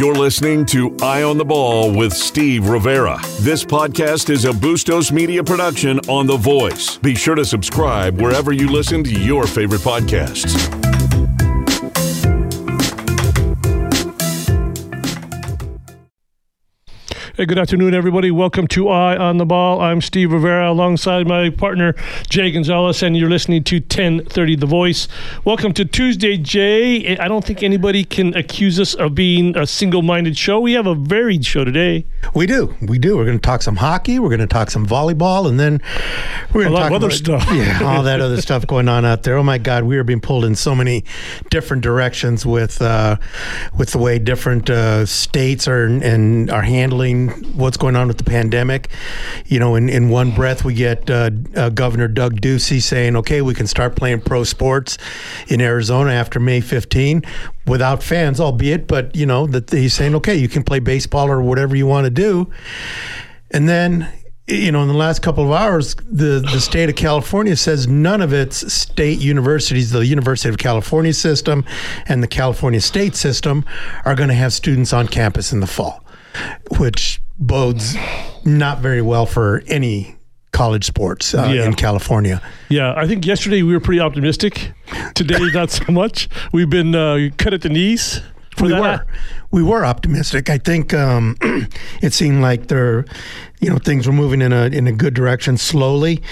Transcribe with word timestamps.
You're 0.00 0.14
listening 0.14 0.64
to 0.66 0.96
Eye 1.02 1.24
on 1.24 1.36
the 1.36 1.44
Ball 1.44 1.94
with 1.94 2.14
Steve 2.14 2.70
Rivera. 2.70 3.20
This 3.40 3.62
podcast 3.62 4.30
is 4.30 4.46
a 4.46 4.50
Bustos 4.50 5.12
Media 5.12 5.44
production 5.44 5.98
on 6.08 6.26
The 6.26 6.38
Voice. 6.38 6.96
Be 6.96 7.14
sure 7.14 7.34
to 7.34 7.44
subscribe 7.44 8.18
wherever 8.18 8.50
you 8.50 8.70
listen 8.70 9.04
to 9.04 9.12
your 9.12 9.46
favorite 9.46 9.82
podcasts. 9.82 10.79
Hey, 17.40 17.46
good 17.46 17.58
afternoon, 17.58 17.94
everybody. 17.94 18.30
Welcome 18.30 18.66
to 18.66 18.90
Eye 18.90 19.16
on 19.16 19.38
the 19.38 19.46
Ball. 19.46 19.80
I'm 19.80 20.02
Steve 20.02 20.30
Rivera 20.30 20.70
alongside 20.70 21.26
my 21.26 21.48
partner, 21.48 21.94
Jay 22.28 22.50
Gonzalez, 22.50 23.02
and 23.02 23.16
you're 23.16 23.30
listening 23.30 23.64
to 23.64 23.76
1030 23.76 24.56
The 24.56 24.66
Voice. 24.66 25.08
Welcome 25.46 25.72
to 25.72 25.86
Tuesday, 25.86 26.36
Jay. 26.36 27.16
I 27.16 27.28
don't 27.28 27.42
think 27.42 27.62
anybody 27.62 28.04
can 28.04 28.36
accuse 28.36 28.78
us 28.78 28.92
of 28.92 29.14
being 29.14 29.56
a 29.56 29.66
single 29.66 30.02
minded 30.02 30.36
show. 30.36 30.60
We 30.60 30.74
have 30.74 30.86
a 30.86 30.94
varied 30.94 31.46
show 31.46 31.64
today. 31.64 32.04
We 32.34 32.44
do. 32.44 32.74
We 32.82 32.98
do. 32.98 33.16
We're 33.16 33.24
going 33.24 33.38
to 33.38 33.42
talk 33.42 33.62
some 33.62 33.76
hockey. 33.76 34.18
We're 34.18 34.28
going 34.28 34.40
to 34.40 34.46
talk 34.46 34.70
some 34.70 34.86
volleyball, 34.86 35.48
and 35.48 35.58
then 35.58 35.80
we're 36.52 36.64
going 36.64 36.74
to 36.74 36.78
talk 36.78 36.90
of 36.90 36.96
other 36.96 37.10
stuff. 37.10 37.46
Yeah, 37.50 37.80
all 37.82 38.02
that 38.02 38.20
other 38.20 38.40
stuff 38.42 38.66
going 38.66 38.86
on 38.86 39.06
out 39.06 39.22
there. 39.22 39.38
Oh 39.38 39.42
my 39.42 39.56
God, 39.56 39.84
we 39.84 39.96
are 39.96 40.04
being 40.04 40.20
pulled 40.20 40.44
in 40.44 40.54
so 40.54 40.74
many 40.74 41.04
different 41.48 41.82
directions 41.82 42.44
with 42.44 42.82
uh, 42.82 43.16
with 43.78 43.92
the 43.92 43.98
way 43.98 44.18
different 44.18 44.68
uh, 44.68 45.06
states 45.06 45.66
are 45.66 45.86
and 45.86 46.50
are 46.50 46.62
handling 46.62 47.29
what's 47.54 47.76
going 47.76 47.96
on 47.96 48.08
with 48.08 48.18
the 48.18 48.24
pandemic. 48.24 48.88
You 49.46 49.58
know, 49.58 49.74
in, 49.74 49.88
in 49.88 50.08
one 50.08 50.34
breath, 50.34 50.64
we 50.64 50.74
get 50.74 51.10
uh, 51.10 51.30
uh, 51.56 51.70
Governor 51.70 52.08
Doug 52.08 52.40
Ducey 52.40 52.80
saying, 52.80 53.16
"Okay, 53.16 53.42
we 53.42 53.54
can 53.54 53.66
start 53.66 53.96
playing 53.96 54.20
pro 54.20 54.44
sports 54.44 54.98
in 55.48 55.60
Arizona 55.60 56.12
after 56.12 56.40
May 56.40 56.60
15." 56.60 57.22
Without 57.66 58.02
fans, 58.02 58.40
albeit, 58.40 58.88
but 58.88 59.14
you 59.14 59.26
know 59.26 59.46
that 59.46 59.70
he's 59.70 59.94
saying, 59.94 60.14
okay, 60.16 60.34
you 60.34 60.48
can 60.48 60.64
play 60.64 60.80
baseball 60.80 61.30
or 61.30 61.40
whatever 61.40 61.76
you 61.76 61.86
want 61.86 62.04
to 62.04 62.10
do. 62.10 62.50
And 63.50 63.68
then, 63.68 64.08
you 64.46 64.72
know, 64.72 64.82
in 64.82 64.88
the 64.88 64.94
last 64.94 65.22
couple 65.22 65.44
of 65.44 65.50
hours, 65.50 65.94
the, 65.94 66.44
the 66.52 66.60
state 66.60 66.88
of 66.88 66.96
California 66.96 67.56
says 67.56 67.86
none 67.86 68.20
of 68.20 68.32
its 68.32 68.72
state 68.72 69.18
universities, 69.18 69.90
the 69.90 70.04
University 70.06 70.48
of 70.48 70.58
California 70.58 71.12
system 71.12 71.64
and 72.06 72.22
the 72.22 72.28
California 72.28 72.80
state 72.80 73.16
system, 73.16 73.64
are 74.04 74.14
going 74.14 74.28
to 74.28 74.34
have 74.34 74.52
students 74.52 74.92
on 74.92 75.08
campus 75.08 75.52
in 75.52 75.60
the 75.60 75.66
fall, 75.66 76.04
which 76.78 77.20
bodes 77.38 77.96
not 78.44 78.78
very 78.80 79.02
well 79.02 79.26
for 79.26 79.62
any 79.66 80.16
college 80.52 80.84
sports 80.84 81.32
uh, 81.34 81.50
Yeah. 81.54 81.64
in 81.64 81.74
California. 81.74 82.42
Yeah, 82.68 82.92
I 82.96 83.06
think 83.06 83.24
yesterday 83.24 83.62
we 83.62 83.72
were 83.72 83.80
pretty 83.80 84.00
optimistic. 84.00 84.72
Today, 85.14 85.38
not 85.54 85.70
so 85.70 85.92
much. 85.92 86.28
We've 86.52 86.68
been 86.68 86.94
uh, 86.94 87.30
cut 87.38 87.54
at 87.54 87.62
the 87.62 87.68
knees. 87.68 88.20
We 88.60 88.72
were 88.72 89.04
we 89.50 89.62
were 89.62 89.84
optimistic. 89.84 90.48
I 90.48 90.58
think 90.58 90.94
um, 90.94 91.36
it 92.02 92.12
seemed 92.12 92.40
like 92.40 92.68
there, 92.68 93.04
you 93.60 93.68
know, 93.68 93.78
things 93.78 94.06
were 94.06 94.12
moving 94.12 94.42
in 94.42 94.52
a 94.52 94.66
in 94.66 94.86
a 94.86 94.92
good 94.92 95.12
direction 95.12 95.56
slowly, 95.56 96.22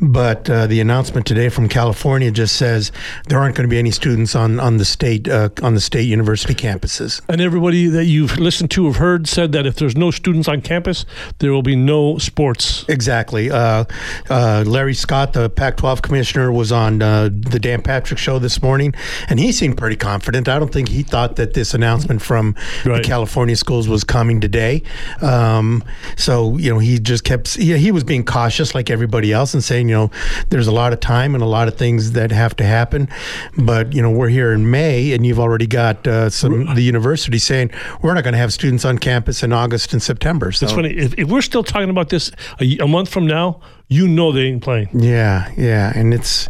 but 0.00 0.50
uh, 0.50 0.66
the 0.66 0.80
announcement 0.80 1.24
today 1.24 1.48
from 1.48 1.68
California 1.68 2.30
just 2.32 2.56
says 2.56 2.90
there 3.28 3.38
aren't 3.38 3.54
going 3.54 3.68
to 3.68 3.70
be 3.70 3.78
any 3.78 3.92
students 3.92 4.34
on 4.34 4.58
on 4.58 4.78
the 4.78 4.84
state 4.84 5.28
uh, 5.28 5.50
on 5.62 5.74
the 5.74 5.80
state 5.80 6.02
university 6.02 6.54
campuses. 6.54 7.20
And 7.28 7.40
everybody 7.40 7.86
that 7.86 8.06
you've 8.06 8.38
listened 8.38 8.70
to 8.72 8.86
have 8.86 8.96
heard 8.96 9.28
said 9.28 9.52
that 9.52 9.66
if 9.66 9.76
there's 9.76 9.96
no 9.96 10.10
students 10.10 10.48
on 10.48 10.60
campus, 10.60 11.06
there 11.38 11.52
will 11.52 11.62
be 11.62 11.76
no 11.76 12.18
sports. 12.18 12.84
Exactly. 12.88 13.50
Uh, 13.50 13.84
uh, 14.30 14.64
Larry 14.66 14.94
Scott, 14.94 15.32
the 15.32 15.48
Pac-12 15.48 16.02
commissioner, 16.02 16.50
was 16.50 16.72
on 16.72 17.02
uh, 17.02 17.28
the 17.32 17.60
Dan 17.60 17.82
Patrick 17.82 18.18
show 18.18 18.38
this 18.38 18.62
morning, 18.62 18.94
and 19.28 19.38
he 19.38 19.52
seemed 19.52 19.78
pretty 19.78 19.96
confident. 19.96 20.48
I 20.48 20.58
don't 20.58 20.72
think 20.72 20.88
he 20.88 21.02
thought 21.02 21.36
that 21.36 21.54
this 21.54 21.63
announcement 21.72 22.20
from 22.20 22.54
Right. 22.84 23.02
the 23.02 23.08
California 23.08 23.56
schools 23.56 23.88
was 23.88 24.04
coming 24.04 24.40
today. 24.40 24.82
Um, 25.22 25.82
so 26.16 26.56
you 26.58 26.70
know, 26.70 26.78
he 26.78 26.98
just 26.98 27.24
kept. 27.24 27.54
He, 27.54 27.76
he 27.78 27.90
was 27.92 28.04
being 28.04 28.24
cautious, 28.24 28.74
like 28.74 28.90
everybody 28.90 29.32
else, 29.32 29.54
and 29.54 29.62
saying, 29.62 29.88
you 29.88 29.94
know, 29.94 30.10
there's 30.50 30.66
a 30.66 30.72
lot 30.72 30.92
of 30.92 31.00
time 31.00 31.34
and 31.34 31.42
a 31.42 31.46
lot 31.46 31.68
of 31.68 31.76
things 31.76 32.12
that 32.12 32.30
have 32.32 32.56
to 32.56 32.64
happen. 32.64 33.08
But 33.56 33.92
you 33.92 34.02
know, 34.02 34.10
we're 34.10 34.28
here 34.28 34.52
in 34.52 34.70
May, 34.70 35.12
and 35.12 35.24
you've 35.24 35.40
already 35.40 35.66
got 35.66 36.06
uh, 36.06 36.28
some 36.30 36.74
the 36.74 36.82
university 36.82 37.38
saying 37.38 37.70
we're 38.02 38.14
not 38.14 38.24
going 38.24 38.32
to 38.32 38.38
have 38.38 38.52
students 38.52 38.84
on 38.84 38.98
campus 38.98 39.42
in 39.42 39.52
August 39.52 39.92
and 39.92 40.02
September. 40.02 40.50
So 40.52 40.66
It's 40.66 40.74
funny. 40.74 40.90
If, 40.90 41.14
if 41.18 41.28
we're 41.28 41.42
still 41.42 41.62
talking 41.62 41.90
about 41.90 42.08
this 42.08 42.30
a, 42.60 42.78
a 42.78 42.86
month 42.88 43.08
from 43.08 43.26
now, 43.26 43.60
you 43.88 44.08
know 44.08 44.32
they 44.32 44.42
ain't 44.46 44.62
playing. 44.62 44.88
Yeah, 44.94 45.52
yeah, 45.56 45.92
and 45.94 46.14
it's 46.14 46.48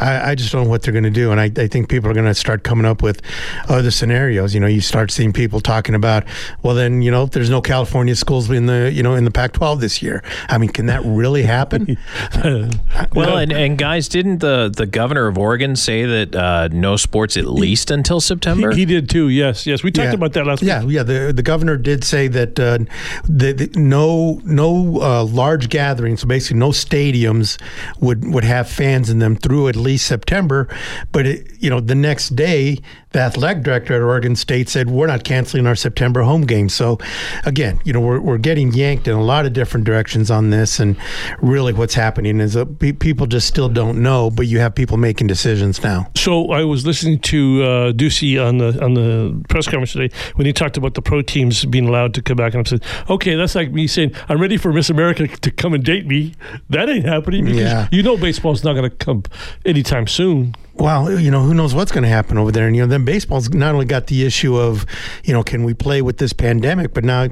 I, 0.00 0.30
I 0.30 0.34
just 0.34 0.52
don't 0.52 0.64
know 0.64 0.70
what 0.70 0.82
they're 0.82 0.92
going 0.92 1.04
to 1.04 1.10
do, 1.10 1.32
and 1.32 1.40
I, 1.40 1.50
I 1.56 1.66
think 1.66 1.88
people 1.88 2.08
are 2.10 2.14
going 2.14 2.26
to 2.26 2.34
start 2.34 2.62
coming 2.62 2.86
up 2.86 3.02
with 3.02 3.20
other 3.68 3.90
scenarios. 3.90 4.54
You 4.54 4.60
know, 4.60 4.66
you 4.68 4.80
start 4.80 5.10
seeing 5.10 5.32
people 5.32 5.60
talking 5.60 5.94
about, 5.94 6.24
well, 6.62 6.74
then 6.74 7.02
you 7.02 7.10
know, 7.10 7.26
there's 7.26 7.50
no 7.50 7.60
California 7.60 8.14
schools 8.14 8.48
in 8.50 8.66
the 8.66 8.90
you 8.92 9.02
know 9.02 9.14
in 9.14 9.24
the 9.24 9.30
Pac-12 9.30 9.80
this 9.80 10.00
year. 10.02 10.22
I 10.48 10.58
mean, 10.58 10.70
can 10.70 10.86
that 10.86 11.02
really 11.04 11.42
happen? 11.42 11.98
Well, 13.14 13.38
and, 13.38 13.52
and 13.52 13.78
guys, 13.78 14.08
didn't 14.08 14.38
the, 14.38 14.72
the 14.74 14.86
governor 14.86 15.26
of 15.26 15.38
Oregon 15.38 15.74
say 15.76 16.04
that 16.04 16.34
uh, 16.34 16.68
no 16.70 16.96
sports 16.96 17.36
at 17.36 17.46
least 17.46 17.90
until 17.90 18.20
September? 18.20 18.70
He, 18.72 18.80
he 18.80 18.84
did 18.84 19.08
too. 19.08 19.28
Yes, 19.28 19.66
yes. 19.66 19.82
We 19.82 19.90
talked 19.90 20.06
Yeah. 20.08 20.14
about 20.14 20.32
that 20.34 20.46
last 20.46 20.60
week. 20.60 20.68
Yeah, 20.68 20.84
week. 20.84 20.94
yeah. 20.96 21.02
The 21.02 21.32
the 21.34 21.42
governor 21.42 21.76
did 21.76 22.04
say 22.04 22.28
that 22.28 22.58
uh, 22.60 22.78
the, 23.24 23.52
the, 23.52 23.78
no 23.78 24.40
no 24.44 25.00
uh, 25.00 25.24
large 25.24 25.68
gatherings, 25.68 26.20
so 26.20 26.26
basically 26.26 26.58
no 26.58 26.72
stadiums 26.84 27.60
would 28.00 28.26
would 28.32 28.44
have 28.44 28.68
fans 28.68 29.10
in 29.10 29.18
them 29.18 29.36
through 29.36 29.68
at 29.68 29.76
least 29.76 30.06
September. 30.06 30.68
But 31.12 31.26
it, 31.26 31.46
you 31.58 31.70
know, 31.70 31.80
the 31.80 31.94
next 31.94 32.36
day, 32.36 32.78
the 33.16 33.22
athletic 33.22 33.62
director 33.62 33.94
at 33.94 34.02
Oregon 34.02 34.36
State 34.36 34.68
said 34.68 34.90
we're 34.90 35.06
not 35.06 35.24
canceling 35.24 35.66
our 35.66 35.74
September 35.74 36.22
home 36.22 36.42
game. 36.42 36.68
So 36.68 36.98
again, 37.44 37.80
you 37.82 37.94
know, 37.94 38.00
we're 38.00 38.20
we're 38.20 38.36
getting 38.36 38.72
yanked 38.72 39.08
in 39.08 39.14
a 39.14 39.22
lot 39.22 39.46
of 39.46 39.54
different 39.54 39.86
directions 39.86 40.30
on 40.30 40.50
this, 40.50 40.78
and 40.78 40.96
really, 41.40 41.72
what's 41.72 41.94
happening 41.94 42.40
is 42.40 42.56
uh, 42.58 42.66
pe- 42.66 42.92
people 42.92 43.26
just 43.26 43.48
still 43.48 43.70
don't 43.70 44.02
know. 44.02 44.28
But 44.30 44.48
you 44.48 44.58
have 44.58 44.74
people 44.74 44.98
making 44.98 45.28
decisions 45.28 45.82
now. 45.82 46.10
So 46.14 46.50
I 46.50 46.64
was 46.64 46.84
listening 46.84 47.20
to 47.20 47.62
uh, 47.62 47.92
Ducey 47.92 48.36
on 48.38 48.58
the 48.58 48.84
on 48.84 48.92
the 48.92 49.42
press 49.48 49.64
conference 49.64 49.92
today 49.94 50.14
when 50.34 50.44
he 50.46 50.52
talked 50.52 50.76
about 50.76 50.92
the 50.92 51.00
pro 51.02 51.22
teams 51.22 51.64
being 51.64 51.88
allowed 51.88 52.12
to 52.14 52.22
come 52.22 52.36
back, 52.36 52.52
and 52.52 52.66
I 52.66 52.68
said, 52.68 52.84
"Okay, 53.08 53.34
that's 53.34 53.54
like 53.54 53.72
me 53.72 53.86
saying 53.86 54.12
I'm 54.28 54.40
ready 54.42 54.58
for 54.58 54.74
Miss 54.74 54.90
America 54.90 55.26
to 55.26 55.50
come 55.50 55.72
and 55.72 55.82
date 55.82 56.06
me. 56.06 56.34
That 56.68 56.90
ain't 56.90 57.06
happening 57.06 57.46
because 57.46 57.60
Yeah. 57.60 57.88
you 57.90 58.02
know 58.02 58.18
baseball's 58.18 58.62
not 58.62 58.74
going 58.74 58.90
to 58.90 58.94
come 58.94 59.22
anytime 59.64 60.06
soon." 60.06 60.54
Well, 60.78 61.18
you 61.18 61.30
know, 61.30 61.40
who 61.40 61.54
knows 61.54 61.74
what's 61.74 61.90
going 61.90 62.02
to 62.04 62.08
happen 62.08 62.36
over 62.38 62.52
there. 62.52 62.66
And, 62.66 62.76
you 62.76 62.82
know, 62.82 62.88
then 62.88 63.04
baseball's 63.04 63.48
not 63.50 63.74
only 63.74 63.86
got 63.86 64.08
the 64.08 64.24
issue 64.26 64.56
of, 64.58 64.84
you 65.24 65.32
know, 65.32 65.42
can 65.42 65.64
we 65.64 65.72
play 65.74 66.02
with 66.02 66.18
this 66.18 66.32
pandemic, 66.32 66.92
but 66.92 67.02
now, 67.04 67.24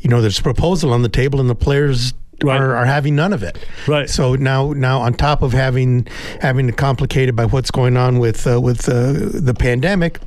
you 0.00 0.08
know, 0.08 0.20
there's 0.20 0.38
a 0.38 0.42
proposal 0.42 0.92
on 0.92 1.02
the 1.02 1.08
table 1.08 1.40
and 1.40 1.50
the 1.50 1.54
players 1.54 2.14
Right. 2.42 2.60
are, 2.60 2.74
are 2.74 2.86
having 2.86 3.14
none 3.14 3.32
of 3.32 3.44
it. 3.44 3.56
Right. 3.86 4.10
So 4.10 4.34
now, 4.34 4.72
now 4.72 5.00
on 5.00 5.14
top 5.14 5.42
of 5.42 5.52
having 5.52 6.08
having 6.40 6.68
it 6.68 6.76
complicated 6.76 7.36
by 7.36 7.44
what's 7.44 7.70
going 7.70 7.96
on 7.96 8.18
with 8.18 8.46
uh, 8.48 8.60
with 8.60 8.88
uh, 8.88 9.12
the 9.12 9.54
pandemic, 9.56 10.18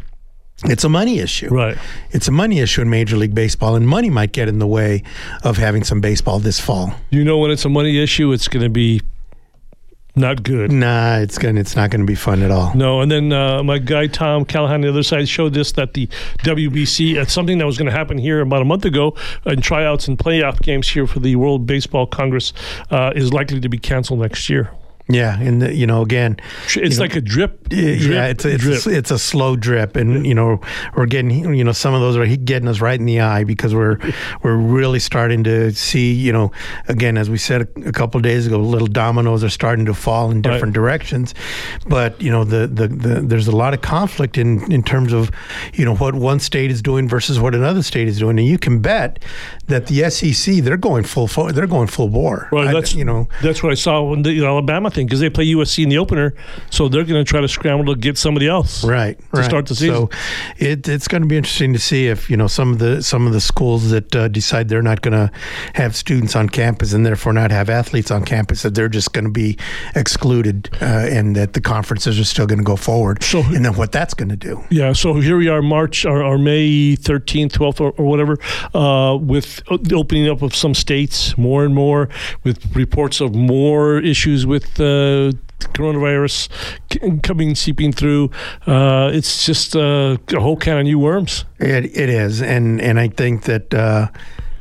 it's 0.63 0.85
a 0.85 0.89
money 0.89 1.19
issue. 1.19 1.49
Right. 1.49 1.77
It's 2.11 2.29
a 2.29 2.31
money 2.31 2.59
issue 2.59 2.81
in 2.81 2.89
Major 2.89 3.17
League 3.17 3.35
Baseball, 3.35 3.75
and 3.75 3.85
money 3.85 4.09
might 4.09 4.31
get 4.31 4.47
in 4.47 4.59
the 4.59 4.67
way 4.67 5.03
of 5.43 5.57
having 5.57 5.83
some 5.83 5.99
baseball 5.99 6.39
this 6.39 6.57
fall. 6.57 6.93
You 7.09 7.25
know 7.25 7.37
when 7.37 7.51
it's 7.51 7.65
a 7.65 7.69
money 7.69 8.01
issue, 8.01 8.31
it's 8.31 8.47
going 8.47 8.63
to 8.63 8.69
be 8.69 9.01
not 10.15 10.43
good. 10.43 10.71
Nah, 10.71 11.17
it's 11.17 11.37
gonna 11.37 11.59
it's 11.59 11.75
not 11.75 11.89
going 11.89 12.01
to 12.01 12.05
be 12.05 12.15
fun 12.15 12.41
at 12.41 12.51
all. 12.51 12.73
No, 12.73 13.01
and 13.01 13.11
then 13.11 13.33
uh, 13.33 13.63
my 13.63 13.77
guy 13.77 14.07
Tom 14.07 14.45
Callahan 14.45 14.75
on 14.75 14.81
the 14.81 14.89
other 14.89 15.03
side 15.03 15.27
showed 15.27 15.53
this 15.53 15.73
that 15.73 15.93
the 15.93 16.07
WBC, 16.39 17.15
it's 17.15 17.33
something 17.33 17.57
that 17.57 17.65
was 17.65 17.77
going 17.77 17.87
to 17.87 17.91
happen 17.91 18.17
here 18.17 18.41
about 18.41 18.61
a 18.61 18.65
month 18.65 18.85
ago 18.85 19.15
in 19.45 19.61
tryouts 19.61 20.07
and 20.07 20.17
playoff 20.17 20.61
games 20.61 20.87
here 20.89 21.07
for 21.07 21.19
the 21.19 21.35
World 21.35 21.65
Baseball 21.65 22.07
Congress, 22.07 22.53
uh, 22.91 23.11
is 23.15 23.33
likely 23.33 23.59
to 23.59 23.69
be 23.69 23.77
canceled 23.77 24.19
next 24.21 24.49
year. 24.49 24.71
Yeah, 25.07 25.39
and 25.39 25.61
the, 25.61 25.71
you 25.73 25.85
know, 25.85 26.01
again, 26.01 26.37
It's 26.75 26.97
like 26.97 27.15
a 27.15 27.21
drip. 27.21 27.69
drip 27.69 27.99
yeah, 28.01 28.25
it's 28.25 28.43
a, 28.43 28.53
it's, 28.55 28.63
drip. 28.63 28.85
a, 28.87 28.89
it's 28.97 29.11
a 29.11 29.19
slow 29.19 29.55
drip, 29.55 29.95
and 29.95 30.25
you 30.25 30.33
know 30.33 30.59
we're 30.95 31.05
getting 31.05 31.53
you 31.53 31.63
know 31.63 31.73
some 31.73 31.93
of 31.93 32.01
those 32.01 32.17
are 32.17 32.25
getting 32.37 32.67
us 32.67 32.81
right 32.81 32.99
in 32.99 33.05
the 33.05 33.19
eye 33.19 33.43
because 33.43 33.75
we're 33.75 33.99
we're 34.43 34.55
really 34.55 34.97
starting 34.99 35.43
to 35.43 35.71
see 35.73 36.11
you 36.11 36.33
know 36.33 36.51
again 36.87 37.17
as 37.19 37.29
we 37.29 37.37
said 37.37 37.61
a, 37.61 37.89
a 37.89 37.91
couple 37.91 38.17
of 38.17 38.23
days 38.23 38.47
ago, 38.47 38.57
little 38.57 38.87
dominoes 38.87 39.43
are 39.43 39.49
starting 39.49 39.85
to 39.85 39.93
fall 39.93 40.31
in 40.31 40.41
different 40.41 40.73
directions, 40.73 41.35
but 41.87 42.19
you 42.19 42.31
know 42.31 42.43
the, 42.43 42.65
the 42.65 42.87
the 42.87 43.21
there's 43.21 43.47
a 43.47 43.55
lot 43.55 43.75
of 43.75 43.81
conflict 43.81 44.39
in 44.39 44.71
in 44.71 44.81
terms 44.81 45.13
of 45.13 45.29
you 45.75 45.85
know 45.85 45.95
what 45.95 46.15
one 46.15 46.39
state 46.39 46.71
is 46.71 46.81
doing 46.81 47.07
versus 47.07 47.39
what 47.39 47.53
another 47.53 47.83
state 47.83 48.07
is 48.07 48.17
doing, 48.17 48.39
and 48.39 48.47
you 48.47 48.57
can 48.57 48.79
bet 48.79 49.21
that 49.67 49.85
the 49.85 50.09
SEC 50.09 50.55
they're 50.63 50.77
going 50.77 51.03
full 51.03 51.27
fo- 51.27 51.51
they're 51.51 51.67
going 51.67 51.87
full 51.87 52.09
bore. 52.09 52.49
Well, 52.51 52.67
I- 52.67 52.73
that's 52.73 52.95
you 52.95 53.05
know 53.05 53.27
that's 53.43 53.61
what 53.61 53.71
I 53.71 53.75
saw 53.75 54.01
when 54.01 54.23
the 54.23 54.43
Alabama 54.43 54.89
nothing 54.95 55.07
because 55.07 55.19
they 55.19 55.29
play 55.29 55.45
USC 55.47 55.83
in 55.83 55.89
the 55.89 55.97
opener, 55.97 56.33
so 56.69 56.87
they're 56.87 57.03
going 57.03 57.23
to 57.23 57.29
try 57.29 57.41
to 57.41 57.47
scramble 57.47 57.93
to 57.93 57.99
get 57.99 58.17
somebody 58.17 58.47
else 58.47 58.83
right 58.83 59.17
to 59.17 59.25
right. 59.33 59.45
start 59.45 59.65
the 59.67 59.75
season. 59.75 59.95
So 59.95 60.09
it, 60.57 60.87
it's 60.87 61.07
going 61.07 61.23
to 61.23 61.27
be 61.27 61.37
interesting 61.37 61.73
to 61.73 61.79
see 61.79 62.07
if 62.07 62.29
you 62.29 62.37
know 62.37 62.47
some 62.47 62.71
of 62.71 62.79
the 62.79 63.03
some 63.03 63.27
of 63.27 63.33
the 63.33 63.41
schools 63.41 63.89
that 63.91 64.15
uh, 64.15 64.27
decide 64.27 64.69
they're 64.69 64.81
not 64.81 65.01
going 65.01 65.13
to 65.13 65.31
have 65.73 65.95
students 65.95 66.35
on 66.35 66.49
campus 66.49 66.93
and 66.93 67.05
therefore 67.05 67.33
not 67.33 67.51
have 67.51 67.69
athletes 67.69 68.11
on 68.11 68.23
campus 68.23 68.61
that 68.63 68.75
they're 68.75 68.89
just 68.89 69.13
going 69.13 69.25
to 69.25 69.31
be 69.31 69.57
excluded 69.95 70.69
uh, 70.81 70.85
and 70.85 71.35
that 71.35 71.53
the 71.53 71.61
conferences 71.61 72.19
are 72.19 72.23
still 72.23 72.47
going 72.47 72.59
to 72.59 72.63
go 72.63 72.75
forward. 72.75 73.21
So- 73.23 73.43
and 73.45 73.63
then 73.65 73.75
what 73.75 73.91
that's 73.91 74.13
going 74.13 74.29
to 74.29 74.35
do. 74.35 74.63
Yeah, 74.69 74.93
so 74.93 75.13
here 75.15 75.37
we 75.37 75.47
are, 75.47 75.61
March 75.61 76.05
or, 76.05 76.23
or 76.23 76.37
May 76.37 76.95
13th, 76.95 77.51
12th, 77.51 77.81
or, 77.81 77.91
or 77.91 78.05
whatever, 78.05 78.37
uh, 78.73 79.17
with 79.17 79.63
the 79.81 79.95
opening 79.95 80.27
up 80.27 80.41
of 80.41 80.55
some 80.55 80.73
states 80.73 81.37
more 81.37 81.63
and 81.63 81.73
more, 81.73 82.09
with 82.43 82.75
reports 82.75 83.21
of 83.21 83.35
more 83.35 83.99
issues 83.99 84.45
with 84.45 84.79
uh, 84.85 85.31
coronavirus 85.73 86.49
coming 87.21 87.55
seeping 87.55 87.91
through. 87.91 88.31
Uh, 88.67 89.09
it's 89.13 89.45
just 89.45 89.75
uh, 89.75 90.17
a 90.33 90.39
whole 90.39 90.57
can 90.57 90.77
of 90.77 90.83
new 90.83 90.99
worms. 90.99 91.45
It 91.59 91.85
it 91.97 92.09
is, 92.09 92.41
and 92.41 92.81
and 92.81 92.99
I 92.99 93.07
think 93.07 93.43
that 93.43 93.73
uh, 93.73 94.07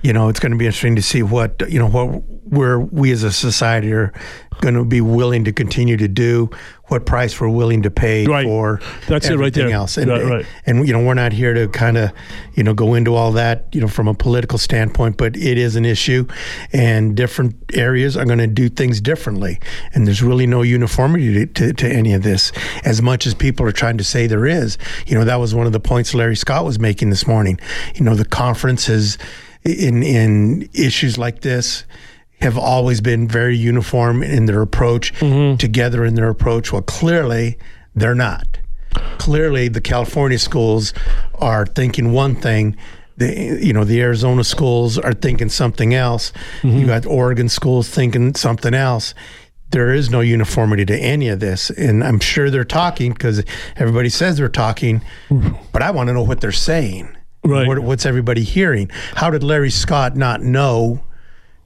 you 0.04 0.12
know 0.12 0.28
it's 0.28 0.38
going 0.38 0.52
to 0.52 0.58
be 0.58 0.66
interesting 0.66 0.94
to 0.96 1.02
see 1.02 1.22
what 1.22 1.60
you 1.68 1.78
know 1.80 1.88
what 1.88 2.22
where 2.44 2.78
we 2.78 3.10
as 3.10 3.22
a 3.24 3.32
society 3.32 3.90
are 3.92 4.12
going 4.60 4.74
to 4.74 4.84
be 4.84 5.00
willing 5.00 5.44
to 5.44 5.52
continue 5.52 5.96
to 5.96 6.06
do, 6.06 6.48
what 6.84 7.04
price 7.06 7.40
we're 7.40 7.48
willing 7.48 7.82
to 7.82 7.90
pay 7.90 8.24
Right. 8.26 8.44
for 8.46 8.80
That's 9.08 9.26
it 9.28 9.36
right 9.36 9.52
there. 9.52 9.70
else, 9.70 9.96
and 9.96 10.08
Right, 10.10 10.24
right. 10.24 10.46
and 10.66 10.86
you 10.86 10.92
know 10.92 11.02
we're 11.02 11.14
not 11.14 11.32
here 11.32 11.52
to 11.54 11.66
kind 11.68 11.96
of 11.96 12.12
you 12.54 12.62
know 12.62 12.74
go 12.74 12.94
into 12.94 13.14
all 13.14 13.32
that 13.32 13.66
you 13.72 13.80
know 13.80 13.88
from 13.88 14.06
a 14.06 14.14
political 14.14 14.58
standpoint, 14.58 15.16
but 15.16 15.34
it 15.36 15.56
is 15.58 15.74
an 15.74 15.84
issue, 15.86 16.26
and 16.72 17.16
different 17.16 17.56
areas 17.74 18.16
are 18.16 18.26
going 18.26 18.38
to 18.38 18.46
do 18.46 18.68
things 18.68 19.00
differently, 19.00 19.58
and 19.94 20.06
there's 20.06 20.22
really 20.22 20.46
no 20.46 20.60
uniformity 20.62 21.32
to, 21.32 21.46
to, 21.46 21.72
to 21.72 21.88
any 21.88 22.12
of 22.12 22.22
this. 22.22 22.52
As 22.84 23.00
much 23.02 23.26
as 23.26 23.34
people 23.34 23.66
are 23.66 23.72
trying 23.72 23.96
to 23.98 24.04
say 24.04 24.26
there 24.26 24.46
is, 24.46 24.76
you 25.06 25.14
know 25.18 25.24
that 25.24 25.36
was 25.40 25.54
one 25.54 25.66
of 25.66 25.72
the 25.72 25.80
points 25.80 26.14
Larry 26.14 26.36
Scott 26.36 26.64
was 26.64 26.78
making 26.78 27.08
this 27.10 27.26
morning. 27.26 27.58
You 27.94 28.04
know 28.04 28.14
the 28.14 28.26
conference 28.26 28.86
has 28.86 29.16
in 29.64 30.02
in 30.02 30.68
issues 30.74 31.18
like 31.18 31.40
this 31.40 31.84
have 32.40 32.58
always 32.58 33.00
been 33.00 33.26
very 33.26 33.56
uniform 33.56 34.22
in 34.22 34.46
their 34.46 34.60
approach, 34.60 35.14
mm-hmm. 35.14 35.56
together 35.56 36.04
in 36.04 36.14
their 36.14 36.28
approach. 36.28 36.72
Well, 36.72 36.82
clearly 36.82 37.58
they're 37.94 38.14
not 38.14 38.58
clearly 39.18 39.68
the 39.68 39.80
California 39.80 40.38
schools 40.38 40.92
are 41.34 41.66
thinking 41.66 42.12
one 42.12 42.34
thing. 42.34 42.76
The 43.16 43.58
you 43.62 43.72
know 43.72 43.84
the 43.84 44.00
Arizona 44.00 44.42
schools 44.44 44.98
are 44.98 45.12
thinking 45.12 45.48
something 45.48 45.94
else. 45.94 46.32
Mm-hmm. 46.62 46.78
You 46.78 46.86
got 46.86 47.06
Oregon 47.06 47.48
schools 47.48 47.88
thinking 47.88 48.34
something 48.34 48.74
else. 48.74 49.14
There 49.70 49.92
is 49.92 50.10
no 50.10 50.20
uniformity 50.20 50.84
to 50.86 50.96
any 50.96 51.28
of 51.28 51.40
this, 51.40 51.70
and 51.70 52.02
I'm 52.04 52.20
sure 52.20 52.50
they're 52.50 52.64
talking 52.64 53.12
because 53.12 53.42
everybody 53.76 54.08
says 54.08 54.36
they're 54.36 54.48
talking, 54.48 55.00
mm-hmm. 55.28 55.54
but 55.72 55.82
I 55.82 55.90
want 55.90 56.08
to 56.08 56.12
know 56.12 56.22
what 56.22 56.40
they're 56.40 56.52
saying. 56.52 57.16
Right. 57.44 57.68
What, 57.68 57.78
what's 57.80 58.06
everybody 58.06 58.42
hearing? 58.42 58.90
How 59.14 59.30
did 59.30 59.42
Larry 59.42 59.70
Scott 59.70 60.16
not 60.16 60.40
know 60.40 61.04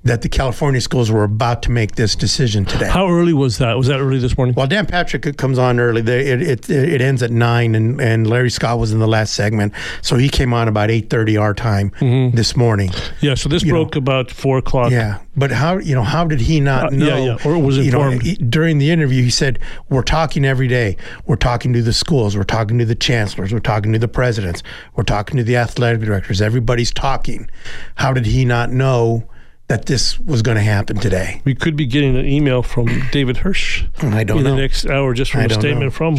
that 0.04 0.22
the 0.22 0.28
California 0.28 0.80
schools 0.80 1.10
were 1.10 1.24
about 1.24 1.60
to 1.62 1.70
make 1.70 1.96
this 1.96 2.14
decision 2.14 2.64
today? 2.64 2.88
How 2.88 3.08
early 3.08 3.32
was 3.32 3.58
that? 3.58 3.76
Was 3.76 3.88
that 3.88 3.98
early 3.98 4.18
this 4.18 4.36
morning? 4.38 4.54
Well, 4.54 4.66
Dan 4.66 4.86
Patrick 4.86 5.36
comes 5.36 5.58
on 5.58 5.80
early. 5.80 6.00
It, 6.02 6.40
it 6.40 6.70
it 6.70 7.00
ends 7.00 7.22
at 7.22 7.30
nine, 7.30 7.74
and, 7.74 8.00
and 8.00 8.26
Larry 8.26 8.50
Scott 8.50 8.78
was 8.78 8.92
in 8.92 9.00
the 9.00 9.08
last 9.08 9.34
segment, 9.34 9.72
so 10.00 10.16
he 10.16 10.28
came 10.28 10.54
on 10.54 10.68
about 10.68 10.90
eight 10.90 11.10
thirty 11.10 11.36
our 11.36 11.52
time 11.54 11.90
Mm-hmm. 11.98 12.36
this 12.36 12.56
morning. 12.56 12.90
yeah, 13.20 13.34
so 13.34 13.48
this 13.48 13.64
broke 13.64 13.96
about 13.96 14.30
4 14.30 14.58
o'clock. 14.58 14.90
Yeah, 14.92 15.18
but 15.36 15.50
how 15.50 15.78
you 15.78 15.94
know 15.94 16.04
how 16.04 16.24
did 16.26 16.40
he 16.40 16.60
not 16.60 16.86
Uh, 16.86 16.96
know? 16.96 17.06
yeah, 17.06 17.18
yeah, 17.36 17.36
or 17.44 17.58
was 17.58 17.76
you 17.78 17.90
know, 17.90 18.08
informed. 18.10 18.50
during 18.50 18.78
the 18.78 18.90
interview, 18.90 19.22
he 19.22 19.30
said, 19.30 19.58
"We're 19.90 20.02
talking 20.02 20.44
every 20.44 20.68
day. 20.68 20.96
We're 21.26 21.36
talking 21.36 21.72
to 21.72 21.82
the 21.82 21.92
schools. 21.92 22.36
We're 22.36 22.44
talking 22.44 22.78
to 22.78 22.84
the 22.84 22.94
chancellors. 22.94 23.52
We're 23.52 23.58
talking 23.60 23.92
to 23.92 23.98
the 23.98 24.08
presidents. 24.08 24.62
We're 24.94 25.04
talking 25.04 25.36
to 25.38 25.42
the 25.44 25.56
athletic 25.56 26.00
directors. 26.02 26.40
Everybody's 26.40 26.92
talking." 26.92 27.50
How 27.96 28.12
did 28.12 28.26
he 28.26 28.44
not 28.44 28.70
know 28.70 29.24
that 29.68 29.86
this 29.86 30.18
was 30.20 30.42
going 30.42 30.56
to 30.56 30.62
happen 30.62 30.96
today? 30.98 31.40
We 31.44 31.54
could 31.54 31.76
be 31.76 31.86
getting 31.86 32.16
an 32.16 32.26
email 32.26 32.62
from 32.62 32.88
David 33.12 33.38
Hirsch 33.38 33.84
I 34.02 34.24
don't 34.24 34.38
in 34.38 34.44
know. 34.44 34.50
the 34.54 34.56
next 34.60 34.86
hour 34.86 35.14
just 35.14 35.30
from 35.32 35.42
I 35.42 35.44
a 35.44 35.50
statement 35.50 35.84
know. 35.84 35.90
from 35.90 36.16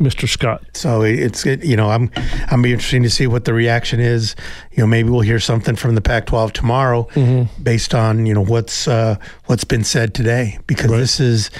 Mr. 0.00 0.28
Scott. 0.28 0.62
So 0.74 1.02
it's 1.02 1.46
it, 1.46 1.64
you 1.64 1.76
know 1.76 1.88
I'm 1.88 2.10
I'm 2.50 2.62
be 2.62 2.72
interesting 2.72 3.04
to 3.04 3.10
see 3.10 3.26
what 3.28 3.44
the 3.44 3.54
reaction 3.54 4.00
is. 4.00 4.34
You 4.72 4.82
know 4.82 4.86
maybe 4.88 5.08
we'll 5.08 5.20
hear 5.20 5.38
something 5.38 5.76
from 5.76 5.94
the 5.94 6.00
Pac-12 6.00 6.50
tomorrow 6.52 7.04
Mm-hmm. 7.14 7.62
based 7.62 7.94
on 7.94 8.26
you 8.26 8.34
know 8.34 8.44
what's 8.44 8.88
uh, 8.88 9.16
what's 9.46 9.64
been 9.64 9.84
said 9.84 10.14
today 10.14 10.58
because 10.66 10.90
this 10.90 11.20
is 11.20 11.50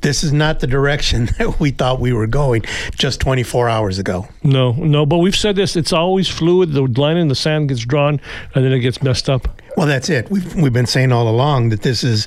this 0.00 0.24
is 0.24 0.32
not 0.32 0.60
the 0.60 0.66
direction 0.66 1.26
that 1.38 1.60
we 1.60 1.70
thought 1.70 2.00
we 2.00 2.12
were 2.12 2.26
going 2.26 2.62
just 2.94 3.20
24 3.20 3.68
hours 3.68 3.98
ago. 3.98 4.26
No, 4.42 4.72
no, 4.72 5.06
but 5.06 5.18
we've 5.18 5.36
said 5.36 5.56
this. 5.56 5.76
It's 5.76 5.92
always 5.92 6.28
fluid. 6.28 6.72
The 6.72 6.82
line 6.82 7.16
in 7.16 7.28
the 7.28 7.34
sand 7.34 7.68
gets 7.68 7.84
drawn, 7.84 8.20
and 8.54 8.64
then 8.64 8.72
it 8.72 8.80
gets 8.80 9.02
messed 9.02 9.28
up. 9.28 9.60
Well, 9.76 9.86
that's 9.86 10.08
it. 10.08 10.30
We've 10.30 10.54
we've 10.54 10.72
been 10.72 10.86
saying 10.86 11.12
all 11.12 11.28
along 11.28 11.70
that 11.70 11.82
this 11.82 12.04
is 12.04 12.26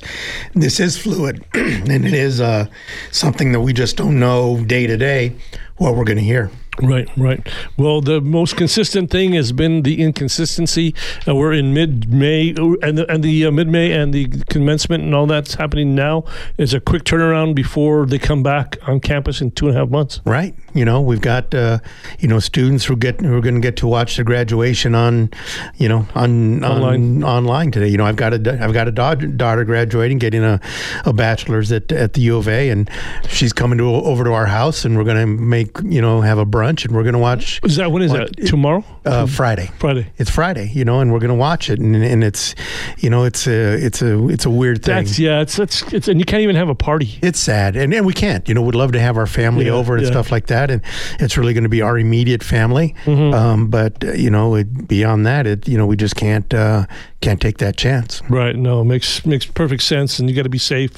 this 0.54 0.80
is 0.80 0.98
fluid 0.98 1.44
and 1.54 2.04
it 2.04 2.12
is 2.12 2.40
uh, 2.40 2.66
something 3.10 3.52
that 3.52 3.60
we 3.60 3.72
just 3.72 3.96
don't 3.96 4.18
know 4.18 4.62
day 4.64 4.86
to 4.86 4.96
day 4.96 5.34
what 5.76 5.94
we're 5.94 6.04
going 6.04 6.18
to 6.18 6.24
hear. 6.24 6.50
Right, 6.80 7.08
right. 7.16 7.46
Well, 7.76 8.00
the 8.00 8.20
most 8.20 8.56
consistent 8.56 9.10
thing 9.10 9.32
has 9.32 9.52
been 9.52 9.82
the 9.82 10.02
inconsistency. 10.02 10.94
Uh, 11.26 11.34
we're 11.34 11.52
in 11.52 11.74
mid-May, 11.74 12.50
and 12.50 12.98
the, 12.98 13.10
and 13.10 13.22
the 13.24 13.46
uh, 13.46 13.50
mid-May 13.50 13.92
and 13.92 14.14
the 14.14 14.28
commencement 14.48 15.04
and 15.04 15.14
all 15.14 15.26
that's 15.26 15.54
happening 15.54 15.94
now 15.94 16.24
is 16.56 16.74
a 16.74 16.80
quick 16.80 17.04
turnaround 17.04 17.54
before 17.54 18.06
they 18.06 18.18
come 18.18 18.42
back 18.42 18.76
on 18.86 19.00
campus 19.00 19.40
in 19.40 19.50
two 19.50 19.68
and 19.68 19.76
a 19.76 19.80
half 19.80 19.88
months. 19.88 20.20
Right. 20.24 20.54
You 20.74 20.84
know, 20.84 21.00
we've 21.00 21.20
got 21.20 21.54
uh, 21.54 21.78
you 22.20 22.28
know 22.28 22.38
students 22.38 22.84
who 22.84 22.94
get 22.94 23.20
who 23.20 23.36
are 23.36 23.40
going 23.40 23.54
to 23.56 23.60
get 23.60 23.76
to 23.78 23.86
watch 23.88 24.16
the 24.16 24.22
graduation 24.22 24.94
on, 24.94 25.30
you 25.76 25.88
know, 25.88 26.06
on 26.14 26.62
Online. 26.62 27.24
on 27.24 27.24
online 27.24 27.70
today. 27.70 27.88
You 27.88 27.96
know, 27.96 28.04
I've 28.04 28.16
got 28.16 28.32
a 28.34 28.58
I've 28.62 28.72
got 28.72 28.86
a 28.86 28.92
daughter, 28.92 29.26
daughter 29.26 29.64
graduating, 29.64 30.18
getting 30.18 30.44
a, 30.44 30.60
a 31.04 31.12
bachelor's 31.12 31.72
at 31.72 31.90
at 31.90 32.12
the 32.12 32.20
U 32.22 32.36
of 32.36 32.46
A, 32.48 32.68
and 32.70 32.88
she's 33.28 33.52
coming 33.52 33.78
to 33.78 33.86
over 33.86 34.24
to 34.24 34.32
our 34.32 34.46
house, 34.46 34.84
and 34.84 34.96
we're 34.96 35.04
going 35.04 35.16
to 35.16 35.26
make 35.26 35.70
you 35.82 36.00
know 36.00 36.20
have 36.20 36.38
a 36.38 36.46
brunch, 36.46 36.67
and 36.68 36.94
we're 36.94 37.02
going 37.02 37.14
to 37.14 37.18
watch 37.18 37.60
Is 37.64 37.76
that 37.76 37.90
when 37.92 38.02
is 38.02 38.12
What- 38.12 38.36
that? 38.36 38.46
Tomorrow? 38.46 38.84
uh, 39.04 39.26
Friday. 39.26 39.70
Friday. 39.78 40.06
It's 40.18 40.30
Friday, 40.30 40.70
you 40.74 40.84
know, 40.84 41.00
and 41.00 41.10
we're 41.12 41.18
going 41.18 41.30
to 41.30 41.34
watch 41.34 41.70
it, 41.70 41.78
and, 41.78 41.96
and 41.96 42.22
it's, 42.22 42.54
you 42.98 43.08
know, 43.08 43.24
it's 43.24 43.46
a 43.46 43.74
it's 43.86 44.02
a 44.02 44.28
it's 44.28 44.44
a 44.44 44.50
weird 44.50 44.82
thing. 44.84 44.96
That's 44.96 45.18
yeah. 45.18 45.40
It's 45.40 45.58
it's 45.58 45.82
it's 45.92 46.08
and 46.08 46.20
you 46.20 46.24
can't 46.26 46.42
even 46.42 46.56
have 46.56 46.68
a 46.68 46.74
party. 46.74 47.18
it's 47.22 47.38
sad 47.40 47.74
and, 47.76 47.92
and 47.94 48.04
we 48.06 48.12
can't 48.12 48.46
you 48.48 48.54
know 48.54 48.62
we'd 48.62 48.74
love 48.74 48.92
to 48.92 49.00
have 49.00 49.16
our 49.16 49.26
family 49.26 49.66
Yeah, 49.66 49.72
over 49.72 49.94
and 49.96 50.04
yeah. 50.04 50.10
stuff 50.10 50.30
like 50.30 50.46
that 50.48 50.70
and 50.70 50.82
it's 51.20 51.36
really 51.38 51.54
going 51.54 51.62
to 51.64 51.68
be 51.70 51.82
our 51.82 51.98
immediate 51.98 52.42
family 52.44 52.94
Mm-hmm. 53.04 53.34
um, 53.34 53.68
but 53.70 54.04
uh, 54.04 54.12
you 54.12 54.30
know 54.30 54.54
it, 54.56 54.86
beyond 54.88 55.24
that 55.26 55.46
it 55.46 55.66
you 55.68 55.78
know 55.78 55.86
we 55.86 55.96
just 55.96 56.16
can't 56.16 56.52
uh, 56.54 56.84
can't 57.20 57.40
take 57.40 57.58
that 57.58 57.76
chance 57.76 58.22
Right. 58.28 58.54
No, 58.56 58.84
makes 58.84 59.24
makes 59.26 59.46
perfect 59.46 59.82
sense, 59.82 60.18
and 60.18 60.28
you 60.28 60.36
got 60.36 60.42
to 60.44 60.48
be 60.50 60.58
safe, 60.58 60.92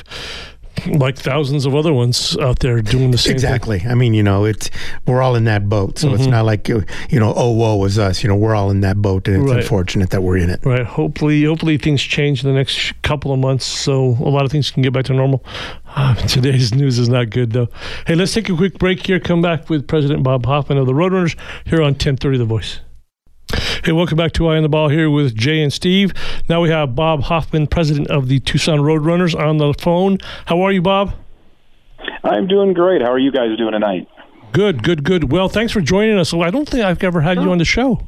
like 0.86 1.16
thousands 1.16 1.66
of 1.66 1.74
other 1.74 1.92
ones 1.92 2.36
out 2.40 2.58
there 2.60 2.80
doing 2.82 3.10
the 3.10 3.18
same 3.18 3.30
thing. 3.30 3.34
exactly 3.36 3.82
i 3.88 3.94
mean 3.94 4.14
you 4.14 4.22
know 4.22 4.44
it's 4.44 4.70
we're 5.06 5.22
all 5.22 5.34
in 5.34 5.44
that 5.44 5.68
boat 5.68 5.98
so 5.98 6.14
it's 6.14 6.26
not 6.26 6.44
like 6.44 6.68
uh, 6.70 6.80
you 7.08 7.18
know 7.20 7.32
oh 7.36 7.50
woe 7.50 7.82
is 7.84 7.98
us 7.98 8.22
you 8.22 8.28
know 8.28 8.36
we're 8.36 8.54
all 8.54 8.70
in 8.70 8.80
that 8.80 8.96
boat 8.96 9.26
and 9.28 9.42
it's 9.42 9.50
Right. 9.50 9.62
unfortunate 9.62 10.10
that 10.10 10.22
we're 10.22 10.36
in 10.38 10.50
it 10.50 10.60
Right. 10.64 10.84
Hopefully, 10.86 11.44
hopefully 11.44 11.78
things 11.78 12.02
change 12.02 12.44
in 12.44 12.50
the 12.50 12.54
next 12.56 13.00
couple 13.02 13.32
of 13.32 13.38
months, 13.38 13.64
so 13.64 14.16
a 14.20 14.28
lot 14.30 14.44
of 14.44 14.50
things 14.52 14.70
can 14.70 14.82
get 14.82 14.92
back 14.92 15.04
to 15.06 15.12
normal. 15.14 15.44
Ah, 15.86 16.14
today's 16.28 16.74
news 16.74 16.98
is 16.98 17.08
not 17.08 17.30
good, 17.30 17.52
though. 17.52 17.68
Hey, 18.06 18.14
let's 18.14 18.32
take 18.34 18.48
a 18.48 18.56
quick 18.56 18.78
break 18.78 19.04
here. 19.06 19.18
Come 19.20 19.40
back 19.42 19.68
with 19.70 19.86
President 19.88 20.22
Bob 20.22 20.44
Hoffman 20.46 20.78
of 20.78 20.86
the 20.86 20.92
Roadrunners 20.92 21.36
here 21.64 21.78
on 21.80 21.92
1030 21.94 22.38
The 22.38 22.44
Voice. 22.44 22.80
Hey, 23.84 23.92
welcome 23.92 24.16
back 24.16 24.32
to 24.32 24.48
Eye 24.48 24.56
on 24.56 24.62
the 24.62 24.68
Ball 24.68 24.88
here 24.88 25.10
with 25.10 25.34
Jay 25.34 25.62
and 25.62 25.72
Steve. 25.72 26.12
Now 26.48 26.60
we 26.60 26.70
have 26.70 26.94
Bob 26.94 27.22
Hoffman, 27.24 27.66
president 27.66 28.08
of 28.08 28.28
the 28.28 28.40
Tucson 28.40 28.78
Roadrunners, 28.80 29.38
on 29.38 29.58
the 29.58 29.74
phone. 29.74 30.18
How 30.46 30.60
are 30.62 30.72
you, 30.72 30.82
Bob? 30.82 31.14
I'm 32.22 32.46
doing 32.46 32.72
great. 32.72 33.02
How 33.02 33.10
are 33.12 33.18
you 33.18 33.32
guys 33.32 33.56
doing 33.56 33.72
tonight? 33.72 34.08
Good, 34.52 34.82
good, 34.82 35.04
good. 35.04 35.32
Well, 35.32 35.48
thanks 35.48 35.72
for 35.72 35.80
joining 35.80 36.18
us. 36.18 36.34
I 36.34 36.50
don't 36.50 36.68
think 36.68 36.84
I've 36.84 37.02
ever 37.02 37.20
had 37.20 37.38
you 37.38 37.50
on 37.50 37.58
the 37.58 37.64
show. 37.64 38.06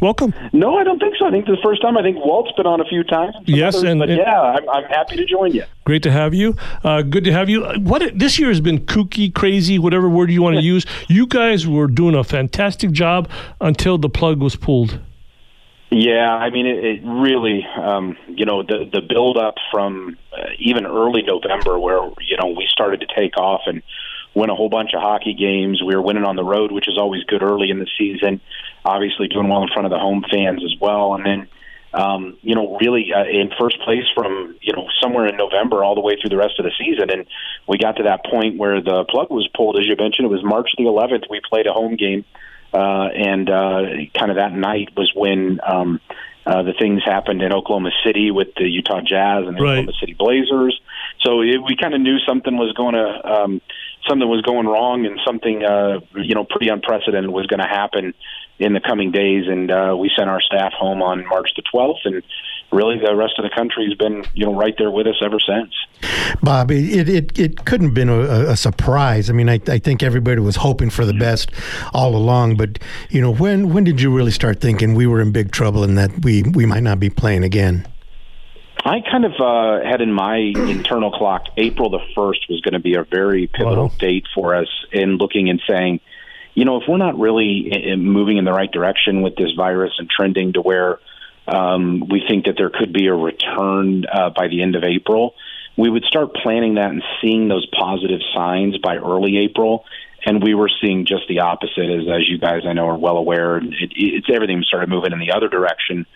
Welcome. 0.00 0.32
No, 0.52 0.76
I 0.76 0.84
don't 0.84 0.98
think 1.00 1.14
so. 1.18 1.26
I 1.26 1.30
think 1.30 1.46
this 1.46 1.54
is 1.54 1.58
the 1.58 1.68
first 1.68 1.82
time. 1.82 1.96
I 1.96 2.02
think 2.02 2.16
Walt's 2.24 2.52
been 2.56 2.66
on 2.66 2.80
a 2.80 2.84
few 2.84 3.02
times. 3.04 3.34
Yes, 3.46 3.74
others, 3.76 3.90
and- 3.90 3.98
but 4.00 4.08
and- 4.10 4.18
yeah, 4.18 4.40
I'm, 4.40 4.68
I'm 4.68 4.84
happy 4.84 5.16
to 5.16 5.24
join 5.24 5.52
you. 5.52 5.64
Great 5.84 6.02
to 6.04 6.10
have 6.10 6.34
you. 6.34 6.54
Uh, 6.84 7.02
good 7.02 7.24
to 7.24 7.32
have 7.32 7.48
you. 7.48 7.64
What 7.80 8.02
this 8.18 8.38
year 8.38 8.48
has 8.48 8.60
been 8.60 8.80
kooky, 8.86 9.34
crazy, 9.34 9.78
whatever 9.78 10.08
word 10.08 10.30
you 10.30 10.42
want 10.42 10.56
to 10.56 10.62
use. 10.62 10.84
You 11.08 11.26
guys 11.26 11.66
were 11.66 11.86
doing 11.88 12.14
a 12.14 12.22
fantastic 12.24 12.92
job 12.92 13.28
until 13.60 13.98
the 13.98 14.08
plug 14.08 14.40
was 14.40 14.54
pulled. 14.54 15.00
Yeah, 15.90 16.34
I 16.34 16.50
mean, 16.50 16.66
it, 16.66 16.84
it 16.84 17.00
really, 17.04 17.64
um, 17.80 18.16
you 18.28 18.44
know, 18.44 18.62
the 18.62 18.88
the 18.92 19.00
build 19.00 19.38
up 19.38 19.54
from 19.72 20.18
uh, 20.36 20.48
even 20.58 20.84
early 20.84 21.22
November, 21.22 21.78
where 21.78 22.02
you 22.20 22.36
know 22.36 22.48
we 22.48 22.66
started 22.70 23.00
to 23.00 23.06
take 23.16 23.38
off 23.38 23.62
and 23.66 23.82
win 24.38 24.50
a 24.50 24.54
whole 24.54 24.68
bunch 24.68 24.90
of 24.94 25.02
hockey 25.02 25.34
games. 25.34 25.82
We 25.82 25.94
were 25.94 26.02
winning 26.02 26.24
on 26.24 26.36
the 26.36 26.44
road, 26.44 26.72
which 26.72 26.88
is 26.88 26.96
always 26.96 27.24
good 27.24 27.42
early 27.42 27.70
in 27.70 27.78
the 27.78 27.88
season. 27.98 28.40
Obviously, 28.84 29.28
doing 29.28 29.48
well 29.48 29.62
in 29.62 29.68
front 29.68 29.86
of 29.86 29.90
the 29.90 29.98
home 29.98 30.24
fans 30.30 30.62
as 30.64 30.74
well, 30.80 31.14
and 31.14 31.26
then 31.26 31.48
um, 31.92 32.36
you 32.42 32.54
know, 32.54 32.76
really 32.80 33.12
uh, 33.14 33.24
in 33.24 33.50
first 33.58 33.80
place 33.80 34.04
from 34.14 34.56
you 34.60 34.72
know 34.74 34.86
somewhere 35.02 35.26
in 35.26 35.36
November 35.36 35.82
all 35.82 35.94
the 35.94 36.00
way 36.00 36.16
through 36.20 36.30
the 36.30 36.36
rest 36.36 36.58
of 36.58 36.64
the 36.64 36.72
season, 36.78 37.10
and 37.10 37.26
we 37.66 37.78
got 37.78 37.96
to 37.96 38.04
that 38.04 38.24
point 38.24 38.58
where 38.58 38.82
the 38.82 39.04
plug 39.08 39.30
was 39.30 39.48
pulled. 39.56 39.78
As 39.78 39.86
you 39.86 39.96
mentioned, 39.96 40.26
it 40.26 40.30
was 40.30 40.44
March 40.44 40.68
the 40.76 40.84
11th. 40.84 41.24
We 41.30 41.40
played 41.48 41.66
a 41.66 41.72
home 41.72 41.96
game, 41.96 42.24
uh, 42.74 43.08
and 43.14 43.48
uh, 43.48 43.82
kind 44.14 44.30
of 44.30 44.36
that 44.36 44.52
night 44.52 44.90
was 44.96 45.12
when. 45.14 45.60
Um, 45.66 46.00
uh, 46.46 46.62
the 46.62 46.72
things 46.72 47.02
happened 47.04 47.42
in 47.42 47.52
Oklahoma 47.52 47.90
City 48.02 48.30
with 48.30 48.48
the 48.56 48.64
Utah 48.64 49.02
Jazz 49.02 49.44
and 49.46 49.54
the 49.58 49.60
right. 49.60 49.72
Oklahoma 49.80 49.92
City 50.00 50.14
Blazers. 50.14 50.80
So 51.20 51.42
it, 51.42 51.58
we 51.62 51.76
kind 51.76 51.92
of 51.92 52.00
knew 52.00 52.16
something 52.26 52.56
was 52.56 52.72
going 52.72 52.94
to 52.94 53.30
um, 53.30 53.60
something 54.08 54.28
was 54.28 54.42
going 54.42 54.66
wrong 54.66 55.06
and 55.06 55.18
something 55.26 55.64
uh, 55.64 56.00
you 56.16 56.34
know 56.34 56.44
pretty 56.44 56.68
unprecedented 56.68 57.30
was 57.30 57.46
going 57.46 57.60
to 57.60 57.68
happen 57.68 58.14
in 58.58 58.72
the 58.72 58.80
coming 58.80 59.12
days. 59.12 59.46
And 59.46 59.70
uh, 59.70 59.96
we 59.98 60.10
sent 60.16 60.28
our 60.28 60.40
staff 60.40 60.72
home 60.72 61.02
on 61.02 61.26
March 61.26 61.50
the 61.56 61.62
12th, 61.72 62.04
and 62.04 62.22
really 62.72 62.98
the 62.98 63.14
rest 63.14 63.34
of 63.38 63.44
the 63.44 63.50
country 63.54 63.86
has 63.86 63.94
been 63.94 64.24
you 64.34 64.46
know 64.46 64.54
right 64.54 64.74
there 64.78 64.90
with 64.90 65.06
us 65.06 65.20
ever 65.22 65.38
since. 65.40 65.74
Bob, 66.42 66.70
it 66.70 67.08
it, 67.08 67.38
it 67.38 67.64
couldn't 67.64 67.88
have 67.88 67.94
been 67.94 68.08
a, 68.08 68.50
a 68.50 68.56
surprise. 68.56 69.30
I 69.30 69.32
mean, 69.32 69.48
I, 69.48 69.60
I 69.68 69.78
think 69.78 70.02
everybody 70.02 70.40
was 70.40 70.56
hoping 70.56 70.90
for 70.90 71.04
the 71.04 71.14
best 71.14 71.50
all 71.92 72.16
along. 72.16 72.56
But 72.56 72.78
you 73.10 73.20
know, 73.20 73.32
when 73.32 73.72
when 73.72 73.84
did 73.84 74.00
you 74.00 74.14
really 74.14 74.32
start 74.32 74.60
thinking 74.60 74.94
we 74.94 75.06
were 75.06 75.20
in 75.20 75.32
big 75.32 75.52
trouble 75.52 75.84
and 75.84 75.96
that 75.98 76.24
we 76.24 76.42
we 76.42 76.66
might 76.66 76.82
not 76.82 77.00
be 77.00 77.10
playing 77.10 77.44
again? 77.44 77.86
I 78.88 79.02
kind 79.02 79.26
of 79.26 79.32
uh, 79.38 79.84
had 79.86 80.00
in 80.00 80.10
my 80.10 80.36
internal 80.36 81.10
clock 81.10 81.48
April 81.58 81.90
the 81.90 81.98
1st 82.16 82.48
was 82.48 82.62
going 82.62 82.72
to 82.72 82.80
be 82.80 82.94
a 82.94 83.04
very 83.04 83.46
pivotal 83.46 83.88
wow. 83.88 83.94
date 83.98 84.24
for 84.34 84.54
us 84.54 84.68
in 84.90 85.18
looking 85.18 85.50
and 85.50 85.60
saying, 85.68 86.00
you 86.54 86.64
know, 86.64 86.80
if 86.80 86.84
we're 86.88 86.96
not 86.96 87.18
really 87.18 87.68
eh, 87.70 87.92
eh, 87.92 87.96
moving 87.96 88.38
in 88.38 88.46
the 88.46 88.52
right 88.52 88.72
direction 88.72 89.20
with 89.20 89.36
this 89.36 89.52
virus 89.54 89.92
and 89.98 90.08
trending 90.08 90.54
to 90.54 90.62
where 90.62 91.00
um, 91.46 92.08
we 92.08 92.22
think 92.26 92.46
that 92.46 92.54
there 92.56 92.70
could 92.70 92.94
be 92.94 93.08
a 93.08 93.14
return 93.14 94.06
uh, 94.10 94.30
by 94.30 94.48
the 94.48 94.62
end 94.62 94.74
of 94.74 94.84
April, 94.84 95.34
we 95.76 95.90
would 95.90 96.04
start 96.04 96.32
planning 96.34 96.76
that 96.76 96.90
and 96.90 97.02
seeing 97.20 97.48
those 97.48 97.66
positive 97.66 98.20
signs 98.34 98.78
by 98.78 98.96
early 98.96 99.36
April. 99.36 99.84
And 100.24 100.42
we 100.42 100.54
were 100.54 100.70
seeing 100.80 101.04
just 101.04 101.28
the 101.28 101.40
opposite, 101.40 101.90
as, 101.90 102.08
as 102.08 102.26
you 102.26 102.38
guys 102.38 102.62
I 102.66 102.72
know 102.72 102.88
are 102.88 102.96
well 102.96 103.18
aware. 103.18 103.58
It, 103.58 103.92
it's 103.94 104.28
everything 104.32 104.62
started 104.62 104.88
moving 104.88 105.12
in 105.12 105.18
the 105.18 105.32
other 105.32 105.48
direction 105.48 106.06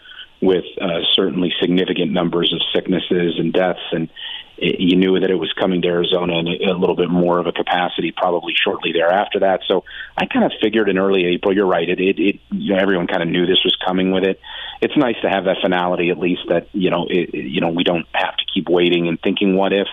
with 0.42 0.64
uh, 0.80 1.00
certainly 1.14 1.52
significant 1.60 2.10
numbers 2.10 2.52
of 2.52 2.60
sicknesses 2.74 3.36
and 3.38 3.52
deaths, 3.52 3.80
and 3.92 4.10
it, 4.58 4.80
you 4.80 4.96
knew 4.96 5.18
that 5.20 5.30
it 5.30 5.36
was 5.36 5.52
coming 5.52 5.80
to 5.82 5.88
Arizona 5.88 6.38
in 6.40 6.48
a, 6.48 6.72
a 6.72 6.76
little 6.76 6.96
bit 6.96 7.08
more 7.08 7.38
of 7.38 7.46
a 7.46 7.52
capacity 7.52 8.12
probably 8.12 8.52
shortly 8.60 8.92
thereafter 8.92 9.38
that. 9.40 9.60
So 9.68 9.84
I 10.16 10.26
kind 10.26 10.44
of 10.44 10.52
figured 10.60 10.88
in 10.88 10.98
early 10.98 11.26
April. 11.26 11.54
You're 11.54 11.66
right. 11.66 11.88
It, 11.88 12.00
it, 12.00 12.18
it 12.18 12.40
you 12.50 12.74
know, 12.74 12.80
everyone 12.80 13.06
kind 13.06 13.22
of 13.22 13.28
knew 13.28 13.46
this 13.46 13.62
was 13.64 13.76
coming 13.86 14.10
with 14.10 14.24
it. 14.24 14.40
It's 14.80 14.96
nice 14.96 15.16
to 15.22 15.30
have 15.30 15.44
that 15.44 15.58
finality 15.62 16.10
at 16.10 16.18
least 16.18 16.42
that 16.48 16.68
you 16.72 16.90
know 16.90 17.06
it, 17.08 17.32
you 17.32 17.60
know 17.60 17.70
we 17.70 17.84
don't 17.84 18.06
have 18.12 18.36
to 18.36 18.44
keep 18.52 18.68
waiting 18.68 19.06
and 19.06 19.20
thinking 19.22 19.54
what 19.54 19.72
if 19.72 19.86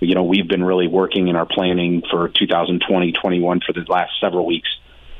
you 0.00 0.16
know 0.16 0.24
we've 0.24 0.48
been 0.48 0.64
really 0.64 0.88
working 0.88 1.28
in 1.28 1.36
our 1.36 1.46
planning 1.46 2.02
for 2.10 2.28
2020 2.28 3.12
21 3.12 3.60
for 3.64 3.72
the 3.72 3.84
last 3.88 4.12
several 4.20 4.44
weeks 4.44 4.68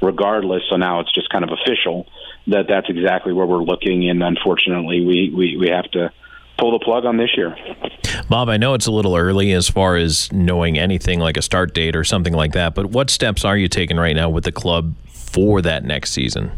regardless 0.01 0.63
so 0.69 0.77
now 0.77 1.01
it's 1.01 1.13
just 1.13 1.29
kind 1.31 1.45
of 1.45 1.51
official 1.51 2.07
that 2.47 2.67
that's 2.69 2.89
exactly 2.89 3.33
where 3.33 3.47
we're 3.47 3.63
looking, 3.63 4.09
and 4.09 4.23
unfortunately, 4.23 5.05
we 5.05 5.33
we, 5.35 5.57
we 5.57 5.69
have 5.69 5.91
to 5.93 6.13
pull 6.59 6.79
the 6.79 6.85
plug 6.85 7.05
on 7.05 7.17
this 7.17 7.37
year. 7.37 7.57
Bob, 8.29 8.49
I 8.49 8.57
know 8.57 8.75
it's 8.75 8.87
a 8.87 8.93
little 8.93 9.17
early 9.17 9.53
as 9.53 9.69
far 9.69 9.97
as 9.97 10.33
knowing 10.33 10.79
anything 10.79 11.19
like 11.19 11.37
a 11.37 11.43
start 11.43 11.75
date 11.75 11.97
or 11.97 12.05
something 12.05 12.33
like 12.33 12.53
that, 12.53 12.75
but 12.75 12.87
what 12.87 13.11
steps 13.11 13.45
are 13.45 13.57
you 13.57 13.69
taking 13.69 13.97
right 13.97 14.15
now 14.15 14.29
with 14.29 14.45
the 14.45 14.53
club 14.53 14.95
for 15.09 15.61
that 15.63 15.85
next 15.85 16.13
season? 16.13 16.53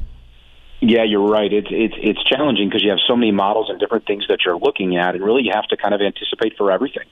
Yeah, 0.80 1.04
you're 1.04 1.26
right. 1.26 1.52
It's 1.52 1.68
it's 1.70 1.94
it's 1.98 2.22
challenging 2.24 2.68
because 2.68 2.82
you 2.82 2.90
have 2.90 2.98
so 3.06 3.16
many 3.16 3.32
models 3.32 3.70
and 3.70 3.78
different 3.80 4.06
things 4.06 4.24
that 4.28 4.40
you're 4.44 4.58
looking 4.58 4.96
at, 4.96 5.14
and 5.14 5.24
really 5.24 5.42
you 5.42 5.52
have 5.54 5.66
to 5.68 5.76
kind 5.76 5.94
of 5.94 6.00
anticipate 6.00 6.56
for 6.58 6.70
everything. 6.70 7.04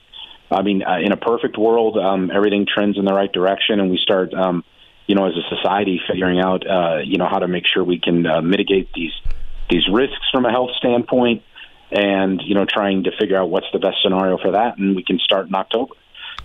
I 0.51 0.61
mean, 0.61 0.83
uh, 0.83 0.99
in 0.99 1.11
a 1.11 1.17
perfect 1.17 1.57
world, 1.57 1.97
um, 1.97 2.29
everything 2.29 2.67
trends 2.71 2.99
in 2.99 3.05
the 3.05 3.13
right 3.13 3.31
direction, 3.31 3.79
and 3.79 3.89
we 3.89 3.97
start 3.97 4.31
um, 4.35 4.63
you 5.07 5.15
know, 5.15 5.25
as 5.25 5.33
a 5.33 5.55
society, 5.55 6.01
figuring 6.09 6.39
out, 6.39 6.65
uh, 6.67 6.97
you 7.03 7.17
know, 7.17 7.27
how 7.29 7.39
to 7.39 7.47
make 7.47 7.65
sure 7.71 7.83
we 7.83 7.99
can 7.99 8.25
uh, 8.25 8.41
mitigate 8.41 8.89
these 8.93 9.13
these 9.69 9.87
risks 9.91 10.29
from 10.31 10.45
a 10.45 10.51
health 10.51 10.71
standpoint, 10.77 11.43
and 11.91 12.41
you 12.43 12.55
know, 12.55 12.65
trying 12.65 13.03
to 13.03 13.11
figure 13.19 13.37
out 13.37 13.49
what's 13.49 13.67
the 13.73 13.79
best 13.79 13.97
scenario 14.03 14.37
for 14.37 14.51
that, 14.51 14.77
and 14.77 14.95
we 14.95 15.03
can 15.03 15.19
start 15.19 15.47
in 15.47 15.55
October. 15.55 15.93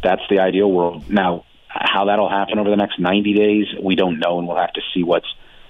That's 0.02 0.23
the 0.31 0.40
ideal 0.40 0.71
world. 0.71 1.11
Now, 1.11 1.45
how 1.69 2.07
that'll 2.07 2.31
happen 2.31 2.59
over 2.59 2.71
the 2.71 2.76
next 2.76 2.99
90 2.99 3.35
days, 3.35 3.67
we 3.83 3.95
don't 3.95 4.19
know, 4.19 4.38
and 4.38 4.49
we'll 4.49 4.57
have 4.57 4.73
to 4.73 4.81
see 4.95 5.05
what's 5.05 5.29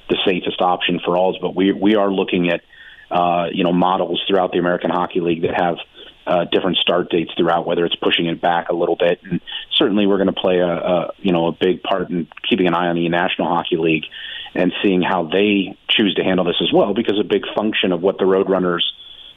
the 0.09 0.17
safest 0.25 0.61
option 0.61 1.01
for 1.05 1.17
all. 1.17 1.37
But 1.41 1.55
we 1.55 1.73
we 1.73 1.97
are 1.97 2.11
looking 2.11 2.51
at, 2.51 2.63
uh, 3.11 3.47
you 3.53 3.65
know, 3.65 3.73
models 3.73 4.23
throughout 4.29 4.53
the 4.53 4.59
American 4.59 4.91
Hockey 4.91 5.21
League 5.21 5.43
that 5.43 5.55
have 5.61 5.77
uh, 6.27 6.45
different 6.53 6.77
start 6.77 7.11
dates 7.11 7.33
throughout, 7.37 7.67
whether 7.67 7.85
it's 7.85 7.97
pushing 7.97 8.27
it 8.27 8.41
back 8.41 8.69
a 8.69 8.75
little 8.75 8.97
bit. 8.97 9.21
And 9.25 9.41
certainly, 9.75 10.07
we're 10.07 10.19
going 10.19 10.33
to 10.35 10.41
play 10.41 10.59
a, 10.59 10.69
a 10.69 11.13
you 11.19 11.33
know 11.33 11.47
a 11.47 11.53
big 11.53 11.83
part 11.83 12.11
in 12.11 12.29
keeping 12.49 12.67
an 12.67 12.75
eye 12.75 12.89
on 12.89 12.97
the 12.97 13.09
National 13.09 13.49
Hockey 13.49 13.77
League 13.77 14.05
and 14.55 14.73
seeing 14.83 15.03
how 15.03 15.25
they 15.25 15.77
choose 15.89 16.15
to 16.15 16.25
handle 16.25 16.45
this 16.45 16.61
as 16.61 16.73
well. 16.73 16.95
Because 16.95 17.19
a 17.19 17.25
big 17.25 17.43
function 17.55 17.93
of 17.93 18.03
what 18.03 18.19
the 18.19 18.25
Roadrunners 18.25 18.83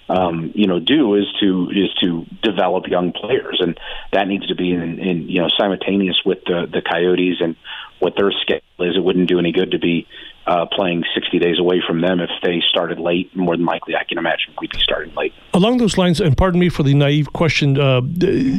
um, 0.10 0.52
you 0.54 0.68
know 0.68 0.80
do 0.80 1.16
is 1.16 1.26
to 1.40 1.70
is 1.72 1.94
to 2.02 2.26
develop 2.42 2.88
young 2.88 3.14
players, 3.14 3.60
and 3.62 3.80
that 4.12 4.28
needs 4.28 4.48
to 4.48 4.56
be 4.56 4.74
in, 4.74 5.00
in 5.00 5.30
you 5.30 5.42
know 5.42 5.48
simultaneous 5.58 6.20
with 6.26 6.40
the 6.46 6.68
the 6.72 6.82
Coyotes 6.82 7.38
and 7.40 7.56
what 8.04 8.16
their 8.18 8.32
schedule 8.32 8.62
is. 8.80 8.98
It 8.98 9.04
wouldn't 9.04 9.30
do 9.30 9.40
any 9.40 9.54
good 9.54 9.72
to 9.72 9.80
be 9.80 10.06
uh, 10.46 10.66
playing 10.66 11.04
60 11.16 11.40
days 11.40 11.58
away 11.58 11.82
from 11.88 12.02
them 12.02 12.20
if 12.20 12.30
they 12.44 12.62
started 12.68 13.00
late. 13.00 13.34
More 13.34 13.56
than 13.56 13.66
likely, 13.66 13.96
I 13.96 14.04
can 14.04 14.18
imagine 14.18 14.54
we'd 14.60 14.72
be 14.72 14.80
starting 14.80 15.16
late. 15.16 15.34
Along 15.54 15.78
those 15.78 15.98
lines, 15.98 16.20
and 16.20 16.36
pardon 16.36 16.60
me 16.60 16.68
for 16.68 16.84
the 16.84 16.94
naive 16.94 17.32
question, 17.32 17.80
uh, 17.80 18.02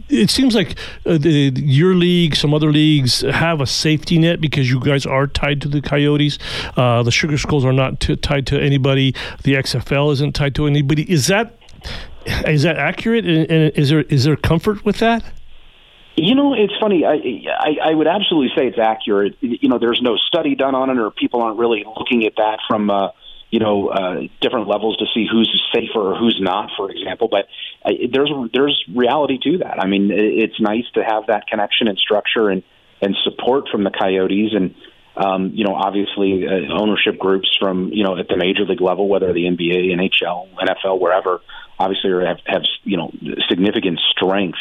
it 0.08 0.30
seems 0.30 0.54
like 0.54 0.78
uh, 1.04 1.18
the, 1.18 1.52
your 1.56 1.94
league, 1.94 2.36
some 2.36 2.54
other 2.54 2.72
leagues 2.72 3.20
have 3.20 3.60
a 3.60 3.66
safety 3.66 4.18
net 4.18 4.40
because 4.40 4.70
you 4.70 4.80
guys 4.80 5.04
are 5.04 5.26
tied 5.26 5.60
to 5.60 5.68
the 5.68 5.82
Coyotes. 5.82 6.38
Uh, 6.76 7.02
the 7.02 7.12
Sugar 7.12 7.36
Skulls 7.36 7.66
are 7.66 7.72
not 7.72 8.00
t- 8.00 8.16
tied 8.16 8.46
to 8.46 8.58
anybody. 8.58 9.14
The 9.42 9.54
XFL 9.54 10.10
isn't 10.14 10.34
tied 10.34 10.54
to 10.54 10.66
anybody. 10.66 11.10
Is 11.10 11.26
that 11.26 11.58
is 12.46 12.62
that 12.62 12.78
accurate? 12.78 13.26
And 13.26 13.72
is 13.76 13.90
there 13.90 14.02
is 14.02 14.24
there 14.24 14.36
comfort 14.36 14.86
with 14.86 14.98
that? 14.98 15.22
You 16.16 16.36
know, 16.36 16.54
it's 16.54 16.72
funny. 16.80 17.04
I, 17.04 17.14
I 17.58 17.90
I 17.90 17.94
would 17.94 18.06
absolutely 18.06 18.50
say 18.56 18.68
it's 18.68 18.78
accurate. 18.78 19.36
You 19.40 19.68
know, 19.68 19.78
there's 19.78 20.00
no 20.00 20.16
study 20.16 20.54
done 20.54 20.74
on 20.74 20.88
it, 20.90 20.98
or 20.98 21.10
people 21.10 21.42
aren't 21.42 21.58
really 21.58 21.84
looking 21.84 22.24
at 22.24 22.34
that 22.36 22.60
from 22.68 22.88
uh, 22.88 23.08
you 23.50 23.58
know 23.58 23.88
uh, 23.88 24.20
different 24.40 24.68
levels 24.68 24.96
to 24.98 25.06
see 25.12 25.26
who's 25.30 25.50
safer 25.74 26.12
or 26.12 26.16
who's 26.16 26.38
not, 26.40 26.70
for 26.76 26.90
example. 26.90 27.26
But 27.28 27.48
uh, 27.84 27.90
there's 28.12 28.32
there's 28.52 28.84
reality 28.94 29.38
to 29.42 29.58
that. 29.58 29.80
I 29.80 29.86
mean, 29.86 30.10
it's 30.12 30.60
nice 30.60 30.84
to 30.94 31.02
have 31.02 31.26
that 31.26 31.48
connection 31.48 31.88
and 31.88 31.98
structure 31.98 32.48
and 32.48 32.62
and 33.02 33.16
support 33.24 33.68
from 33.68 33.82
the 33.82 33.90
Coyotes 33.90 34.52
and 34.54 34.74
um, 35.16 35.50
you 35.52 35.64
know 35.64 35.74
obviously 35.74 36.46
uh, 36.46 36.78
ownership 36.78 37.18
groups 37.18 37.48
from 37.58 37.88
you 37.92 38.04
know 38.04 38.16
at 38.16 38.28
the 38.28 38.36
major 38.36 38.64
league 38.64 38.80
level, 38.80 39.08
whether 39.08 39.32
the 39.32 39.46
NBA, 39.46 39.90
NHL, 39.98 40.48
NFL, 40.54 41.00
wherever, 41.00 41.40
obviously 41.76 42.10
have, 42.24 42.38
have 42.46 42.62
you 42.84 42.98
know 42.98 43.10
significant 43.48 44.00
strength 44.12 44.58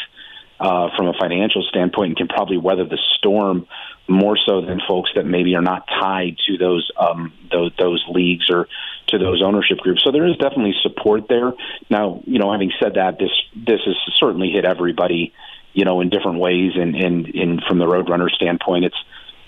uh, 0.59 0.89
from 0.95 1.07
a 1.07 1.13
financial 1.19 1.63
standpoint 1.63 2.09
and 2.09 2.17
can 2.17 2.27
probably 2.27 2.57
weather 2.57 2.85
the 2.85 2.99
storm 3.17 3.67
more 4.07 4.37
so 4.37 4.61
than 4.61 4.81
folks 4.87 5.11
that 5.15 5.25
maybe 5.25 5.55
are 5.55 5.61
not 5.61 5.87
tied 5.87 6.37
to 6.47 6.57
those 6.57 6.89
um, 6.97 7.33
those, 7.51 7.71
those 7.79 8.03
leagues 8.09 8.49
or 8.49 8.67
to 9.07 9.17
those 9.17 9.41
ownership 9.41 9.77
groups. 9.77 10.03
So 10.03 10.11
there 10.11 10.27
is 10.27 10.37
definitely 10.37 10.75
support 10.81 11.27
there. 11.27 11.53
Now, 11.89 12.21
you 12.25 12.39
know, 12.39 12.51
having 12.51 12.71
said 12.81 12.95
that, 12.95 13.17
this 13.19 13.31
this 13.55 13.79
has 13.85 13.95
certainly 14.17 14.51
hit 14.51 14.65
everybody, 14.65 15.33
you 15.73 15.85
know, 15.85 16.01
in 16.01 16.09
different 16.09 16.39
ways. 16.39 16.73
And 16.75 16.95
and, 16.95 17.25
and 17.27 17.63
from 17.67 17.79
the 17.79 17.85
Roadrunner 17.85 18.29
standpoint, 18.29 18.85
it's 18.85 18.97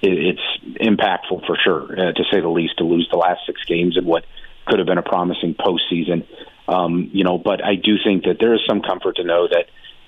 it's 0.02 0.78
impactful 0.82 1.46
for 1.48 1.58
sure, 1.64 1.84
uh, 1.84 2.12
to 2.14 2.24
say 2.32 2.40
the 2.40 2.50
least, 2.50 2.78
to 2.78 2.84
lose 2.84 3.08
the 3.12 3.18
last 3.18 3.42
six 3.46 3.64
games 3.66 3.98
and 3.98 4.06
what 4.06 4.26
could 4.66 4.80
have 4.80 4.88
been 4.88 4.98
a 4.98 5.04
promising 5.04 5.56
postseason. 5.56 6.26
Um, 6.68 7.10
you 7.14 7.24
know, 7.24 7.38
but 7.38 7.64
I 7.64 7.76
do 7.76 7.96
think 8.04 8.24
that 8.24 8.38
there 8.40 8.54
is 8.54 8.62
some 8.68 8.82
comfort 8.82 9.18
to 9.18 9.24
know 9.24 9.48
that 9.48 9.66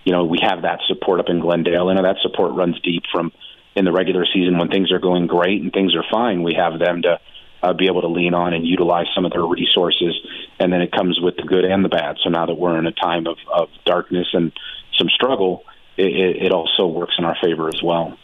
you 0.07 0.13
know, 0.13 0.23
we 0.23 0.39
have 0.41 0.61
that 0.61 0.79
support 0.87 1.19
up 1.19 1.25
in 1.27 1.41
Glendale. 1.41 1.89
and 1.89 1.99
that 1.99 2.15
support 2.21 2.53
runs 2.53 2.79
deep 2.79 3.03
from 3.11 3.33
in 3.75 3.83
the 3.83 3.91
regular 3.91 4.25
season 4.33 4.57
when 4.57 4.69
things 4.69 4.89
are 4.89 4.99
going 4.99 5.27
great 5.27 5.61
and 5.61 5.73
things 5.73 5.93
are 5.97 6.05
fine. 6.09 6.43
We 6.43 6.53
have 6.53 6.79
them 6.79 7.01
to 7.01 7.19
uh, 7.61 7.73
be 7.73 7.87
able 7.87 7.99
to 8.03 8.07
lean 8.07 8.33
on 8.33 8.53
and 8.53 8.65
utilize 8.65 9.07
some 9.13 9.25
of 9.25 9.33
their 9.33 9.43
resources. 9.43 10.15
And 10.61 10.71
then 10.71 10.81
it 10.81 10.93
comes 10.93 11.19
with 11.21 11.35
the 11.35 11.43
good 11.43 11.65
and 11.65 11.83
the 11.83 11.89
bad. 11.89 12.15
So 12.23 12.29
now 12.29 12.45
that 12.45 12.55
we're 12.55 12.79
in 12.79 12.87
a 12.87 12.93
time 12.93 13.27
of, 13.27 13.37
of 13.53 13.67
darkness 13.83 14.27
and 14.31 14.53
some 14.97 15.09
struggle, 15.09 15.65
it, 15.97 16.41
it 16.41 16.51
also 16.53 16.87
works 16.87 17.15
in 17.19 17.25
our 17.25 17.35
favor 17.43 17.67
as 17.67 17.83
well. 17.83 18.17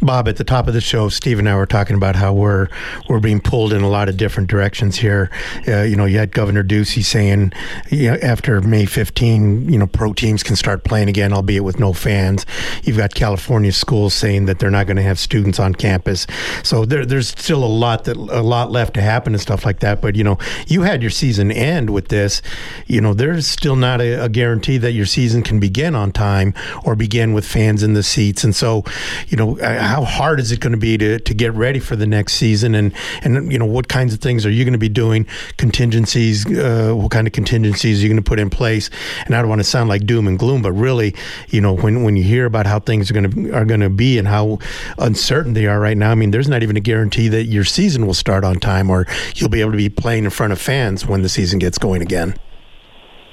Bob, 0.00 0.28
at 0.28 0.36
the 0.36 0.44
top 0.44 0.68
of 0.68 0.74
the 0.74 0.80
show, 0.80 1.08
Steve 1.08 1.38
and 1.38 1.48
I 1.48 1.56
were 1.56 1.66
talking 1.66 1.96
about 1.96 2.16
how 2.16 2.32
we're 2.32 2.68
we're 3.08 3.20
being 3.20 3.40
pulled 3.40 3.72
in 3.72 3.82
a 3.82 3.88
lot 3.88 4.08
of 4.08 4.16
different 4.16 4.48
directions 4.48 4.96
here. 4.96 5.30
Uh, 5.66 5.82
you 5.82 5.96
know, 5.96 6.04
you 6.04 6.18
had 6.18 6.32
Governor 6.32 6.62
Ducey 6.64 7.04
saying 7.04 7.52
you 7.90 8.10
know, 8.10 8.18
after 8.22 8.60
May 8.60 8.86
15, 8.86 9.70
you 9.70 9.78
know, 9.78 9.86
pro 9.86 10.12
teams 10.12 10.42
can 10.42 10.56
start 10.56 10.84
playing 10.84 11.08
again, 11.08 11.32
albeit 11.32 11.64
with 11.64 11.78
no 11.78 11.92
fans. 11.92 12.46
You've 12.82 12.96
got 12.96 13.14
California 13.14 13.72
schools 13.72 14.14
saying 14.14 14.46
that 14.46 14.58
they're 14.58 14.70
not 14.70 14.86
going 14.86 14.96
to 14.96 15.02
have 15.02 15.18
students 15.18 15.58
on 15.58 15.74
campus. 15.74 16.26
So 16.62 16.84
there, 16.84 17.04
there's 17.06 17.28
still 17.28 17.64
a 17.64 17.66
lot 17.66 18.04
that 18.04 18.16
a 18.16 18.42
lot 18.42 18.70
left 18.70 18.94
to 18.94 19.02
happen 19.02 19.34
and 19.34 19.40
stuff 19.40 19.64
like 19.64 19.80
that. 19.80 20.00
But 20.00 20.16
you 20.16 20.24
know, 20.24 20.38
you 20.66 20.82
had 20.82 21.02
your 21.02 21.10
season 21.10 21.50
end 21.50 21.90
with 21.90 22.08
this. 22.08 22.42
You 22.86 23.00
know, 23.00 23.14
there's 23.14 23.46
still 23.46 23.76
not 23.76 24.00
a, 24.00 24.24
a 24.24 24.28
guarantee 24.28 24.78
that 24.78 24.92
your 24.92 25.06
season 25.06 25.42
can 25.42 25.60
begin 25.60 25.94
on 25.94 26.12
time 26.12 26.54
or 26.84 26.96
begin 26.96 27.32
with 27.32 27.46
fans 27.46 27.82
in 27.82 27.94
the 27.94 28.02
seats. 28.02 28.44
And 28.44 28.54
so, 28.54 28.84
you 29.28 29.36
know, 29.36 29.58
how 29.78 30.04
hard 30.04 30.40
is 30.40 30.52
it 30.52 30.60
going 30.60 30.72
to 30.72 30.78
be 30.78 30.96
to, 30.98 31.18
to 31.18 31.34
get 31.34 31.52
ready 31.54 31.78
for 31.78 31.96
the 31.96 32.06
next 32.06 32.34
season? 32.34 32.74
And, 32.74 32.92
and, 33.22 33.52
you 33.52 33.58
know, 33.58 33.66
what 33.66 33.88
kinds 33.88 34.14
of 34.14 34.20
things 34.20 34.44
are 34.46 34.50
you 34.50 34.64
going 34.64 34.72
to 34.72 34.78
be 34.78 34.88
doing? 34.88 35.26
Contingencies, 35.56 36.46
uh, 36.46 36.92
what 36.94 37.10
kind 37.10 37.26
of 37.26 37.32
contingencies 37.32 38.00
are 38.00 38.02
you 38.02 38.08
going 38.08 38.22
to 38.22 38.28
put 38.28 38.38
in 38.38 38.50
place? 38.50 38.90
And 39.26 39.34
I 39.34 39.40
don't 39.40 39.48
want 39.48 39.60
to 39.60 39.64
sound 39.64 39.88
like 39.88 40.06
doom 40.06 40.26
and 40.26 40.38
gloom, 40.38 40.62
but 40.62 40.72
really, 40.72 41.14
you 41.48 41.60
know, 41.60 41.74
when, 41.74 42.02
when 42.02 42.16
you 42.16 42.22
hear 42.22 42.46
about 42.46 42.66
how 42.66 42.80
things 42.80 43.10
are 43.10 43.14
going 43.14 43.30
to, 43.30 43.52
are 43.52 43.64
going 43.64 43.80
to 43.80 43.90
be 43.90 44.18
and 44.18 44.28
how 44.28 44.58
uncertain 44.98 45.54
they 45.54 45.66
are 45.66 45.80
right 45.80 45.96
now, 45.96 46.10
I 46.10 46.14
mean, 46.14 46.30
there's 46.30 46.48
not 46.48 46.62
even 46.62 46.76
a 46.76 46.80
guarantee 46.80 47.28
that 47.28 47.44
your 47.44 47.64
season 47.64 48.06
will 48.06 48.14
start 48.14 48.44
on 48.44 48.56
time 48.56 48.90
or 48.90 49.06
you'll 49.34 49.50
be 49.50 49.60
able 49.60 49.72
to 49.72 49.76
be 49.76 49.88
playing 49.88 50.24
in 50.24 50.30
front 50.30 50.52
of 50.52 50.60
fans 50.60 51.06
when 51.06 51.22
the 51.22 51.28
season 51.28 51.58
gets 51.58 51.78
going 51.78 52.02
again. 52.02 52.34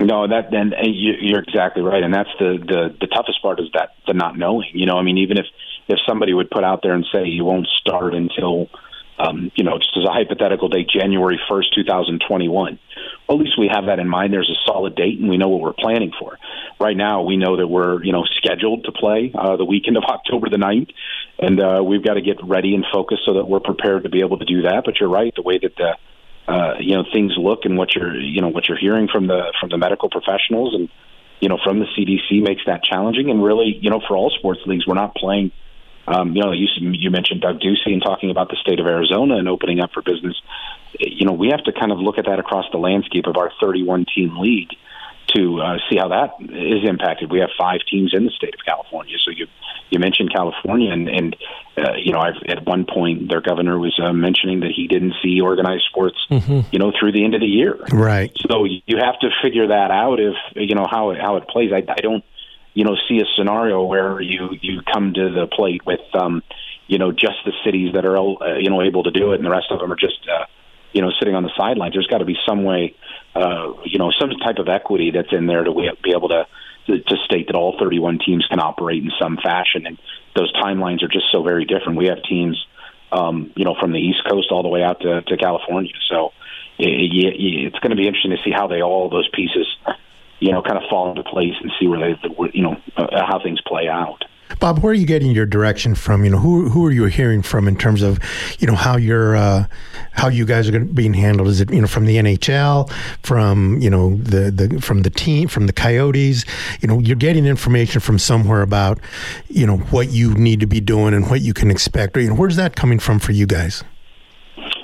No, 0.03 0.27
that 0.27 0.50
then 0.51 0.74
you're 0.81 1.41
exactly 1.41 1.83
right, 1.83 2.03
and 2.03 2.13
that's 2.13 2.29
the, 2.39 2.57
the 2.57 2.95
the 3.00 3.07
toughest 3.07 3.41
part 3.41 3.60
is 3.60 3.67
that 3.74 3.95
the 4.07 4.13
not 4.13 4.38
knowing. 4.38 4.69
You 4.74 4.86
know, 4.86 4.98
I 4.98 5.03
mean, 5.03 5.19
even 5.19 5.38
if 5.38 5.45
if 5.91 6.00
somebody 6.07 6.33
would 6.33 6.50
put 6.50 6.63
out 6.63 6.81
there 6.81 6.93
and 6.93 7.05
say 7.12 7.25
you 7.25 7.45
won't 7.45 7.67
start 7.67 8.13
until, 8.13 8.69
um, 9.19 9.51
you 9.55 9.63
know, 9.63 9.77
just 9.77 9.95
as 9.98 10.03
a 10.07 10.12
hypothetical 10.12 10.69
date, 10.69 10.88
January 10.89 11.39
first, 11.50 11.74
two 11.75 11.83
thousand 11.83 12.21
twenty-one. 12.27 12.79
Well, 13.27 13.38
at 13.38 13.43
least 13.43 13.60
we 13.60 13.69
have 13.71 13.86
that 13.86 14.00
in 14.00 14.07
mind. 14.07 14.33
There's 14.33 14.50
a 14.50 14.60
solid 14.65 14.95
date, 14.95 15.19
and 15.19 15.29
we 15.29 15.38
know 15.38 15.50
what 15.50 15.62
we're 15.62 15.74
planning 15.74 16.12
for. 16.19 16.38
Right 16.79 16.98
now, 16.98 17.24
we 17.24 17.38
know 17.38 17.57
that 17.57 17.67
we're 17.67 18.03
you 18.03 18.12
know 18.12 18.24
scheduled 18.38 18.86
to 18.86 18.91
play 18.91 19.31
uh, 19.38 19.57
the 19.57 19.65
weekend 19.65 19.98
of 19.98 20.03
October 20.07 20.50
the 20.50 20.57
9th, 20.57 20.91
and 21.39 21.60
uh, 21.62 21.83
we've 21.83 22.03
got 22.03 22.15
to 22.15 22.21
get 22.21 22.38
ready 22.43 22.74
and 22.74 22.86
focused 22.91 23.21
so 23.25 23.36
that 23.36 23.45
we're 23.45 23.60
prepared 23.60 24.03
to 24.03 24.10
be 24.10 24.21
able 24.21 24.39
to 24.39 24.45
do 24.45 24.63
that. 24.63 24.83
But 24.86 25.00
you're 25.00 25.10
right, 25.10 25.33
the 25.36 25.43
way 25.43 25.60
that 25.60 25.75
the 25.75 25.98
uh, 26.51 26.74
you 26.79 26.95
know 26.95 27.03
things 27.13 27.33
look 27.38 27.65
and 27.65 27.77
what 27.77 27.95
you're 27.95 28.19
you 28.19 28.41
know 28.41 28.50
what 28.50 28.67
you're 28.67 28.77
hearing 28.77 29.07
from 29.07 29.27
the 29.27 29.53
from 29.60 29.69
the 29.69 29.77
medical 29.77 30.10
professionals 30.10 30.74
and 30.74 30.89
you 31.39 31.50
know 31.50 31.57
from 31.63 31.79
the 31.79 31.86
CDC 31.98 32.41
makes 32.43 32.62
that 32.65 32.83
challenging. 32.83 33.29
And 33.29 33.43
really, 33.43 33.77
you 33.79 33.89
know, 33.89 34.01
for 34.07 34.15
all 34.15 34.31
sports 34.38 34.62
leagues, 34.65 34.88
we're 34.88 34.95
not 34.95 35.15
playing. 35.15 35.51
Um, 36.11 36.35
you 36.35 36.41
know, 36.41 36.51
you, 36.51 36.67
you 36.77 37.09
mentioned 37.09 37.41
Doug 37.41 37.59
Ducey 37.59 37.93
and 37.93 38.01
talking 38.01 38.31
about 38.31 38.49
the 38.49 38.57
state 38.61 38.79
of 38.79 38.85
Arizona 38.85 39.37
and 39.37 39.47
opening 39.47 39.79
up 39.79 39.91
for 39.93 40.01
business. 40.01 40.39
You 40.99 41.25
know, 41.25 41.33
we 41.33 41.49
have 41.49 41.63
to 41.65 41.71
kind 41.71 41.91
of 41.91 41.99
look 41.99 42.17
at 42.17 42.25
that 42.25 42.39
across 42.39 42.65
the 42.71 42.77
landscape 42.77 43.25
of 43.27 43.37
our 43.37 43.51
31 43.61 44.05
team 44.13 44.37
league 44.37 44.69
to 45.35 45.61
uh, 45.61 45.77
see 45.89 45.97
how 45.97 46.09
that 46.09 46.35
is 46.41 46.87
impacted. 46.87 47.31
We 47.31 47.39
have 47.39 47.49
five 47.57 47.81
teams 47.89 48.13
in 48.13 48.25
the 48.25 48.31
state 48.31 48.53
of 48.53 48.59
California, 48.65 49.17
so 49.23 49.31
you 49.31 49.47
you 49.89 49.99
mentioned 49.99 50.33
California, 50.33 50.91
and, 50.91 51.09
and 51.09 51.35
uh, 51.77 51.93
you 51.97 52.13
know, 52.13 52.19
I've 52.19 52.41
at 52.47 52.65
one 52.65 52.85
point 52.85 53.29
their 53.29 53.41
governor 53.41 53.77
was 53.77 53.99
uh, 54.01 54.13
mentioning 54.13 54.61
that 54.61 54.71
he 54.75 54.87
didn't 54.87 55.13
see 55.21 55.41
organized 55.41 55.83
sports, 55.89 56.17
mm-hmm. 56.29 56.61
you 56.71 56.79
know, 56.79 56.91
through 56.97 57.11
the 57.11 57.23
end 57.23 57.35
of 57.35 57.41
the 57.41 57.47
year. 57.47 57.77
Right. 57.91 58.31
So 58.49 58.65
you 58.65 58.97
have 58.97 59.19
to 59.19 59.29
figure 59.43 59.67
that 59.67 59.91
out 59.91 60.19
if 60.19 60.35
you 60.55 60.75
know 60.75 60.87
how 60.89 61.11
it, 61.11 61.19
how 61.19 61.35
it 61.37 61.47
plays. 61.47 61.71
I, 61.73 61.83
I 61.91 62.01
don't, 62.01 62.23
you 62.73 62.85
know, 62.85 62.95
see 63.07 63.19
a 63.19 63.25
scenario 63.37 63.83
where 63.83 64.21
you 64.21 64.49
you 64.61 64.81
come 64.91 65.13
to 65.13 65.29
the 65.29 65.47
plate 65.47 65.85
with, 65.85 66.01
um, 66.13 66.43
you 66.87 66.97
know, 66.97 67.11
just 67.11 67.37
the 67.45 67.53
cities 67.65 67.93
that 67.93 68.05
are 68.05 68.17
uh, 68.17 68.57
you 68.57 68.69
know 68.69 68.81
able 68.81 69.03
to 69.03 69.11
do 69.11 69.33
it, 69.33 69.35
and 69.35 69.45
the 69.45 69.51
rest 69.51 69.67
of 69.71 69.79
them 69.79 69.91
are 69.91 69.97
just. 69.97 70.27
Uh, 70.27 70.45
you 70.93 71.01
know, 71.01 71.09
sitting 71.19 71.35
on 71.35 71.43
the 71.43 71.51
sidelines. 71.57 71.93
There's 71.93 72.07
got 72.07 72.17
to 72.17 72.25
be 72.25 72.35
some 72.45 72.65
way, 72.65 72.95
uh, 73.33 73.71
you 73.85 73.97
know, 73.97 74.11
some 74.19 74.29
type 74.43 74.57
of 74.57 74.67
equity 74.67 75.11
that's 75.11 75.31
in 75.31 75.47
there 75.47 75.63
to 75.63 75.71
be 76.03 76.11
able 76.11 76.27
to 76.27 76.45
to, 76.87 77.15
state 77.25 77.47
that 77.47 77.55
all 77.55 77.77
31 77.79 78.19
teams 78.25 78.45
can 78.47 78.59
operate 78.59 79.03
in 79.03 79.11
some 79.19 79.37
fashion, 79.37 79.85
and 79.85 79.97
those 80.35 80.51
timelines 80.53 81.03
are 81.03 81.07
just 81.07 81.31
so 81.31 81.43
very 81.43 81.65
different. 81.65 81.97
We 81.97 82.07
have 82.07 82.23
teams, 82.23 82.57
um, 83.11 83.51
you 83.55 83.65
know, 83.65 83.75
from 83.79 83.91
the 83.91 83.99
East 83.99 84.19
Coast 84.29 84.47
all 84.51 84.63
the 84.63 84.69
way 84.69 84.83
out 84.83 84.99
to, 85.01 85.21
to 85.21 85.37
California. 85.37 85.93
So 86.09 86.33
it, 86.77 86.89
it, 86.89 87.67
it's 87.67 87.79
going 87.79 87.91
to 87.91 87.95
be 87.95 88.07
interesting 88.07 88.31
to 88.31 88.43
see 88.43 88.51
how 88.51 88.67
they 88.67 88.81
all 88.81 89.09
those 89.09 89.29
pieces, 89.29 89.67
you 90.41 90.51
know, 90.51 90.62
kind 90.62 90.77
of 90.77 90.83
fall 90.89 91.10
into 91.10 91.24
place 91.24 91.53
and 91.62 91.71
see 91.79 91.88
where 91.88 92.00
they, 92.00 92.19
you 92.53 92.63
know, 92.63 92.75
uh, 92.98 93.25
how 93.25 93.39
things 93.41 93.62
play 93.65 93.88
out. 93.88 94.25
Bob, 94.60 94.79
where 94.79 94.91
are 94.91 94.95
you 94.95 95.05
getting 95.05 95.31
your 95.31 95.45
direction 95.45 95.95
from? 95.95 96.25
You 96.25 96.31
know, 96.31 96.38
who 96.38 96.69
who 96.69 96.86
are 96.86 96.91
you 96.91 97.05
hearing 97.05 97.41
from 97.41 97.67
in 97.67 97.77
terms 97.77 98.01
of, 98.01 98.19
you 98.60 98.67
know, 98.67 98.75
how 98.75 98.98
you're 98.98 99.36
uh, 99.36 99.65
how 100.12 100.27
you 100.27 100.45
guys 100.45 100.67
are 100.67 100.71
going 100.71 100.88
to 100.88 100.93
being 100.93 101.13
handled? 101.13 101.48
Is 101.48 101.62
it 101.62 101.71
you 101.71 101.79
know 101.79 101.88
from 101.88 102.05
the 102.05 102.17
NHL, 102.17 102.91
from 103.24 103.79
you 103.79 103.89
know 103.89 104.15
the 104.17 104.51
the 104.51 104.81
from 104.81 105.03
the 105.03 105.10
team, 105.10 105.48
from 105.48 105.67
the 105.67 105.74
Coyotes? 105.74 106.45
You 106.81 106.88
know, 106.88 107.00
you're 107.00 107.15
getting 107.15 107.45
information 107.45 108.01
from 108.01 108.19
somewhere 108.19 108.62
about, 108.62 109.00
you 109.48 109.65
know, 109.65 109.77
what 109.77 110.12
you 110.12 110.33
need 110.33 110.60
to 110.60 110.67
be 110.67 110.81
doing 110.81 111.13
and 111.13 111.29
what 111.29 111.41
you 111.41 111.53
can 111.53 111.71
expect. 111.71 112.17
You 112.17 112.29
know, 112.29 112.36
where's 112.36 112.57
that 112.57 112.75
coming 112.75 113.00
from 113.00 113.19
for 113.19 113.31
you 113.31 113.45
guys? 113.45 113.83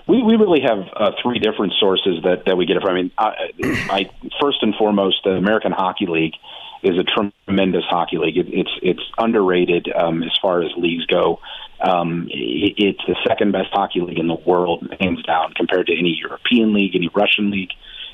We, 0.07 0.23
we 0.23 0.35
really 0.35 0.61
have 0.61 0.79
uh, 0.95 1.11
three 1.21 1.39
different 1.39 1.73
sources 1.79 2.23
that, 2.23 2.43
that 2.45 2.55
we 2.55 2.65
get 2.65 2.77
it 2.77 2.81
from. 2.81 2.91
I 2.91 3.01
mean, 3.01 3.11
I, 3.17 3.51
I, 3.89 4.09
first 4.41 4.63
and 4.63 4.73
foremost, 4.75 5.23
the 5.23 5.31
American 5.31 5.73
Hockey 5.73 6.05
League 6.05 6.35
is 6.83 6.97
a 6.97 7.03
tremendous 7.03 7.83
hockey 7.89 8.17
league. 8.17 8.37
It, 8.37 8.47
it's 8.49 8.69
it's 8.81 9.03
underrated 9.17 9.91
um, 9.93 10.23
as 10.23 10.37
far 10.41 10.61
as 10.61 10.71
leagues 10.77 11.05
go. 11.07 11.39
Um, 11.81 12.27
it, 12.29 12.75
it's 12.77 13.01
the 13.07 13.15
second 13.27 13.51
best 13.51 13.69
hockey 13.71 14.01
league 14.01 14.19
in 14.19 14.27
the 14.27 14.35
world, 14.45 14.87
hands 14.99 15.21
down, 15.23 15.53
compared 15.53 15.87
to 15.87 15.97
any 15.97 16.17
European 16.19 16.73
league, 16.73 16.95
any 16.95 17.09
Russian 17.13 17.51
league. 17.51 17.71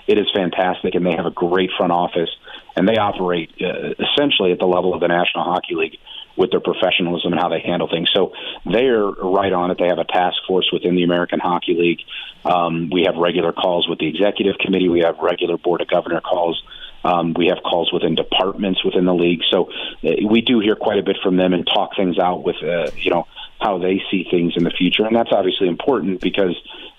It 0.08 0.17
is 0.17 0.28
fantastic, 0.34 0.96
and 0.96 1.06
they 1.06 1.15
have 1.15 1.26
a 1.26 1.32
great 1.32 1.70
front 1.78 1.91
office, 1.91 2.30
and 2.76 2.88
they 2.88 2.98
operate 2.98 3.52
uh, 3.62 3.94
essentially 4.00 4.52
at 4.52 4.60
the 4.60 4.65
level 4.65 4.94
of 4.94 5.00
the 5.00 5.08
National 5.08 5.44
Hockey 5.44 5.76
League 5.76 5.98
with 6.36 6.52
their 6.52 6.60
professionalism 6.60 7.32
and 7.34 7.41
how 7.41 7.50
they 7.50 7.60
handle 7.60 7.88
things. 7.88 8.10
So 8.13 8.34
they're 8.65 9.06
right 9.06 9.54
on 9.54 9.72
it. 9.72 9.78
They 9.78 9.88
have 9.88 10.00
a 10.00 10.06
task 10.06 10.38
force 10.48 10.69
within 10.72 10.96
the 10.96 11.04
American 11.04 11.39
Hockey 11.39 11.76
League. 11.76 12.02
Um, 12.43 12.89
we 12.91 13.04
have 13.06 13.15
regular 13.15 13.52
calls 13.52 13.88
with 13.88 14.00
the 14.00 14.08
executive 14.08 14.58
committee. 14.60 14.89
We 14.89 15.02
have 15.02 15.19
regular 15.19 15.58
board 15.58 15.82
of 15.82 15.88
governor 15.88 16.22
calls 16.22 16.62
um, 17.04 17.34
we 17.38 17.48
have 17.48 17.62
calls 17.63 17.91
within 17.91 18.15
departments 18.15 18.84
within 18.84 19.06
the 19.06 19.13
league, 19.13 19.41
so 19.52 19.69
uh, 20.04 20.28
we 20.30 20.41
do 20.41 20.60
hear 20.60 20.76
quite 20.76 21.00
a 21.00 21.04
bit 21.04 21.17
from 21.22 21.36
them 21.36 21.54
and 21.54 21.67
talk 21.67 21.96
things 21.96 22.17
out 22.17 22.43
with 22.43 22.56
uh, 22.63 22.89
you 22.96 23.12
know 23.12 23.28
how 23.60 23.78
they 23.78 24.02
see 24.10 24.26
things 24.30 24.54
in 24.56 24.63
the 24.63 24.72
future, 24.72 25.06
and 25.06 25.15
that's 25.15 25.32
obviously 25.32 25.67
important 25.67 26.22
because 26.22 26.56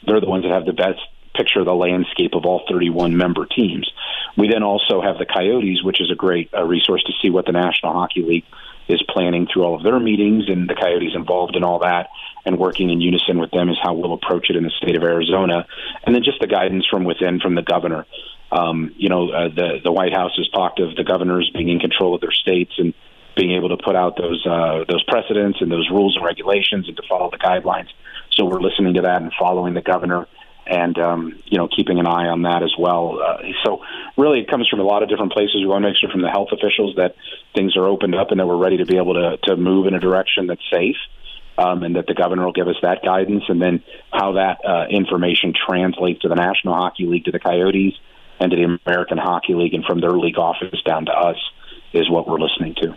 they're 0.07 0.20
the 0.20 0.29
ones 0.29 0.44
that 0.44 0.53
have 0.53 0.66
the 0.66 0.73
best 0.73 1.01
picture 1.35 1.61
of 1.61 1.66
the 1.66 1.75
landscape 1.75 2.35
of 2.35 2.44
all 2.44 2.62
31 2.70 3.16
member 3.16 3.44
teams. 3.47 3.90
We 4.37 4.49
then 4.49 4.62
also 4.62 5.03
have 5.03 5.18
the 5.18 5.27
Coyotes, 5.27 5.83
which 5.83 6.01
is 6.01 6.11
a 6.11 6.14
great 6.14 6.51
uh, 6.55 6.62
resource 6.62 7.03
to 7.05 7.12
see 7.23 7.31
what 7.31 7.47
the 7.47 7.53
National 7.53 7.92
Hockey 7.92 8.23
League 8.23 8.44
is 8.88 9.03
planning 9.09 9.47
through 9.53 9.64
all 9.64 9.77
of 9.77 9.83
their 9.83 9.99
meetings, 9.99 10.44
and 10.49 10.68
the 10.68 10.75
Coyotes 10.75 11.12
involved 11.14 11.57
in 11.57 11.64
all 11.64 11.81
that, 11.81 12.09
and 12.44 12.59
working 12.59 12.90
in 12.90 13.01
unison 13.01 13.38
with 13.38 13.51
them 13.51 13.68
is 13.68 13.77
how 13.83 13.94
we'll 13.94 14.14
approach 14.14 14.51
it 14.51 14.57
in 14.57 14.64
the 14.64 14.70
state 14.70 14.97
of 14.97 15.03
Arizona, 15.03 15.66
and 16.05 16.14
then 16.14 16.23
just 16.23 16.40
the 16.40 16.47
guidance 16.47 16.87
from 16.90 17.05
within 17.05 17.40
from 17.40 17.55
the 17.55 17.62
governor. 17.62 18.07
Um, 18.53 18.94
you 18.97 19.09
know, 19.09 19.31
uh, 19.31 19.49
the 19.49 19.81
the 19.83 19.92
White 19.92 20.12
House 20.12 20.33
has 20.37 20.49
talked 20.51 20.81
of 20.81 20.94
the 20.97 21.05
governors 21.05 21.51
being 21.55 21.70
in 21.70 21.81
control 21.81 22.14
of 22.14 22.20
their 22.20 22.33
states 22.33 22.73
and 22.79 22.94
being 23.37 23.53
able 23.53 23.70
to 23.70 23.83
put 23.83 23.97
out 23.97 24.16
those 24.16 24.47
uh, 24.47 24.85
those 24.88 25.03
precedents 25.05 25.59
and 25.61 25.70
those 25.70 25.88
rules 25.90 26.16
and 26.16 26.25
regulations 26.25 26.87
and 26.88 26.97
to 26.97 27.03
follow 27.09 27.31
the 27.31 27.38
guidelines. 27.38 27.88
So 28.33 28.44
we're 28.44 28.61
listening 28.61 28.94
to 28.94 29.03
that 29.03 29.23
and 29.23 29.33
following 29.38 29.75
the 29.75 29.83
governor 29.83 30.27
and 30.66 30.98
um, 30.98 31.42
you 31.44 31.59
know 31.59 31.68
keeping 31.68 31.98
an 31.98 32.07
eye 32.07 32.29
on 32.29 32.42
that 32.42 32.62
as 32.62 32.72
well. 32.79 33.20
Uh, 33.20 33.42
so 33.64 33.81
really, 34.16 34.40
it 34.40 34.48
comes 34.48 34.68
from 34.68 34.81
a 34.81 34.85
lot 34.85 35.03
of 35.03 35.09
different 35.09 35.33
places. 35.33 35.57
We 35.57 35.66
want 35.66 35.83
to 35.83 35.88
make 35.88 35.96
sure 35.98 36.11
from 36.11 36.22
the 36.22 36.31
health 36.31 36.48
officials 36.53 36.96
that 36.96 37.16
things 37.55 37.77
are 37.77 37.87
opened 37.87 38.14
up 38.14 38.31
and 38.31 38.40
that 38.40 38.46
we're 38.46 38.57
ready 38.57 38.79
to 38.79 38.87
be 38.87 38.96
able 38.96 39.14
to 39.14 39.37
to 39.44 39.57
move 39.57 39.87
in 39.87 39.94
a 39.94 40.00
direction 40.00 40.46
that's 40.46 40.64
safe. 40.72 40.96
Um, 41.57 41.85
and 41.85 41.94
that 41.94 42.09
the 42.09 42.14
governor 42.14 42.46
will 42.46 42.53
give 42.53 42.66
us 42.66 42.74
that 42.83 43.05
guidance, 43.05 43.44
and 43.48 43.62
then 43.62 43.85
how 44.12 44.33
that 44.33 44.59
uh, 44.66 44.87
information 44.90 45.53
translates 45.55 46.22
to 46.22 46.29
the 46.29 46.35
National 46.35 46.74
Hockey 46.74 47.07
League, 47.07 47.27
to 47.27 47.31
the 47.31 47.38
Coyotes, 47.38 47.94
and 48.40 48.50
to 48.50 48.57
the 48.57 48.79
American 48.85 49.18
Hockey 49.18 49.55
League, 49.55 49.72
and 49.72 49.85
from 49.85 50.00
their 50.00 50.11
league 50.11 50.37
office 50.37 50.83
down 50.85 51.07
to 51.07 51.12
us 51.12 51.37
is 51.92 52.11
what 52.11 52.27
we're 52.27 52.40
listening 52.40 52.74
to. 52.83 52.96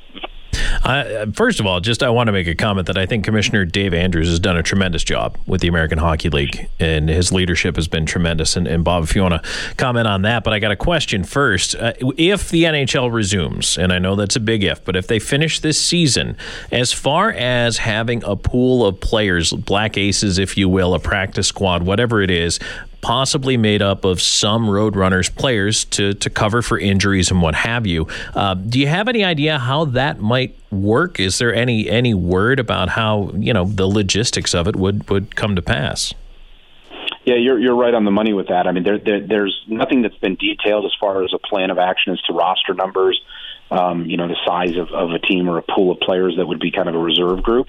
Uh, 0.84 1.26
first 1.34 1.60
of 1.60 1.66
all, 1.66 1.80
just 1.80 2.04
I 2.04 2.10
want 2.10 2.28
to 2.28 2.32
make 2.32 2.48
a 2.48 2.56
comment 2.56 2.88
that 2.88 2.98
I 2.98 3.06
think 3.06 3.26
Commissioner 3.26 3.66
Dave 3.66 3.94
Andrews 3.94 4.30
has 4.30 4.40
done 4.40 4.58
a 4.58 4.64
tremendous 4.64 5.04
job 5.04 5.38
with 5.46 5.62
the 5.62 5.68
American 5.68 5.98
Hockey 5.98 6.30
League, 6.30 6.70
and 6.80 7.10
his 7.10 7.32
leadership 7.32 7.76
has 7.76 7.88
been 7.88 8.06
tremendous. 8.06 8.56
And, 8.56 8.68
and 8.68 8.84
Bob, 8.84 9.04
if 9.04 9.16
you 9.16 9.22
want 9.22 9.44
to 9.44 9.76
comment 9.76 10.08
on 10.08 10.22
that, 10.24 10.44
but 10.44 10.54
I 10.54 10.60
got 10.60 10.72
a 10.72 10.76
question 10.76 11.24
first. 11.24 11.76
Uh, 11.76 11.94
if 12.18 12.50
the 12.50 12.64
NHL 12.64 13.12
resumes, 13.12 13.78
and 13.78 13.92
I 13.92 14.00
know 14.00 14.16
that's 14.16 14.36
a 14.36 14.40
big 14.40 14.64
if, 14.64 14.84
but 14.84 14.96
if 14.96 15.08
they 15.08 15.20
finish 15.20 15.60
this 15.60 15.82
season, 15.82 16.38
as 16.72 16.94
far 16.94 17.32
as 17.32 17.78
having 17.78 18.24
a 18.24 18.36
pool 18.36 18.86
of 18.86 19.00
players, 19.00 19.52
black 19.52 19.98
aces, 19.98 20.38
if 20.38 20.58
you 20.58 20.70
will, 20.70 20.94
a 20.94 21.00
practice 21.00 21.48
squad, 21.48 21.84
whatever 21.84 22.22
it 22.22 22.32
is, 22.32 22.60
possibly 23.02 23.58
made 23.58 23.82
up 23.82 24.06
of 24.06 24.22
some 24.22 24.68
Roadrunners 24.68 25.34
players 25.34 25.86
to 25.86 26.14
to 26.16 26.30
cover 26.30 26.62
for 26.62 26.78
injuries 26.80 27.32
and 27.32 27.42
what 27.42 27.56
have 27.56 27.86
you. 27.86 28.08
Uh, 28.34 28.54
do 28.54 28.80
you 28.80 28.88
have 28.88 29.08
any 29.08 29.24
idea 29.24 29.60
how 29.60 29.86
that 29.86 30.20
might 30.20 30.58
work? 30.72 31.20
Is 31.20 31.38
there 31.38 31.54
any 31.54 31.90
any 31.90 32.14
word 32.14 32.60
about 32.60 32.90
how 32.90 33.32
you 33.36 33.54
know 33.54 33.66
the 33.66 33.88
logistics 33.88 34.54
of 34.54 34.68
it 34.68 34.76
would 34.76 35.10
would 35.10 35.36
come 35.36 35.56
to 35.56 35.62
pass? 35.62 36.14
Yeah, 37.26 37.36
you're 37.36 37.60
you're 37.60 37.76
right 37.76 37.94
on 37.94 38.06
the 38.06 38.12
money 38.12 38.34
with 38.34 38.48
that. 38.48 38.68
I 38.68 38.72
mean, 38.72 38.84
there, 38.84 39.00
there 39.00 39.20
there's 39.20 39.62
nothing 39.68 40.02
that's 40.02 40.18
been 40.18 40.36
detailed 40.36 40.86
as 40.86 40.94
far 41.00 41.24
as 41.24 41.34
a 41.34 41.40
plan 41.40 41.72
of 41.72 41.78
action 41.78 42.14
as 42.14 42.22
to 42.22 42.34
roster 42.34 42.74
numbers. 42.74 43.22
Um, 43.70 44.06
you 44.06 44.16
know, 44.16 44.30
the 44.30 44.38
size 44.46 44.78
of, 44.78 44.94
of 44.94 45.12
a 45.12 45.20
team 45.20 45.50
or 45.50 45.58
a 45.58 45.62
pool 45.62 45.92
of 45.92 46.00
players 46.00 46.36
that 46.38 46.46
would 46.46 46.62
be 46.62 46.72
kind 46.72 46.88
of 46.88 46.96
a 46.96 47.00
reserve 47.00 47.44
group. 47.44 47.68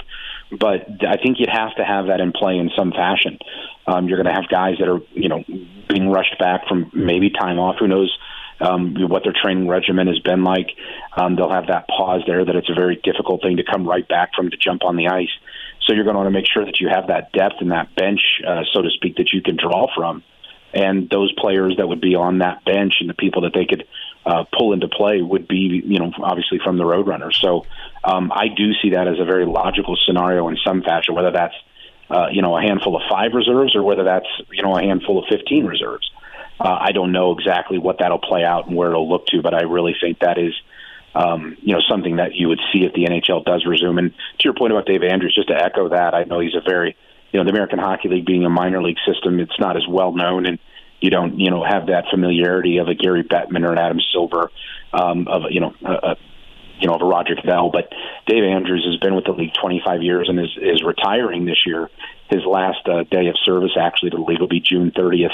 But 0.51 1.05
I 1.07 1.17
think 1.23 1.39
you'd 1.39 1.51
have 1.51 1.75
to 1.77 1.85
have 1.85 2.07
that 2.07 2.21
in 2.21 2.33
play 2.33 2.57
in 2.57 2.71
some 2.77 2.93
fashion. 2.93 3.39
Um, 3.87 4.09
you're 4.09 4.23
going 4.23 4.35
to 4.35 4.41
have 4.41 4.49
guys 4.49 4.77
that 4.79 4.89
are, 4.89 5.01
you 5.13 5.29
know, 5.29 5.45
being 5.89 6.11
rushed 6.11 6.39
back 6.39 6.67
from 6.69 6.91
maybe 6.95 7.31
time 7.31 7.59
off. 7.59 7.77
Who 7.79 7.89
knows 7.89 8.17
um, 8.61 8.95
what 9.09 9.25
their 9.25 9.35
training 9.35 9.69
regimen 9.69 10.07
has 10.07 10.19
been 10.21 10.45
like? 10.45 10.69
Um, 11.17 11.37
they'll 11.37 11.51
have 11.51 11.69
that 11.69 11.87
pause 11.89 12.23
there 12.27 12.45
that 12.45 12.57
it's 12.57 12.71
a 12.71 12.75
very 12.75 12.97
difficult 12.97 13.43
thing 13.43 13.59
to 13.59 13.65
come 13.65 13.87
right 13.87 14.07
back 14.07 14.31
from 14.35 14.51
to 14.51 14.57
jump 14.57 14.85
on 14.85 14.97
the 14.97 15.09
ice. 15.09 15.31
So 15.83 15.95
you're 15.95 16.05
going 16.05 16.15
to 16.15 16.21
want 16.21 16.29
to 16.29 16.39
make 16.39 16.47
sure 16.47 16.65
that 16.65 16.81
you 16.81 16.89
have 16.89 17.09
that 17.09 17.33
depth 17.33 17.57
and 17.61 17.71
that 17.71 17.95
bench, 17.95 18.21
uh, 18.47 18.63
so 18.73 18.83
to 18.83 18.91
speak, 18.91 19.17
that 19.17 19.33
you 19.33 19.43
can 19.43 19.57
draw 19.57 19.89
from. 19.95 20.23
And 20.75 21.09
those 21.09 21.33
players 21.33 21.77
that 21.79 21.89
would 21.89 22.01
be 22.01 22.15
on 22.15 22.39
that 22.39 22.65
bench 22.65 22.97
and 23.01 23.09
the 23.09 23.15
people 23.15 23.43
that 23.43 23.55
they 23.55 23.65
could 23.65 23.87
uh, 24.29 24.45
pull 24.57 24.73
into 24.73 24.89
play 24.89 25.23
would 25.23 25.49
be, 25.49 25.83
you 25.85 25.99
know, 25.99 26.13
obviously 26.23 26.59
from 26.63 26.77
the 26.77 26.85
Roadrunners. 26.85 27.35
So 27.41 27.65
um, 28.05 28.31
I 28.33 28.49
do 28.55 28.73
see 28.83 28.91
that 28.91 29.09
as 29.09 29.19
a 29.19 29.25
very 29.25 29.47
logical 29.47 29.97
scenario 30.07 30.49
in 30.49 30.57
some 30.67 30.83
fashion, 30.83 31.15
whether 31.15 31.33
that's, 31.33 31.55
uh, 32.11 32.27
you 32.31 32.43
know, 32.43 32.57
a 32.57 32.61
handful 32.61 32.97
of 32.97 33.03
five 33.11 33.33
reserves 33.33 33.75
or 33.75 33.83
whether 33.83 34.05
that's, 34.05 34.29
you 34.53 34.63
know, 34.63 34.77
a 34.77 34.83
handful 34.83 35.19
of 35.19 35.25
15 35.31 35.65
reserves. 35.65 36.11
Uh, 36.61 36.77
I 36.81 36.93
don't 36.93 37.13
know 37.13 37.33
exactly 37.33 37.79
what 37.79 38.01
that'll 38.01 38.19
play 38.19 38.45
out 38.45 38.67
and 38.67 38.77
where 38.77 38.91
it'll 38.91 39.09
look 39.09 39.27
to, 39.29 39.43
but 39.43 39.55
I 39.55 39.63
really 39.63 39.95
think 40.01 40.19
that 40.21 40.39
is– 40.39 40.55
um, 41.15 41.57
you 41.61 41.75
know, 41.75 41.81
something 41.89 42.17
that 42.17 42.35
you 42.35 42.49
would 42.49 42.61
see 42.73 42.85
if 42.85 42.93
the 42.93 43.05
NHL 43.05 43.45
does 43.45 43.65
resume. 43.67 43.99
And 43.99 44.11
to 44.13 44.45
your 44.45 44.55
point 44.55 44.73
about 44.73 44.87
Dave 44.87 45.03
Andrews, 45.03 45.35
just 45.35 45.49
to 45.49 45.55
echo 45.55 45.89
that, 45.89 46.15
I 46.15 46.25
know 46.25 46.41
he's 46.41 46.55
a 46.55 46.61
very, 46.61 46.97
you 47.33 47.39
know, 47.39 47.45
the 47.45 47.51
American 47.51 47.79
Hockey 47.79 48.09
League 48.09 48.27
being 48.27 48.45
a 48.45 48.51
minor 48.51 48.83
league 48.83 48.99
system, 49.07 49.41
it's 49.41 49.59
not 49.59 49.77
as 49.77 49.87
well 49.89 50.13
known, 50.13 50.47
and 50.47 50.59
you 51.01 51.11
don't, 51.11 51.39
you 51.39 51.51
know, 51.51 51.65
have 51.65 51.87
that 51.87 52.07
familiarity 52.11 52.79
of 52.79 52.89
a 52.89 52.95
Gary 52.95 53.23
Bettman 53.23 53.67
or 53.67 53.73
an 53.73 53.79
Adam 53.79 54.01
Silver, 54.13 54.51
um, 54.93 55.29
of 55.29 55.43
you 55.51 55.61
know, 55.61 55.75
a, 55.85 55.93
a 55.93 56.17
you 56.81 56.87
know, 56.87 56.95
of 56.95 57.03
a 57.03 57.05
Roger 57.05 57.35
Goodell. 57.35 57.71
But 57.71 57.93
Dave 58.27 58.45
Andrews 58.45 58.87
has 58.91 58.99
been 59.01 59.15
with 59.15 59.25
the 59.25 59.33
league 59.33 59.55
25 59.61 60.03
years 60.03 60.29
and 60.29 60.39
is 60.39 60.57
is 60.61 60.83
retiring 60.83 61.45
this 61.45 61.67
year. 61.67 61.91
His 62.31 62.45
last 62.45 62.87
uh, 62.89 63.05
day 63.05 63.29
of 63.29 63.37
service 63.45 63.73
actually 63.79 64.11
to 64.11 64.17
the 64.17 64.23
league 64.23 64.41
will 64.41 64.49
be 64.49 64.61
June 64.61 64.91
30th 64.91 65.31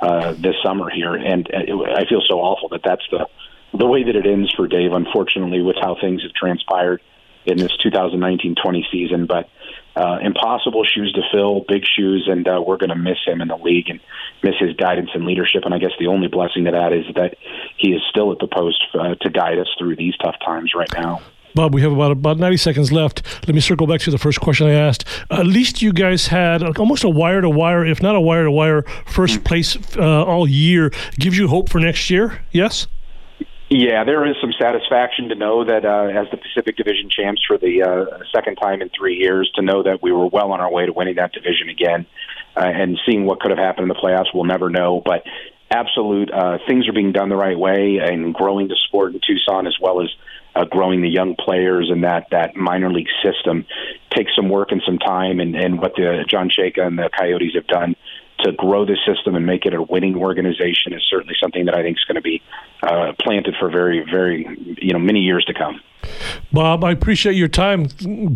uh, 0.00 0.32
this 0.32 0.56
summer 0.64 0.90
here, 0.90 1.14
and 1.14 1.48
uh, 1.52 1.94
I 1.94 2.04
feel 2.06 2.22
so 2.26 2.40
awful 2.40 2.68
that 2.70 2.82
that's 2.84 3.06
the 3.10 3.26
the 3.74 3.86
way 3.86 4.04
that 4.04 4.16
it 4.16 4.26
ends 4.26 4.52
for 4.52 4.66
Dave, 4.66 4.92
unfortunately, 4.92 5.62
with 5.62 5.76
how 5.80 5.96
things 5.98 6.22
have 6.22 6.32
transpired 6.34 7.00
in 7.46 7.56
this 7.56 7.72
2019-20 7.84 8.82
season. 8.92 9.26
But 9.26 9.48
uh, 9.96 10.18
impossible 10.22 10.84
shoes 10.84 11.12
to 11.12 11.22
fill, 11.32 11.64
big 11.68 11.84
shoes, 11.84 12.28
and 12.30 12.46
uh, 12.48 12.62
we're 12.66 12.76
going 12.76 12.90
to 12.90 12.96
miss 12.96 13.18
him 13.26 13.40
in 13.40 13.48
the 13.48 13.56
league 13.56 13.90
and 13.90 14.00
miss 14.42 14.54
his 14.58 14.74
guidance 14.76 15.10
and 15.14 15.24
leadership. 15.24 15.62
And 15.64 15.74
I 15.74 15.78
guess 15.78 15.92
the 15.98 16.06
only 16.06 16.28
blessing 16.28 16.64
to 16.64 16.70
that 16.70 16.92
is 16.92 17.04
that 17.14 17.36
he 17.76 17.88
is 17.88 18.02
still 18.08 18.32
at 18.32 18.38
the 18.38 18.48
post 18.48 18.82
uh, 18.94 19.14
to 19.20 19.30
guide 19.30 19.58
us 19.58 19.68
through 19.78 19.96
these 19.96 20.16
tough 20.16 20.36
times 20.44 20.72
right 20.74 20.92
now. 20.94 21.20
Bob, 21.54 21.74
we 21.74 21.82
have 21.82 21.92
about 21.92 22.12
about 22.12 22.38
90 22.38 22.56
seconds 22.56 22.92
left. 22.92 23.22
Let 23.46 23.54
me 23.54 23.60
circle 23.60 23.86
back 23.86 24.00
to 24.00 24.10
the 24.10 24.18
first 24.18 24.40
question 24.40 24.66
I 24.66 24.72
asked. 24.72 25.04
At 25.30 25.46
least 25.46 25.82
you 25.82 25.92
guys 25.92 26.28
had 26.28 26.62
almost 26.78 27.04
a 27.04 27.10
wire 27.10 27.42
to 27.42 27.50
wire, 27.50 27.84
if 27.84 28.02
not 28.02 28.14
a 28.14 28.20
wire 28.20 28.44
to 28.44 28.50
wire, 28.50 28.82
first 29.06 29.44
place 29.44 29.76
uh, 29.96 30.24
all 30.24 30.48
year. 30.48 30.90
Gives 31.18 31.36
you 31.36 31.48
hope 31.48 31.68
for 31.68 31.78
next 31.78 32.08
year? 32.08 32.40
Yes. 32.52 32.86
Yeah, 33.74 34.04
there 34.04 34.26
is 34.26 34.36
some 34.38 34.52
satisfaction 34.60 35.30
to 35.30 35.34
know 35.34 35.64
that 35.64 35.86
uh, 35.86 36.20
as 36.20 36.30
the 36.30 36.36
Pacific 36.36 36.76
Division 36.76 37.08
champs 37.08 37.42
for 37.46 37.56
the 37.56 37.82
uh, 37.82 38.18
second 38.30 38.56
time 38.56 38.82
in 38.82 38.90
three 38.90 39.16
years, 39.16 39.50
to 39.54 39.62
know 39.62 39.82
that 39.84 40.02
we 40.02 40.12
were 40.12 40.26
well 40.26 40.52
on 40.52 40.60
our 40.60 40.70
way 40.70 40.84
to 40.84 40.92
winning 40.92 41.14
that 41.14 41.32
division 41.32 41.70
again, 41.70 42.04
uh, 42.54 42.66
and 42.66 42.98
seeing 43.06 43.24
what 43.24 43.40
could 43.40 43.50
have 43.50 43.58
happened 43.58 43.84
in 43.84 43.88
the 43.88 43.94
playoffs, 43.94 44.26
we'll 44.34 44.44
never 44.44 44.68
know. 44.68 45.00
But 45.02 45.24
absolute, 45.70 46.30
uh, 46.30 46.58
things 46.68 46.86
are 46.86 46.92
being 46.92 47.12
done 47.12 47.30
the 47.30 47.36
right 47.36 47.58
way 47.58 47.98
and 48.02 48.34
growing 48.34 48.68
the 48.68 48.76
sport 48.88 49.14
in 49.14 49.20
Tucson 49.26 49.66
as 49.66 49.76
well 49.80 50.02
as 50.02 50.10
uh, 50.54 50.66
growing 50.66 51.00
the 51.00 51.08
young 51.08 51.34
players 51.34 51.88
and 51.90 52.04
that 52.04 52.26
that 52.30 52.54
minor 52.54 52.92
league 52.92 53.08
system 53.24 53.64
takes 54.10 54.36
some 54.36 54.50
work 54.50 54.68
and 54.70 54.82
some 54.84 54.98
time. 54.98 55.40
And, 55.40 55.56
and 55.56 55.80
what 55.80 55.94
the 55.96 56.26
John 56.28 56.50
Chayka 56.50 56.86
and 56.86 56.98
the 56.98 57.08
Coyotes 57.18 57.54
have 57.54 57.66
done 57.68 57.96
to 58.42 58.52
grow 58.52 58.84
the 58.84 58.96
system 59.06 59.34
and 59.34 59.46
make 59.46 59.66
it 59.66 59.74
a 59.74 59.82
winning 59.82 60.16
organization 60.16 60.92
is 60.92 61.02
certainly 61.10 61.34
something 61.40 61.64
that 61.66 61.74
I 61.74 61.82
think 61.82 61.96
is 61.98 62.04
going 62.04 62.16
to 62.16 62.22
be 62.22 62.42
uh, 62.82 63.12
planted 63.20 63.54
for 63.58 63.70
very, 63.70 64.04
very, 64.10 64.46
you 64.80 64.92
know, 64.92 64.98
many 64.98 65.20
years 65.20 65.44
to 65.46 65.54
come. 65.54 65.80
Bob, 66.52 66.82
I 66.82 66.90
appreciate 66.90 67.34
your 67.36 67.46
time. 67.48 67.84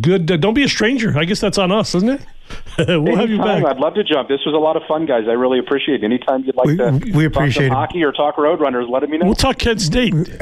Good. 0.01 0.31
Uh, 0.31 0.37
don't 0.37 0.55
be 0.55 0.63
a 0.63 0.69
stranger. 0.69 1.19
I 1.19 1.25
guess 1.25 1.41
that's 1.41 1.59
on 1.59 1.73
us, 1.73 1.97
isn't 1.97 2.09
it? 2.09 2.21
we'll 2.79 2.91
Anytime. 2.91 3.17
have 3.19 3.31
you 3.31 3.39
back. 3.39 3.65
I'd 3.65 3.79
love 3.79 3.95
to 3.95 4.05
jump. 4.05 4.29
This 4.29 4.39
was 4.47 4.55
a 4.55 4.59
lot 4.59 4.77
of 4.77 4.85
fun, 4.87 5.05
guys. 5.05 5.25
I 5.29 5.33
really 5.33 5.59
appreciate 5.59 6.03
it. 6.03 6.05
Anytime 6.05 6.45
you'd 6.45 6.55
like 6.55 6.67
We- 6.67 6.77
to 6.77 7.17
we 7.17 7.25
appreciate 7.25 7.71
talk 7.71 7.91
it. 7.91 7.93
hockey 7.93 8.05
or 8.05 8.13
talk 8.13 8.37
Roadrunners, 8.37 8.89
let 8.89 9.03
me 9.11 9.19
know. 9.19 9.27
We'll 9.27 9.35
talk 9.35 9.59
Kent 9.59 9.81
State. 9.81 10.15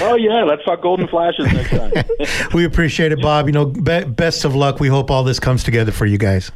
oh 0.00 0.14
yeah, 0.16 0.44
let's 0.44 0.64
talk 0.64 0.82
Golden 0.82 1.08
Flashes 1.08 1.46
next 1.52 1.70
time. 1.70 1.92
We 2.54 2.64
appreciate 2.64 3.10
it, 3.12 3.20
Bob. 3.20 3.46
You 3.46 3.52
know, 3.52 3.64
be- 3.66 4.04
best 4.04 4.44
of 4.44 4.54
luck. 4.54 4.78
We 4.80 4.86
hope 4.88 5.10
all 5.10 5.24
this 5.24 5.40
comes 5.40 5.64
together 5.64 5.90
for 5.92 6.06
you 6.06 6.16
guys. 6.18 6.52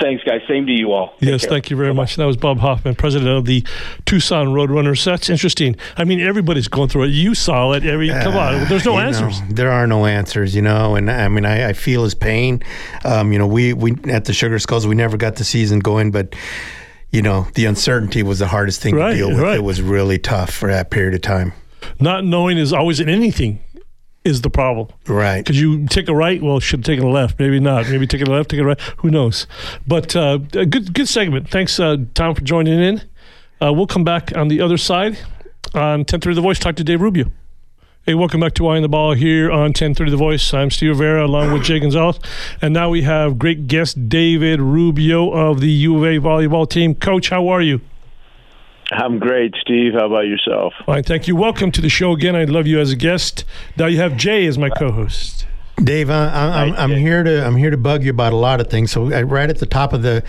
Thanks, 0.00 0.24
guys. 0.24 0.40
Same 0.48 0.66
to 0.66 0.72
you 0.72 0.92
all. 0.92 1.08
Take 1.20 1.28
Yes, 1.28 1.40
care. 1.42 1.50
thank 1.50 1.70
you 1.70 1.76
very 1.76 1.92
much. 1.92 2.16
That 2.16 2.24
was 2.24 2.36
Bob 2.36 2.58
Hoffman, 2.60 2.94
president 2.94 3.30
of 3.30 3.44
the 3.44 3.64
Tucson 4.06 4.48
Roadrunners. 4.48 5.04
That's 5.04 5.28
interesting. 5.28 5.76
I 5.96 6.04
mean, 6.04 6.20
everybody's 6.20 6.68
going 6.68 6.88
through 6.88 7.04
it. 7.04 7.08
You 7.08 7.34
saw 7.34 7.72
it. 7.72 7.84
Every 7.84 8.08
come 8.08 8.34
on, 8.36 8.66
there's 8.68 8.84
no 8.86 8.92
You 8.92 9.00
know, 9.02 9.06
answers. 9.06 9.40
there 9.50 9.70
are 9.70 9.86
no 9.86 10.06
answers, 10.06 10.54
you 10.54 10.62
know, 10.62 10.94
and 10.96 11.10
I 11.10 11.28
mean, 11.28 11.44
I, 11.44 11.68
I 11.68 11.72
feel 11.74 12.04
his 12.04 12.14
pain. 12.14 12.62
Um, 13.04 13.32
you 13.32 13.38
know, 13.38 13.46
we 13.46 13.72
we 13.74 13.96
at 14.08 14.24
the 14.24 14.32
Sugar 14.32 14.58
Skulls, 14.58 14.86
we 14.86 14.94
never 14.94 15.16
got 15.16 15.36
the 15.36 15.44
season 15.44 15.80
going, 15.80 16.10
but 16.10 16.34
you 17.10 17.20
know, 17.22 17.46
the 17.54 17.64
uncertainty 17.66 18.22
was 18.22 18.38
the 18.38 18.46
hardest 18.46 18.80
thing 18.80 18.94
Right, 18.94 19.10
to 19.10 19.16
deal 19.16 19.28
with. 19.30 19.40
right. 19.40 19.56
It 19.56 19.64
was 19.64 19.82
really 19.82 20.18
tough 20.18 20.50
for 20.54 20.70
that 20.70 20.90
period 20.90 21.12
of 21.14 21.20
time. 21.22 21.52
Not 21.98 22.24
knowing 22.24 22.56
is 22.56 22.72
always 22.72 23.00
in 23.00 23.08
anything 23.08 23.58
is 24.24 24.42
the 24.42 24.50
problem. 24.50 24.88
Right. 25.06 25.44
Because 25.44 25.60
you 25.60 25.86
take 25.86 26.08
a 26.08 26.14
right, 26.14 26.42
well, 26.42 26.60
should 26.60 26.80
have 26.80 26.84
taken 26.84 27.04
a 27.04 27.10
left. 27.10 27.38
Maybe 27.38 27.60
not. 27.60 27.88
Maybe 27.88 28.06
take 28.06 28.22
a 28.22 28.30
left, 28.30 28.50
take 28.50 28.60
a 28.60 28.64
right. 28.64 28.80
Who 28.98 29.10
knows? 29.10 29.46
But 29.86 30.14
uh, 30.14 30.38
good, 30.38 30.92
good 30.92 31.08
segment. 31.08 31.48
Thanks, 31.48 31.80
uh, 31.80 31.96
Tom, 32.14 32.34
for 32.34 32.42
joining 32.42 32.80
in. 32.80 33.02
Uh, 33.62 33.72
we'll 33.72 33.86
come 33.86 34.04
back 34.04 34.36
on 34.36 34.48
the 34.48 34.60
other 34.60 34.76
side 34.76 35.18
on 35.74 36.00
1030 36.00 36.34
The 36.34 36.40
Voice. 36.40 36.58
Talk 36.58 36.76
to 36.76 36.84
Dave 36.84 37.00
Rubio. 37.00 37.30
Hey, 38.04 38.14
welcome 38.14 38.40
back 38.40 38.54
to 38.54 38.66
Eye 38.66 38.76
on 38.76 38.82
the 38.82 38.88
Ball 38.88 39.12
here 39.12 39.50
on 39.50 39.68
1030 39.68 40.10
The 40.10 40.16
Voice. 40.16 40.54
I'm 40.54 40.70
Steve 40.70 40.90
Rivera 40.90 41.26
along 41.26 41.52
with 41.52 41.62
Jay 41.62 41.78
Gonzalez. 41.78 42.18
And 42.62 42.72
now 42.72 42.88
we 42.88 43.02
have 43.02 43.38
great 43.38 43.66
guest 43.66 44.08
David 44.08 44.60
Rubio 44.60 45.30
of 45.30 45.60
the 45.60 45.70
U 45.70 45.98
of 45.98 46.04
A 46.04 46.18
volleyball 46.18 46.68
team. 46.68 46.94
Coach, 46.94 47.28
how 47.28 47.48
are 47.48 47.60
you? 47.60 47.82
I'm 48.90 49.18
great, 49.18 49.54
Steve. 49.60 49.92
How 49.94 50.06
about 50.06 50.26
yourself? 50.26 50.74
Fine, 50.84 51.04
thank 51.04 51.28
you. 51.28 51.36
Welcome 51.36 51.70
to 51.72 51.80
the 51.80 51.88
show 51.88 52.12
again. 52.12 52.34
I 52.34 52.44
love 52.44 52.66
you 52.66 52.80
as 52.80 52.90
a 52.90 52.96
guest. 52.96 53.44
Now 53.76 53.86
you 53.86 53.98
have 53.98 54.16
Jay 54.16 54.46
as 54.46 54.58
my 54.58 54.68
co-host. 54.70 55.46
Dave, 55.82 56.10
I, 56.10 56.28
I, 56.28 56.62
I'm, 56.62 56.74
I'm 56.74 56.90
here 56.90 57.22
to 57.22 57.46
I'm 57.46 57.56
here 57.56 57.70
to 57.70 57.76
bug 57.76 58.04
you 58.04 58.10
about 58.10 58.32
a 58.32 58.36
lot 58.36 58.60
of 58.60 58.68
things. 58.68 58.90
So 58.90 59.12
uh, 59.12 59.22
right 59.22 59.48
at 59.48 59.58
the 59.58 59.66
top 59.66 59.92
of 59.92 60.02
the 60.02 60.22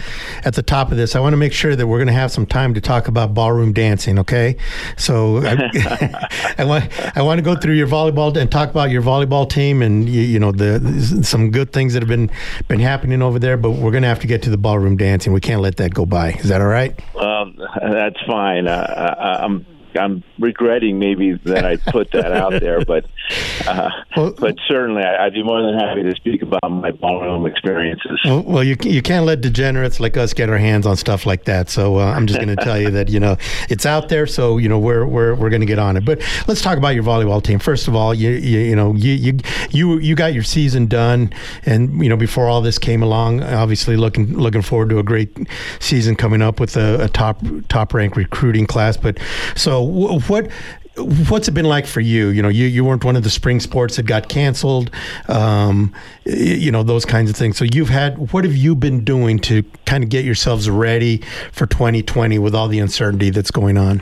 at 0.45 0.53
the 0.53 0.63
top 0.63 0.91
of 0.91 0.97
this, 0.97 1.15
I 1.15 1.19
want 1.19 1.33
to 1.33 1.37
make 1.37 1.53
sure 1.53 1.75
that 1.75 1.87
we're 1.87 1.97
going 1.97 2.07
to 2.07 2.13
have 2.13 2.31
some 2.31 2.45
time 2.45 2.73
to 2.73 2.81
talk 2.81 3.07
about 3.07 3.33
ballroom 3.33 3.73
dancing. 3.73 4.19
Okay, 4.19 4.57
so 4.97 5.37
I, 5.43 6.29
I 6.57 6.63
want 6.63 7.17
I 7.17 7.21
want 7.21 7.39
to 7.39 7.43
go 7.43 7.55
through 7.55 7.75
your 7.75 7.87
volleyball 7.87 8.35
and 8.35 8.51
talk 8.51 8.69
about 8.69 8.89
your 8.89 9.01
volleyball 9.01 9.49
team 9.49 9.81
and 9.81 10.07
you, 10.07 10.21
you 10.21 10.39
know 10.39 10.51
the 10.51 11.23
some 11.23 11.51
good 11.51 11.73
things 11.73 11.93
that 11.93 12.01
have 12.01 12.09
been 12.09 12.31
been 12.67 12.79
happening 12.79 13.21
over 13.21 13.39
there. 13.39 13.57
But 13.57 13.71
we're 13.71 13.91
going 13.91 14.03
to 14.03 14.09
have 14.09 14.21
to 14.21 14.27
get 14.27 14.43
to 14.43 14.49
the 14.49 14.57
ballroom 14.57 14.95
dancing. 14.95 15.33
We 15.33 15.41
can't 15.41 15.61
let 15.61 15.77
that 15.77 15.93
go 15.93 16.05
by. 16.05 16.31
Is 16.33 16.49
that 16.49 16.61
all 16.61 16.67
right? 16.67 16.97
Um, 17.15 17.59
that's 17.81 18.19
fine. 18.25 18.67
Uh, 18.67 19.15
I, 19.19 19.43
I'm 19.43 19.65
I'm 19.95 20.23
regretting 20.39 20.99
maybe 20.99 21.34
that 21.45 21.65
I 21.65 21.77
put 21.77 22.12
that 22.12 22.32
out 22.32 22.60
there, 22.60 22.84
but 22.86 23.06
uh, 23.67 23.89
Well- 24.15 24.34
but 24.38 24.56
certainly 24.67 25.04
I, 25.04 25.25
I'd 25.25 25.34
be 25.34 25.43
more 25.43 25.62
than 25.62 25.77
happy 25.77 26.04
to 26.04 26.15
speak 26.15 26.41
about 26.41 26.69
my 26.69 26.91
ballroom 26.91 27.45
experiences. 27.45 28.19
Well, 28.25 28.43
well, 28.43 28.63
you 28.63 28.75
you 28.84 29.01
can't 29.01 29.25
let 29.25 29.41
degenerates 29.41 29.99
like 29.99 30.17
us 30.17 30.34
get 30.34 30.49
our 30.49 30.58
hands 30.58 30.86
on 30.86 30.95
stuff 30.97 31.25
like 31.25 31.45
that. 31.45 31.69
So 31.69 31.97
uh, 31.99 32.06
I'm 32.06 32.27
just 32.27 32.39
going 32.39 32.56
to 32.56 32.63
tell 32.63 32.80
you 32.80 32.91
that 32.91 33.10
you 33.10 33.19
know 33.19 33.38
it's 33.69 33.86
out 33.86 34.10
there. 34.10 34.27
So 34.27 34.58
you 34.58 34.69
know 34.69 34.80
we're 34.80 35.06
we're 35.06 35.36
we're 35.36 35.49
going 35.49 35.62
to 35.62 35.67
get 35.67 35.80
on 35.80 35.97
it. 35.97 36.06
But 36.06 36.21
let's 36.47 36.62
talk 36.62 36.77
about 36.77 36.95
your 36.95 37.04
volleyball 37.04 37.41
team. 37.43 37.60
First 37.60 37.88
of 37.88 37.95
all, 37.95 38.13
you 38.13 38.32
you, 38.32 38.60
you 38.60 38.75
know 38.75 38.93
you, 38.95 39.13
you 39.13 39.39
you 39.69 39.99
you 39.99 40.15
got 40.15 40.34
your 40.34 40.43
season 40.43 40.88
done, 40.88 41.32
and 41.65 42.04
you 42.04 42.10
know 42.10 42.17
before 42.17 42.47
all 42.47 42.62
this 42.62 42.77
came 42.80 43.01
along, 43.04 43.43
obviously 43.43 43.95
looking 43.97 44.38
looking 44.38 44.62
forward 44.62 44.89
to 44.89 44.99
a 44.99 45.04
great 45.04 45.36
season 45.80 46.15
coming 46.15 46.41
up 46.41 46.60
with 46.60 46.75
a, 46.77 47.04
a 47.04 47.10
top 47.10 47.41
top 47.69 47.93
ranked 47.93 48.17
recruiting 48.17 48.65
class. 48.65 48.97
But 48.97 49.19
so 49.56 49.80
wh- 49.85 50.29
what 50.29 50.49
what's 50.97 51.47
it 51.47 51.51
been 51.51 51.65
like 51.65 51.85
for 51.85 52.01
you? 52.01 52.29
You 52.29 52.41
know, 52.41 52.49
you, 52.49 52.65
you 52.65 52.83
weren't 52.83 53.03
one 53.03 53.15
of 53.15 53.23
the 53.23 53.29
spring 53.29 53.59
sports 53.59 53.95
that 53.95 54.03
got 54.03 54.27
canceled, 54.27 54.91
um, 55.27 55.93
you 56.25 56.71
know, 56.71 56.83
those 56.83 57.05
kinds 57.05 57.29
of 57.29 57.35
things. 57.35 57.57
So 57.57 57.65
you've 57.65 57.89
had, 57.89 58.33
what 58.33 58.43
have 58.43 58.55
you 58.55 58.75
been 58.75 59.05
doing 59.05 59.39
to 59.39 59.63
kind 59.85 60.03
of 60.03 60.09
get 60.09 60.25
yourselves 60.25 60.69
ready 60.69 61.21
for 61.51 61.65
2020 61.65 62.39
with 62.39 62.53
all 62.53 62.67
the 62.67 62.79
uncertainty 62.79 63.29
that's 63.29 63.51
going 63.51 63.77
on? 63.77 64.01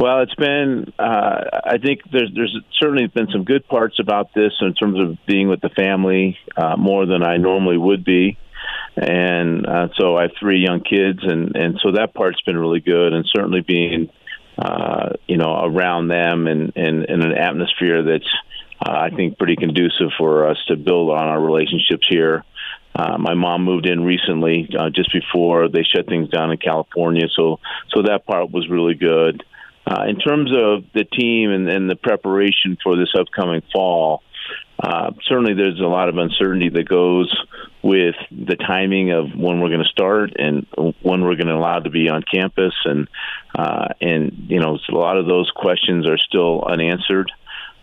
Well, 0.00 0.22
it's 0.22 0.34
been. 0.34 0.94
Uh, 0.98 1.44
I 1.64 1.76
think 1.76 2.00
there's 2.10 2.32
there's 2.34 2.58
certainly 2.80 3.06
been 3.08 3.28
some 3.30 3.44
good 3.44 3.68
parts 3.68 3.98
about 4.00 4.32
this 4.34 4.52
in 4.62 4.72
terms 4.72 4.98
of 4.98 5.18
being 5.26 5.46
with 5.46 5.60
the 5.60 5.68
family 5.68 6.38
uh, 6.56 6.74
more 6.78 7.04
than 7.04 7.22
I 7.22 7.36
normally 7.36 7.76
would 7.76 8.02
be, 8.02 8.38
and 8.96 9.66
uh, 9.66 9.88
so 9.98 10.16
I 10.16 10.22
have 10.22 10.32
three 10.38 10.60
young 10.60 10.80
kids, 10.80 11.20
and 11.22 11.56
and 11.56 11.80
so 11.82 11.92
that 11.92 12.14
part's 12.14 12.40
been 12.42 12.58
really 12.58 12.80
good, 12.80 13.12
and 13.12 13.24
certainly 13.26 13.60
being, 13.60 14.10
uh, 14.58 15.10
you 15.26 15.36
know, 15.36 15.60
around 15.64 16.08
them 16.08 16.46
and 16.46 16.72
and 16.76 17.04
in 17.04 17.22
an 17.22 17.36
atmosphere 17.36 18.02
that's. 18.02 18.30
Uh, 18.82 18.92
I 18.92 19.10
think 19.14 19.36
pretty 19.36 19.56
conducive 19.56 20.08
for 20.16 20.48
us 20.48 20.56
to 20.68 20.74
build 20.74 21.10
on 21.10 21.28
our 21.28 21.38
relationships 21.38 22.06
here. 22.08 22.46
Uh, 22.94 23.18
my 23.18 23.34
mom 23.34 23.62
moved 23.62 23.86
in 23.86 24.02
recently, 24.04 24.70
uh, 24.74 24.88
just 24.88 25.12
before 25.12 25.68
they 25.68 25.82
shut 25.82 26.06
things 26.06 26.30
down 26.30 26.50
in 26.50 26.56
California, 26.56 27.26
so 27.36 27.60
so 27.94 28.02
that 28.02 28.24
part 28.24 28.50
was 28.50 28.70
really 28.70 28.94
good. 28.94 29.44
Uh, 29.86 30.04
in 30.08 30.18
terms 30.18 30.50
of 30.52 30.84
the 30.94 31.04
team 31.04 31.50
and, 31.50 31.68
and 31.68 31.90
the 31.90 31.96
preparation 31.96 32.76
for 32.82 32.96
this 32.96 33.12
upcoming 33.18 33.62
fall, 33.72 34.22
uh, 34.82 35.10
certainly 35.26 35.54
there's 35.54 35.80
a 35.80 35.84
lot 35.84 36.08
of 36.08 36.16
uncertainty 36.16 36.70
that 36.70 36.88
goes 36.88 37.30
with 37.82 38.14
the 38.30 38.56
timing 38.56 39.10
of 39.10 39.26
when 39.36 39.60
we're 39.60 39.68
going 39.68 39.84
to 39.84 39.90
start 39.90 40.32
and 40.38 40.66
when 41.02 41.22
we're 41.22 41.36
going 41.36 41.48
to 41.48 41.54
allow 41.54 41.78
to 41.78 41.90
be 41.90 42.08
on 42.08 42.22
campus, 42.22 42.74
and 42.84 43.08
uh, 43.54 43.88
and 44.00 44.46
you 44.48 44.58
know 44.58 44.78
a 44.88 44.94
lot 44.94 45.18
of 45.18 45.26
those 45.26 45.50
questions 45.54 46.08
are 46.08 46.18
still 46.18 46.64
unanswered. 46.64 47.30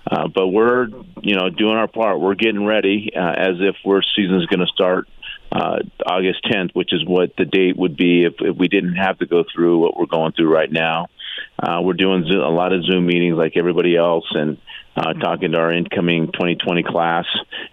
Uh, 0.09 0.27
but 0.27 0.47
we're 0.47 0.87
you 1.21 1.35
know 1.35 1.49
doing 1.49 1.75
our 1.75 1.87
part. 1.87 2.19
We're 2.19 2.35
getting 2.35 2.65
ready 2.65 3.11
uh, 3.15 3.33
as 3.37 3.57
if 3.59 3.75
our 3.85 4.01
season 4.15 4.41
is 4.41 4.47
going 4.47 4.61
to 4.61 4.73
start 4.73 5.07
uh, 5.51 5.79
August 6.05 6.43
10th, 6.45 6.71
which 6.73 6.93
is 6.93 7.05
what 7.05 7.35
the 7.37 7.45
date 7.45 7.77
would 7.77 7.95
be 7.95 8.25
if, 8.25 8.33
if 8.39 8.57
we 8.57 8.67
didn't 8.67 8.95
have 8.95 9.19
to 9.19 9.25
go 9.25 9.43
through 9.53 9.79
what 9.79 9.97
we're 9.97 10.05
going 10.05 10.31
through 10.33 10.51
right 10.51 10.71
now. 10.71 11.07
Uh, 11.61 11.81
we're 11.81 11.93
doing 11.93 12.23
a 12.23 12.49
lot 12.49 12.73
of 12.73 12.83
Zoom 12.85 13.05
meetings 13.05 13.37
like 13.37 13.55
everybody 13.55 13.95
else, 13.95 14.25
and 14.31 14.57
uh, 14.97 15.13
talking 15.13 15.51
to 15.51 15.59
our 15.59 15.71
incoming 15.71 16.27
2020 16.27 16.83
class, 16.83 17.25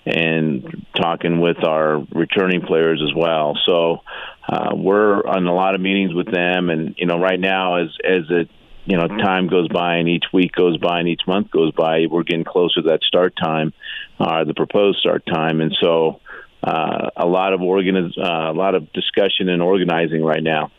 and 0.05 0.87
talking 0.95 1.41
with 1.41 1.65
our 1.65 2.05
returning 2.13 2.61
players 2.61 3.03
as 3.03 3.15
well. 3.17 3.59
So 3.65 4.01
uh, 4.47 4.75
we're 4.75 5.27
on 5.27 5.47
a 5.47 5.55
lot 5.55 5.75
of 5.75 5.81
meetings 5.81 6.13
with 6.13 6.31
them, 6.31 6.69
and 6.69 6.95
you 6.99 7.07
know, 7.07 7.19
right 7.19 7.41
now 7.41 7.77
as 7.77 7.89
as 8.05 8.25
it 8.29 8.51
you 8.85 8.99
know 8.99 9.09
time 9.09 9.49
goes 9.49 9.69
by 9.69 9.97
and 9.97 10.09
each 10.09 10.27
week 10.35 10.53
goes 10.53 10.77
by 10.77 11.01
and 11.01 11.09
each 11.09 11.23
month 11.27 11.51
goes 11.51 11.73
by, 11.73 12.05
we're 12.11 12.25
getting 12.25 12.45
closer 12.45 12.83
to 12.83 12.89
that 12.91 13.01
start 13.03 13.35
time, 13.43 13.73
uh, 14.21 14.45
the 14.45 14.55
proposed 14.55 14.99
start 14.99 15.25
time, 15.27 15.61
and 15.61 15.77
so. 15.81 16.21
Uh, 16.67 17.11
a 17.19 17.27
lot 17.27 17.53
of 17.53 17.61
organiz- 17.61 18.17
uh, 18.17 18.51
a 18.51 18.57
lot 18.57 18.75
of 18.75 18.91
discussion 18.95 19.51
and 19.51 19.61
organizing 19.61 20.25
right 20.25 20.43
now. 20.43 20.73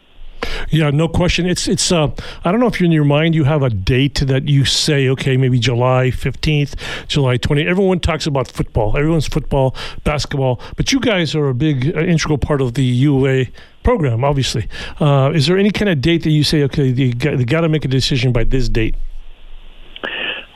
Yeah, 0.69 0.89
no 0.91 1.07
question. 1.07 1.45
It's 1.45 1.67
it's. 1.67 1.91
Uh, 1.91 2.11
I 2.43 2.51
don't 2.51 2.59
know 2.59 2.67
if 2.67 2.81
in 2.81 2.91
your 2.91 3.05
mind 3.05 3.35
you 3.35 3.43
have 3.43 3.63
a 3.63 3.69
date 3.69 4.21
that 4.25 4.47
you 4.47 4.65
say, 4.65 5.07
okay, 5.09 5.37
maybe 5.37 5.59
July 5.59 6.11
fifteenth, 6.11 6.75
July 7.07 7.37
twenty. 7.37 7.67
Everyone 7.67 7.99
talks 7.99 8.27
about 8.27 8.47
football. 8.47 8.97
Everyone's 8.97 9.27
football, 9.27 9.75
basketball, 10.03 10.59
but 10.77 10.91
you 10.91 10.99
guys 10.99 11.35
are 11.35 11.49
a 11.49 11.53
big 11.53 11.95
uh, 11.95 12.01
integral 12.01 12.37
part 12.37 12.61
of 12.61 12.73
the 12.73 12.83
UA 12.83 13.45
program. 13.83 14.23
Obviously, 14.23 14.67
uh, 14.99 15.31
is 15.33 15.47
there 15.47 15.57
any 15.57 15.71
kind 15.71 15.89
of 15.89 16.01
date 16.01 16.23
that 16.23 16.31
you 16.31 16.43
say, 16.43 16.63
okay, 16.63 16.91
they 16.91 17.11
got, 17.11 17.37
they 17.37 17.45
got 17.45 17.61
to 17.61 17.69
make 17.69 17.85
a 17.85 17.89
decision 17.89 18.31
by 18.31 18.43
this 18.43 18.69
date? 18.69 18.95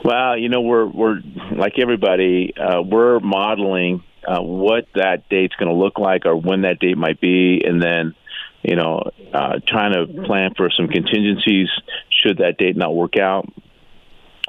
Well, 0.04 0.38
you 0.38 0.48
know, 0.48 0.62
we're 0.62 0.86
we're 0.86 1.20
like 1.52 1.78
everybody. 1.78 2.54
Uh, 2.56 2.82
we're 2.82 3.20
modeling 3.20 4.02
uh, 4.26 4.40
what 4.40 4.86
that 4.94 5.28
date's 5.28 5.54
going 5.56 5.68
to 5.68 5.74
look 5.74 5.98
like, 5.98 6.26
or 6.26 6.36
when 6.36 6.62
that 6.62 6.78
date 6.78 6.96
might 6.96 7.20
be, 7.20 7.62
and 7.64 7.82
then 7.82 8.14
you 8.62 8.76
know, 8.76 9.10
uh, 9.32 9.58
trying 9.66 9.92
to 9.94 10.22
plan 10.24 10.52
for 10.56 10.70
some 10.70 10.88
contingencies 10.88 11.68
should 12.10 12.38
that 12.38 12.58
date 12.58 12.76
not 12.76 12.94
work 12.94 13.16
out. 13.16 13.50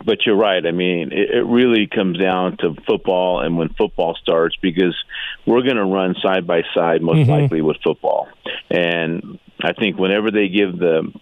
But 0.03 0.25
you're 0.25 0.35
right. 0.35 0.65
I 0.65 0.71
mean, 0.71 1.11
it, 1.11 1.29
it 1.29 1.45
really 1.45 1.87
comes 1.87 2.17
down 2.17 2.57
to 2.57 2.75
football 2.87 3.41
and 3.41 3.57
when 3.57 3.69
football 3.69 4.15
starts 4.15 4.55
because 4.61 4.95
we're 5.45 5.61
going 5.61 5.75
to 5.75 5.85
run 5.85 6.15
side 6.21 6.47
by 6.47 6.63
side 6.73 7.01
most 7.01 7.19
mm-hmm. 7.19 7.31
likely 7.31 7.61
with 7.61 7.77
football. 7.83 8.27
And 8.69 9.39
I 9.61 9.73
think 9.73 9.99
whenever 9.99 10.31
they 10.31 10.47
give 10.47 10.77
the 10.77 11.13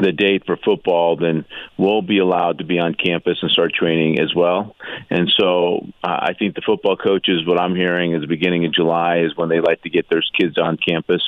the 0.00 0.12
date 0.12 0.44
for 0.46 0.56
football, 0.56 1.16
then 1.16 1.44
we'll 1.76 2.02
be 2.02 2.18
allowed 2.18 2.58
to 2.58 2.64
be 2.64 2.78
on 2.78 2.94
campus 2.94 3.38
and 3.42 3.50
start 3.50 3.74
training 3.74 4.18
as 4.20 4.34
well. 4.34 4.74
And 5.10 5.30
so 5.38 5.86
uh, 6.02 6.18
I 6.20 6.34
think 6.38 6.54
the 6.54 6.62
football 6.64 6.96
coaches, 6.96 7.46
what 7.46 7.60
I'm 7.60 7.74
hearing 7.74 8.14
is 8.14 8.22
the 8.22 8.26
beginning 8.26 8.64
of 8.64 8.72
July 8.72 9.18
is 9.18 9.36
when 9.36 9.48
they 9.48 9.60
like 9.60 9.82
to 9.82 9.90
get 9.90 10.08
their 10.08 10.22
kids 10.38 10.56
on 10.58 10.78
campus. 10.78 11.22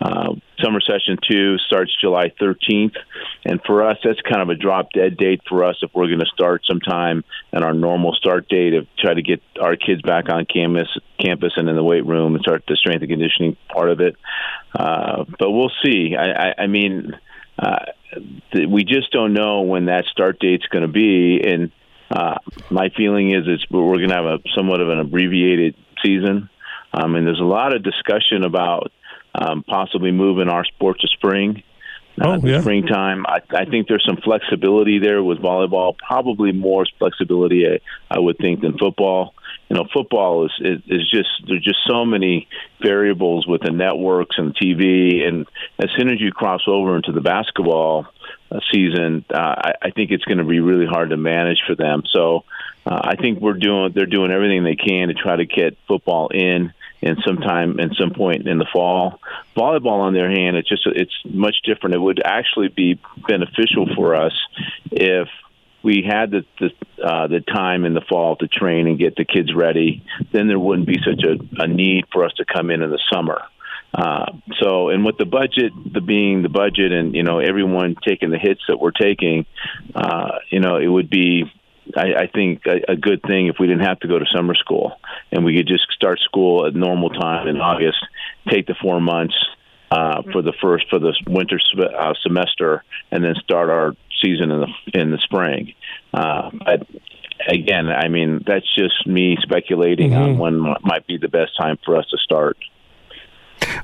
Uh, 0.00 0.34
summer 0.62 0.80
session 0.80 1.18
two 1.28 1.58
starts 1.58 1.94
July 2.00 2.32
13th, 2.40 2.96
and 3.44 3.60
for 3.66 3.86
us, 3.86 3.98
that's 4.02 4.20
kind 4.22 4.40
of 4.40 4.48
a 4.48 4.54
drop 4.54 4.88
dead 4.92 5.18
date 5.18 5.42
for 5.46 5.64
us 5.64 5.76
if 5.82 5.90
we're 5.94 6.06
going 6.06 6.20
to 6.20 6.30
start 6.32 6.62
sometime 6.66 7.22
and 7.52 7.62
our 7.62 7.74
normal 7.74 8.14
start 8.14 8.48
date 8.48 8.72
of 8.72 8.86
try 8.98 9.12
to 9.12 9.20
get 9.20 9.42
our 9.60 9.76
kids 9.76 10.00
back 10.00 10.30
on 10.30 10.46
campus, 10.46 10.88
campus 11.18 11.52
and 11.56 11.68
in 11.68 11.76
the 11.76 11.84
weight 11.84 12.06
room 12.06 12.34
and 12.34 12.42
start 12.42 12.64
the 12.66 12.76
strength 12.76 13.02
and 13.02 13.10
conditioning 13.10 13.56
part 13.68 13.90
of 13.90 14.00
it. 14.00 14.16
Uh, 14.74 15.24
but 15.38 15.50
we'll 15.50 15.72
see. 15.84 16.16
I, 16.18 16.30
I, 16.30 16.54
I 16.62 16.66
mean, 16.66 17.12
uh, 17.58 17.84
th- 18.52 18.68
we 18.68 18.84
just 18.84 19.12
don't 19.12 19.34
know 19.34 19.62
when 19.62 19.86
that 19.86 20.06
start 20.10 20.38
date's 20.40 20.66
going 20.66 20.82
to 20.82 20.88
be, 20.88 21.42
and 21.44 21.70
uh, 22.10 22.36
my 22.70 22.88
feeling 22.96 23.34
is 23.34 23.44
it's 23.46 23.70
we're 23.70 23.98
going 23.98 24.08
to 24.08 24.14
have 24.14 24.24
a 24.24 24.38
somewhat 24.56 24.80
of 24.80 24.88
an 24.88 24.98
abbreviated 24.98 25.76
season. 26.02 26.48
Um, 26.92 27.14
and 27.14 27.26
there's 27.26 27.40
a 27.40 27.44
lot 27.44 27.74
of 27.74 27.84
discussion 27.84 28.44
about 28.44 28.90
um, 29.34 29.62
possibly 29.62 30.10
moving 30.10 30.48
our 30.48 30.64
sport 30.64 31.00
to 31.00 31.08
spring. 31.08 31.62
Uh, 32.20 32.38
oh, 32.42 32.46
yeah. 32.46 32.60
Springtime. 32.60 33.24
I, 33.26 33.40
I 33.50 33.64
think 33.64 33.88
there's 33.88 34.04
some 34.04 34.18
flexibility 34.18 34.98
there 34.98 35.22
with 35.22 35.38
volleyball. 35.38 35.96
Probably 35.96 36.52
more 36.52 36.84
flexibility, 36.98 37.66
I, 37.66 37.80
I 38.10 38.18
would 38.18 38.36
think, 38.38 38.60
than 38.60 38.76
football. 38.76 39.34
You 39.68 39.76
know, 39.76 39.86
football 39.92 40.46
is, 40.46 40.52
is 40.60 40.82
is 40.88 41.10
just 41.10 41.28
there's 41.46 41.62
just 41.62 41.78
so 41.86 42.04
many 42.04 42.48
variables 42.82 43.46
with 43.46 43.62
the 43.62 43.70
networks 43.70 44.36
and 44.36 44.54
TV, 44.54 45.26
and 45.26 45.46
as 45.78 45.90
soon 45.96 46.10
as 46.10 46.20
you 46.20 46.32
cross 46.32 46.62
over 46.66 46.96
into 46.96 47.12
the 47.12 47.20
basketball 47.20 48.06
uh, 48.50 48.58
season, 48.72 49.24
uh, 49.32 49.38
I, 49.38 49.72
I 49.82 49.90
think 49.90 50.10
it's 50.10 50.24
going 50.24 50.38
to 50.38 50.44
be 50.44 50.58
really 50.58 50.86
hard 50.86 51.10
to 51.10 51.16
manage 51.16 51.60
for 51.66 51.76
them. 51.76 52.02
So, 52.12 52.44
uh, 52.84 53.00
I 53.00 53.14
think 53.14 53.40
we're 53.40 53.54
doing 53.54 53.92
they're 53.94 54.06
doing 54.06 54.32
everything 54.32 54.64
they 54.64 54.76
can 54.76 55.08
to 55.08 55.14
try 55.14 55.36
to 55.36 55.46
get 55.46 55.78
football 55.86 56.28
in 56.28 56.72
in 57.02 57.16
sometime 57.24 57.80
at 57.80 57.94
some 57.98 58.10
point 58.10 58.46
in 58.46 58.58
the 58.58 58.66
fall. 58.72 59.20
Volleyball, 59.56 60.00
on 60.00 60.14
their 60.14 60.30
hand, 60.30 60.56
it's 60.56 60.68
just 60.68 60.86
it's 60.86 61.14
much 61.24 61.56
different. 61.64 61.94
It 61.94 62.00
would 62.00 62.22
actually 62.24 62.68
be 62.68 63.00
beneficial 63.26 63.88
for 63.94 64.14
us 64.14 64.32
if 64.90 65.28
we 65.82 66.04
had 66.06 66.30
the 66.30 66.44
the, 66.58 67.04
uh, 67.04 67.26
the 67.26 67.40
time 67.40 67.84
in 67.84 67.94
the 67.94 68.02
fall 68.02 68.36
to 68.36 68.48
train 68.48 68.86
and 68.86 68.98
get 68.98 69.16
the 69.16 69.24
kids 69.24 69.54
ready. 69.54 70.04
Then 70.32 70.48
there 70.48 70.58
wouldn't 70.58 70.88
be 70.88 70.98
such 70.98 71.24
a, 71.24 71.62
a 71.62 71.66
need 71.66 72.04
for 72.12 72.24
us 72.24 72.32
to 72.34 72.44
come 72.44 72.70
in 72.70 72.82
in 72.82 72.90
the 72.90 73.00
summer. 73.12 73.42
Uh, 73.92 74.26
so, 74.60 74.90
and 74.90 75.04
with 75.04 75.18
the 75.18 75.24
budget, 75.24 75.72
the 75.92 76.00
being 76.00 76.42
the 76.42 76.48
budget, 76.48 76.92
and 76.92 77.14
you 77.14 77.22
know 77.22 77.38
everyone 77.38 77.96
taking 78.06 78.30
the 78.30 78.38
hits 78.38 78.60
that 78.68 78.78
we're 78.78 78.92
taking, 78.92 79.46
uh, 79.94 80.38
you 80.50 80.60
know, 80.60 80.76
it 80.76 80.86
would 80.86 81.10
be 81.10 81.50
I, 81.96 82.22
I 82.22 82.26
think 82.26 82.62
a, 82.66 82.92
a 82.92 82.96
good 82.96 83.22
thing 83.22 83.46
if 83.46 83.56
we 83.58 83.66
didn't 83.66 83.86
have 83.86 84.00
to 84.00 84.08
go 84.08 84.18
to 84.18 84.26
summer 84.34 84.54
school 84.54 84.92
and 85.32 85.44
we 85.44 85.56
could 85.56 85.66
just 85.66 85.86
start 85.92 86.18
school 86.20 86.66
at 86.66 86.74
normal 86.74 87.10
time 87.10 87.48
in 87.48 87.56
August, 87.60 87.98
take 88.48 88.66
the 88.66 88.74
four 88.80 89.00
months 89.00 89.34
uh, 89.90 90.22
for 90.32 90.42
the 90.42 90.52
first 90.60 90.88
for 90.88 90.98
the 90.98 91.14
winter 91.26 91.60
uh, 91.78 92.14
semester, 92.22 92.84
and 93.10 93.24
then 93.24 93.34
start 93.42 93.70
our 93.70 93.94
season 94.22 94.50
in 94.50 94.60
the 94.60 95.00
in 95.00 95.10
the 95.10 95.18
spring. 95.18 95.74
Uh, 96.14 96.50
but 96.52 96.86
again, 97.48 97.88
I 97.88 98.08
mean 98.08 98.44
that's 98.46 98.72
just 98.74 99.06
me 99.06 99.36
speculating 99.42 100.10
mm-hmm. 100.10 100.22
on 100.22 100.38
when 100.38 100.74
might 100.82 101.06
be 101.06 101.18
the 101.18 101.28
best 101.28 101.56
time 101.56 101.78
for 101.84 101.96
us 101.96 102.06
to 102.10 102.18
start. 102.18 102.56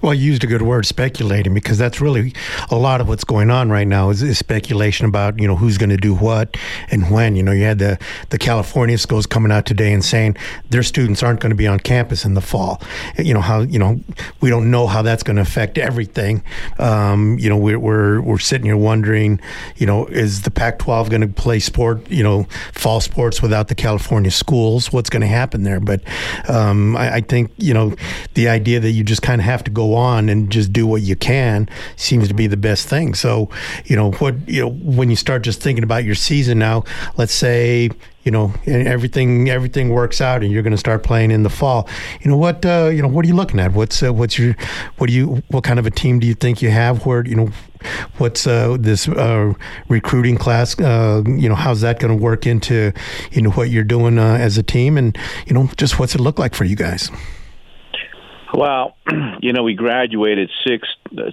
Well, 0.03 0.15
you 0.15 0.27
used 0.27 0.45
a 0.45 0.47
good 0.47 0.62
word, 0.62 0.87
speculating, 0.87 1.55
because 1.55 1.79
that's 1.79 2.01
really 2.01 2.33
a 2.71 2.77
lot 2.77 3.01
of 3.01 3.09
what's 3.09 3.25
going 3.25 3.51
on 3.51 3.71
right 3.71 3.87
now 3.87 4.11
is, 4.11 4.23
is 4.23 4.39
speculation 4.39 5.07
about 5.07 5.39
you 5.41 5.47
know 5.47 5.57
who's 5.57 5.79
going 5.79 5.91
to 5.91 5.97
do 5.97 6.15
what 6.15 6.57
and 6.91 7.11
when. 7.11 7.37
You 7.37 7.43
know, 7.43 7.53
you 7.53 7.65
had 7.65 7.79
the 7.79 7.99
the 8.31 8.39
California 8.39 8.99
schools 8.99 9.27
coming 9.27 9.53
out 9.53 9.67
today 9.67 9.93
and 9.93 10.05
saying 10.05 10.37
their 10.71 10.83
students 10.83 11.23
aren't 11.23 11.41
going 11.41 11.51
to 11.51 11.57
be 11.57 11.67
on 11.67 11.81
campus 11.81 12.25
in 12.25 12.35
the 12.35 12.41
fall. 12.41 12.81
You 13.19 13.35
know 13.35 13.41
how 13.41 13.61
you 13.61 13.79
know 13.79 14.01
we 14.41 14.51
don't 14.51 14.71
know 14.71 14.87
how 14.87 15.03
that's 15.03 15.23
going 15.23 15.37
to 15.37 15.43
affect 15.43 15.79
everything. 15.79 16.43
Um, 16.79 17.39
you 17.39 17.49
know, 17.49 17.57
we're, 17.57 17.79
we're 17.79 18.21
we're 18.21 18.39
sitting 18.39 18.67
here 18.67 18.77
wondering, 18.77 19.41
you 19.77 19.87
know, 19.87 20.07
is 20.07 20.43
the 20.43 20.51
Pac-12 20.51 21.11
going 21.11 21.21
to 21.23 21.29
play 21.29 21.59
sport, 21.59 22.09
you 22.11 22.23
know, 22.23 22.45
fall 22.73 23.01
sports 23.01 23.43
without 23.43 23.69
the 23.69 23.75
California 23.75 24.31
schools? 24.31 24.93
What's 24.93 25.11
going 25.11 25.23
to 25.23 25.27
happen 25.27 25.62
there? 25.62 25.81
But 25.81 26.03
um, 26.49 26.97
I, 26.97 27.17
I 27.17 27.21
think 27.21 27.51
you 27.59 27.75
know 27.75 27.95
the 28.35 28.49
idea 28.49 28.81
that 28.81 28.91
you 28.91 29.05
just 29.05 29.23
kind 29.23 29.41
of 29.41 29.45
have 29.45 29.65
to 29.67 29.71
go 29.71 29.95
on 29.95 30.29
and 30.29 30.51
just 30.51 30.73
do 30.73 30.87
what 30.87 31.03
you 31.03 31.17
can 31.17 31.69
seems 31.97 32.29
to 32.29 32.35
be 32.35 32.47
the 32.47 32.57
best 32.57 32.89
thing. 32.89 33.15
So, 33.15 33.51
you 33.85 33.97
know, 33.97 34.13
what 34.13 34.49
you 34.49 34.63
know 34.63 34.71
when 34.71 35.11
you 35.11 35.17
start 35.17 35.43
just 35.43 35.61
thinking 35.61 35.85
about 35.85 36.05
your 36.05 36.15
season 36.15 36.59
now, 36.59 36.85
let's 37.17 37.33
say 37.33 37.91
you 38.27 38.33
know 38.33 38.53
everything 38.67 39.49
everything 39.49 39.91
works 39.91 40.21
out 40.21 40.43
and 40.43 40.53
you're 40.53 40.63
going 40.63 40.73
to 40.73 40.79
start 40.79 41.05
playing 41.05 41.31
in 41.31 41.45
the 41.45 41.49
fall. 41.49 41.89
You 42.21 42.31
know 42.31 42.37
what 42.37 42.67
uh, 42.67 42.91
you 42.93 43.01
know 43.01 43.09
what 43.09 43.25
are 43.25 43.29
you 43.29 43.37
looking 43.37 43.61
at? 43.61 43.73
What's 43.73 44.03
uh, 44.03 44.13
what's 44.13 44.37
your 44.39 44.57
what 44.99 45.07
do 45.07 45.13
you 45.13 45.43
what 45.49 45.63
kind 45.63 45.79
of 45.79 45.87
a 45.87 45.91
team 45.91 46.19
do 46.19 46.27
you 46.27 46.35
think 46.35 46.61
you 46.61 46.71
have 46.71 47.07
where 47.07 47.25
you 47.25 47.37
know 47.37 47.51
what's 48.19 48.47
uh, 48.47 48.77
this 48.81 49.09
uh, 49.09 49.55
recruiting 49.89 50.37
class 50.37 50.79
uh, 50.81 51.23
you 51.25 51.49
know 51.49 51.55
how's 51.55 51.83
that 51.83 52.01
going 52.01 52.17
to 52.17 52.23
work 52.23 52.47
into 52.47 52.93
you 53.31 53.41
know 53.41 53.51
what 53.51 53.71
you're 53.71 53.85
doing 53.85 54.19
uh, 54.19 54.35
as 54.35 54.59
a 54.59 54.63
team? 54.63 54.99
And 54.99 55.17
you 55.47 55.55
know 55.55 55.71
just 55.77 56.01
what's 56.01 56.17
it 56.17 56.21
look 56.21 56.39
like 56.39 56.55
for 56.55 56.65
you 56.65 56.77
guys 56.77 57.11
well, 58.55 58.97
you 59.41 59.53
know, 59.53 59.63
we 59.63 59.75
graduated 59.75 60.51
six 60.67 60.89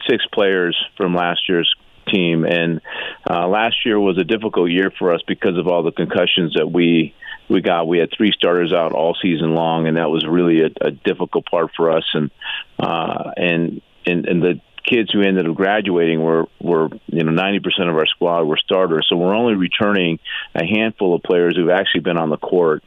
six 0.09 0.25
players 0.33 0.77
from 0.97 1.15
last 1.15 1.47
year's 1.47 1.73
team, 2.07 2.45
and 2.45 2.81
uh, 3.29 3.47
last 3.47 3.85
year 3.85 3.99
was 3.99 4.17
a 4.17 4.23
difficult 4.23 4.69
year 4.69 4.91
for 4.97 5.13
us 5.13 5.21
because 5.27 5.57
of 5.57 5.67
all 5.67 5.83
the 5.83 5.91
concussions 5.91 6.53
that 6.55 6.71
we 6.71 7.13
we 7.49 7.61
got. 7.61 7.87
We 7.87 7.99
had 7.99 8.09
three 8.15 8.31
starters 8.31 8.73
out 8.73 8.93
all 8.93 9.15
season 9.21 9.53
long, 9.55 9.87
and 9.87 9.97
that 9.97 10.09
was 10.09 10.25
really 10.25 10.61
a, 10.61 10.69
a 10.81 10.91
difficult 10.91 11.45
part 11.45 11.71
for 11.75 11.91
us. 11.91 12.05
And 12.13 12.31
uh, 12.79 13.31
and 13.37 13.81
and 14.05 14.25
and 14.25 14.41
the 14.41 14.61
kids 14.85 15.11
who 15.11 15.21
ended 15.21 15.47
up 15.47 15.55
graduating 15.55 16.21
were 16.21 16.47
were 16.59 16.89
you 17.07 17.23
know 17.23 17.31
90% 17.31 17.89
of 17.89 17.95
our 17.95 18.05
squad 18.05 18.43
were 18.43 18.57
starters. 18.57 19.07
So 19.09 19.15
we're 19.15 19.35
only 19.35 19.55
returning 19.55 20.19
a 20.55 20.65
handful 20.65 21.15
of 21.15 21.23
players 21.23 21.55
who've 21.55 21.69
actually 21.69 22.01
been 22.01 22.17
on 22.17 22.29
the 22.29 22.37
court. 22.37 22.83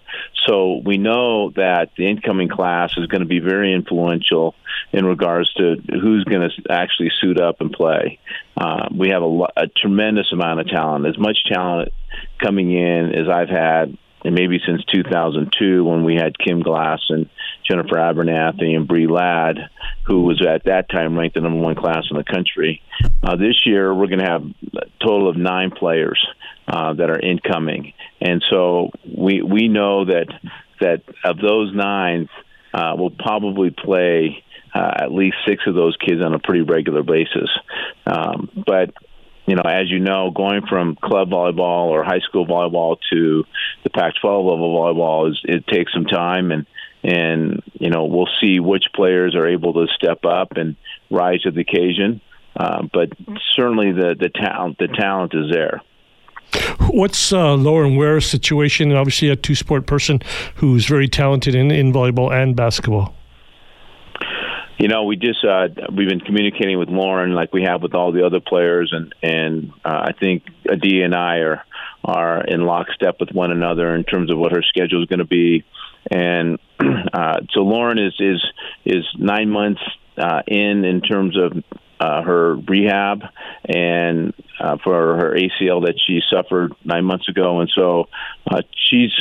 So 0.47 0.81
we 0.85 0.99
know 0.99 1.51
that 1.51 1.91
the 1.97 2.07
incoming 2.07 2.49
class 2.49 2.93
is 2.97 3.07
going 3.07 3.23
to 3.23 3.27
be 3.27 3.41
very 3.41 3.73
influential 3.75 4.55
in 4.93 5.05
regards 5.05 5.53
to 5.55 5.77
who's 5.91 6.25
going 6.25 6.49
to 6.49 6.73
actually 6.73 7.11
suit 7.21 7.41
up 7.41 7.61
and 7.61 7.73
play. 7.73 8.19
Uh, 8.57 8.89
we 8.97 9.11
have 9.11 9.23
a, 9.23 9.47
a 9.57 9.67
tremendous 9.67 10.33
amount 10.33 10.61
of 10.61 10.69
talent. 10.69 11.07
As 11.07 11.19
much 11.19 11.39
talent 11.51 11.91
coming 12.43 12.73
in 12.73 13.15
as 13.15 13.29
I've 13.29 13.49
had 13.49 13.97
and 14.27 14.35
maybe 14.35 14.59
since 14.67 14.83
2002 14.93 15.85
when 15.85 16.03
we 16.03 16.17
had 16.17 16.37
Kim 16.37 16.61
Glass 16.61 17.01
and 17.11 17.31
Jennifer 17.65 17.95
Abernathy 17.95 18.75
and 18.75 18.89
Bree 18.89 19.07
Ladd, 19.07 19.57
who 20.05 20.23
was 20.23 20.45
at 20.45 20.65
that 20.65 20.91
time 20.91 21.17
ranked 21.17 21.37
the 21.37 21.43
number 21.43 21.61
one 21.61 21.77
class 21.77 22.05
in 22.11 22.17
the 22.17 22.25
country. 22.25 22.83
Uh, 23.23 23.37
this 23.37 23.65
year, 23.65 23.95
we're 23.95 24.09
going 24.09 24.19
to 24.19 24.29
have 24.29 24.43
a 24.43 25.05
total 25.05 25.29
of 25.29 25.37
nine 25.37 25.71
players 25.71 26.25
uh, 26.67 26.93
that 26.95 27.09
are 27.09 27.21
incoming, 27.21 27.93
and 28.21 28.45
so 28.51 28.91
we 29.17 29.43
we 29.43 29.69
know 29.69 30.05
that 30.05 30.27
that 30.81 31.03
of 31.25 31.39
those 31.39 31.73
nine, 31.73 32.29
uh, 32.75 32.97
will 32.99 33.11
probably 33.11 33.71
play. 33.71 34.43
Uh, 34.75 35.05
at 35.05 35.11
least 35.11 35.37
six 35.49 35.63
of 35.67 35.75
those 35.75 35.97
kids 35.97 36.23
on 36.23 36.35
a 36.35 36.39
pretty 36.39 36.61
regular 36.61 37.03
basis. 37.03 37.49
Um, 38.05 38.51
but 38.67 38.93
you 39.47 39.55
know, 39.55 39.63
as 39.65 39.91
you 39.91 40.01
know, 40.01 40.31
going 40.31 40.67
from 40.67 40.97
club 40.97 41.31
volleyball 41.31 41.87
or 41.87 42.05
high 42.05 42.21
school 42.21 42.47
volleyball 42.47 42.99
to 43.11 43.45
the 43.85 43.91
Pac-12 43.91 44.25
level 44.25 44.75
volleyball 44.75 45.31
is 45.31 45.41
it 45.45 45.67
takes 45.67 45.93
some 45.93 46.05
time, 46.05 46.51
and 46.51 46.67
and 47.05 47.63
you 47.75 47.91
know 47.91 48.07
we'll 48.07 48.29
see 48.41 48.59
which 48.61 48.87
players 48.95 49.35
are 49.35 49.47
able 49.47 49.73
to 49.75 49.87
step 49.95 50.25
up 50.25 50.53
and 50.57 50.77
rise 51.11 51.43
to 51.43 51.51
the 51.51 51.61
occasion. 51.61 52.21
Uh, 52.57 52.83
but 52.93 53.11
certainly 53.55 53.93
the 53.93 54.17
the 54.19 54.29
talent 54.29 54.79
the 54.79 54.89
talent 54.89 55.33
is 55.35 55.51
there. 55.51 55.83
What's 56.91 57.33
uh, 57.33 57.55
Lauren 57.55 57.97
Ware's 57.97 58.29
situation? 58.29 58.93
Obviously, 58.93 59.29
a 59.29 59.37
two 59.37 59.55
sport 59.55 59.87
person 59.87 60.21
who's 60.55 60.87
very 60.87 61.09
talented 61.09 61.55
in, 61.55 61.71
in 61.71 61.93
volleyball 61.93 62.33
and 62.33 62.55
basketball. 62.55 63.16
You 64.79 64.89
know, 64.89 65.05
we 65.05 65.17
just 65.17 65.43
uh, 65.43 65.69
we've 65.95 66.09
been 66.09 66.21
communicating 66.21 66.79
with 66.79 66.91
Lauren 66.91 67.33
like 67.33 67.53
we 67.53 67.63
have 67.63 67.83
with 67.83 67.95
all 67.95 68.13
the 68.13 68.27
other 68.27 68.41
players, 68.41 68.93
and 68.93 69.15
and 69.23 69.73
uh, 69.85 70.09
I 70.09 70.13
think 70.13 70.45
Adia 70.71 71.05
and 71.05 71.15
I 71.15 71.39
are 71.39 71.65
are 72.05 72.45
in 72.45 72.61
lockstep 72.61 73.17
with 73.19 73.31
one 73.33 73.51
another 73.51 73.95
in 73.95 74.05
terms 74.05 74.31
of 74.31 74.39
what 74.39 74.53
her 74.53 74.63
schedule 74.63 75.03
is 75.03 75.09
going 75.09 75.21
to 75.21 75.25
be, 75.25 75.65
and 76.11 76.59
uh, 77.13 77.41
so 77.53 77.61
Lauren 77.61 77.99
is 77.99 78.15
is 78.21 78.45
is 78.85 79.05
nine 79.19 79.49
months 79.49 79.81
uh, 80.19 80.43
in 80.47 80.85
in 80.85 81.01
terms 81.01 81.39
of 81.39 81.65
uh, 81.99 82.23
her 82.23 82.57
rehab 82.57 83.23
and 83.65 84.35
uh, 84.61 84.77
for 84.85 85.17
her 85.17 85.35
ACL 85.35 85.87
that 85.87 85.95
she 86.07 86.21
suffered 86.31 86.75
nine 86.85 87.07
months 87.07 87.29
ago, 87.31 87.61
and 87.61 87.71
so 87.75 88.09
uh, 88.51 88.61
she's 88.91 89.13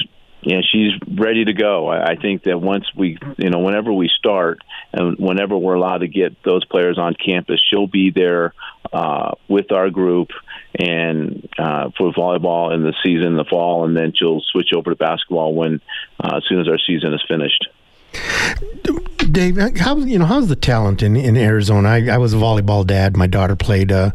you 0.45 0.55
know, 0.55 0.62
she's 0.71 0.91
ready 1.08 1.43
to 1.43 1.53
go. 1.53 1.88
I, 1.88 2.12
I 2.12 2.15
think 2.15 2.43
that 2.43 2.62
once 2.62 2.86
we, 2.95 3.17
you 3.38 3.49
know, 3.49 3.60
whenever 3.60 3.91
we 3.91 4.10
start 4.15 4.60
and 4.93 5.17
whenever 5.17 5.58
we're 5.58 5.73
allowed 5.73 5.99
to 5.99 6.08
get 6.08 6.41
those 6.43 6.63
players 6.65 6.99
on 6.99 7.15
campus, 7.15 7.60
she'll 7.67 7.88
be 7.88 8.12
there 8.12 8.53
uh, 8.93 9.31
with 9.47 9.71
our 9.71 9.89
group 9.89 10.29
and 10.77 11.49
uh, 11.58 11.89
for 11.97 12.13
volleyball 12.13 12.73
in 12.75 12.84
the 12.84 12.93
season 13.03 13.29
in 13.29 13.38
the 13.38 13.45
fall, 13.49 13.86
and 13.86 13.97
then 13.97 14.13
she'll 14.15 14.41
switch 14.51 14.69
over 14.75 14.91
to 14.91 14.95
basketball 14.95 15.55
when 15.55 15.81
uh, 16.23 16.38
as 16.38 16.43
soon 16.47 16.62
as 16.62 16.67
our 16.67 16.79
season 16.86 17.12
is 17.13 17.23
finished. 17.27 17.67
Dave, 19.32 19.58
how 19.78 19.97
you 19.97 20.19
know 20.19 20.25
how's 20.25 20.47
the 20.47 20.56
talent 20.56 21.01
in, 21.01 21.15
in 21.15 21.36
Arizona? 21.36 21.89
I, 21.89 22.08
I 22.08 22.17
was 22.17 22.34
a 22.34 22.38
volleyball 22.38 22.86
dad. 22.86 23.17
My 23.17 23.28
daughter 23.28 23.56
played 23.56 23.91
uh, 23.91 24.12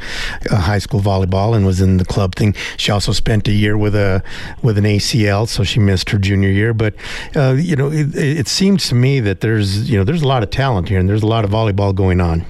high 0.51 0.79
school 0.79 1.01
volleyball 1.01 1.57
and 1.57 1.67
was 1.67 1.81
in 1.81 1.97
the 1.97 2.05
club 2.05 2.35
thing. 2.37 2.55
She 2.77 2.93
also 2.93 3.13
spent 3.13 3.49
a 3.49 3.53
year 3.53 3.77
with 3.77 3.95
a 3.95 4.23
with 4.63 4.79
an 4.79 4.85
ACL, 4.85 5.49
so 5.49 5.65
she 5.65 5.81
missed 5.81 6.11
her 6.11 6.19
junior 6.19 6.51
year. 6.51 6.73
But 6.73 6.95
uh, 7.35 7.57
you 7.59 7.77
know, 7.77 7.91
it, 7.91 8.15
it 8.15 8.49
seems 8.49 8.89
to 8.89 8.95
me 8.95 9.21
that 9.21 9.41
there's 9.41 9.91
you 9.91 9.99
know 9.99 10.05
there's 10.05 10.23
a 10.23 10.29
lot 10.29 10.43
of 10.43 10.51
talent 10.51 10.89
here, 10.89 10.99
and 10.99 11.09
there's 11.09 11.23
a 11.23 11.29
lot 11.29 11.45
of 11.45 11.51
volleyball 11.51 11.95
going 11.95 12.21
on. 12.21 12.47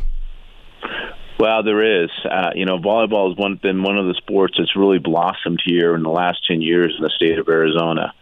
Well, 1.40 1.62
there 1.62 2.04
is. 2.04 2.10
Uh, 2.30 2.50
you 2.54 2.66
know, 2.66 2.78
volleyball 2.78 3.30
has 3.30 3.38
one, 3.38 3.58
been 3.62 3.82
one 3.82 3.96
of 3.96 4.06
the 4.06 4.14
sports 4.14 4.56
that's 4.58 4.76
really 4.76 4.98
blossomed 4.98 5.62
here 5.64 5.94
in 5.94 6.02
the 6.02 6.10
last 6.10 6.46
10 6.46 6.60
years 6.60 6.94
in 6.94 7.02
the 7.02 7.08
state 7.08 7.38
of 7.38 7.48
Arizona. 7.48 8.12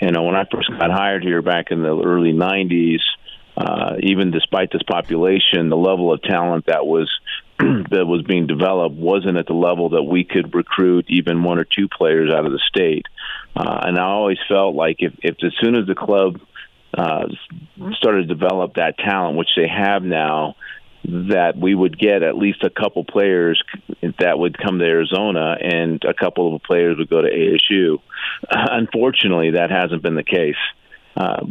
You 0.00 0.12
know, 0.12 0.22
when 0.22 0.36
I 0.36 0.44
first 0.50 0.70
got 0.70 0.90
hired 0.90 1.22
here 1.22 1.42
back 1.42 1.70
in 1.70 1.82
the 1.82 2.00
early 2.00 2.32
90s, 2.32 3.00
uh, 3.56 3.96
even 4.02 4.30
despite 4.30 4.70
this 4.72 4.82
population, 4.82 5.68
the 5.68 5.76
level 5.76 6.12
of 6.12 6.22
talent 6.22 6.66
that 6.66 6.86
was 6.86 7.10
that 7.58 8.06
was 8.06 8.22
being 8.22 8.46
developed 8.46 8.94
wasn't 8.94 9.36
at 9.36 9.46
the 9.46 9.52
level 9.52 9.90
that 9.90 10.02
we 10.02 10.24
could 10.24 10.54
recruit 10.54 11.06
even 11.08 11.42
one 11.42 11.58
or 11.58 11.64
two 11.64 11.88
players 11.88 12.32
out 12.32 12.46
of 12.46 12.52
the 12.52 12.60
state. 12.68 13.06
Uh, 13.54 13.80
and 13.82 13.98
I 13.98 14.04
always 14.04 14.38
felt 14.48 14.74
like 14.74 14.96
if, 15.00 15.12
if 15.22 15.36
as 15.44 15.52
soon 15.60 15.74
as 15.74 15.86
the 15.86 15.94
club 15.94 16.40
uh, 16.96 17.26
started 17.92 18.28
to 18.28 18.34
develop 18.34 18.74
that 18.74 18.96
talent, 18.98 19.36
which 19.36 19.50
they 19.56 19.68
have 19.68 20.02
now, 20.02 20.56
that 21.04 21.56
we 21.56 21.74
would 21.74 21.98
get 21.98 22.22
at 22.22 22.36
least 22.36 22.62
a 22.62 22.70
couple 22.70 23.04
players 23.04 23.62
that 24.18 24.38
would 24.38 24.58
come 24.58 24.78
to 24.78 24.84
Arizona 24.84 25.56
and 25.60 26.02
a 26.04 26.14
couple 26.14 26.54
of 26.54 26.62
players 26.62 26.98
would 26.98 27.08
go 27.08 27.22
to 27.22 27.28
ASU. 27.28 27.98
Unfortunately, 28.50 29.52
that 29.52 29.70
hasn't 29.70 30.02
been 30.02 30.14
the 30.14 30.22
case. 30.22 30.56
Uh, 31.16 31.46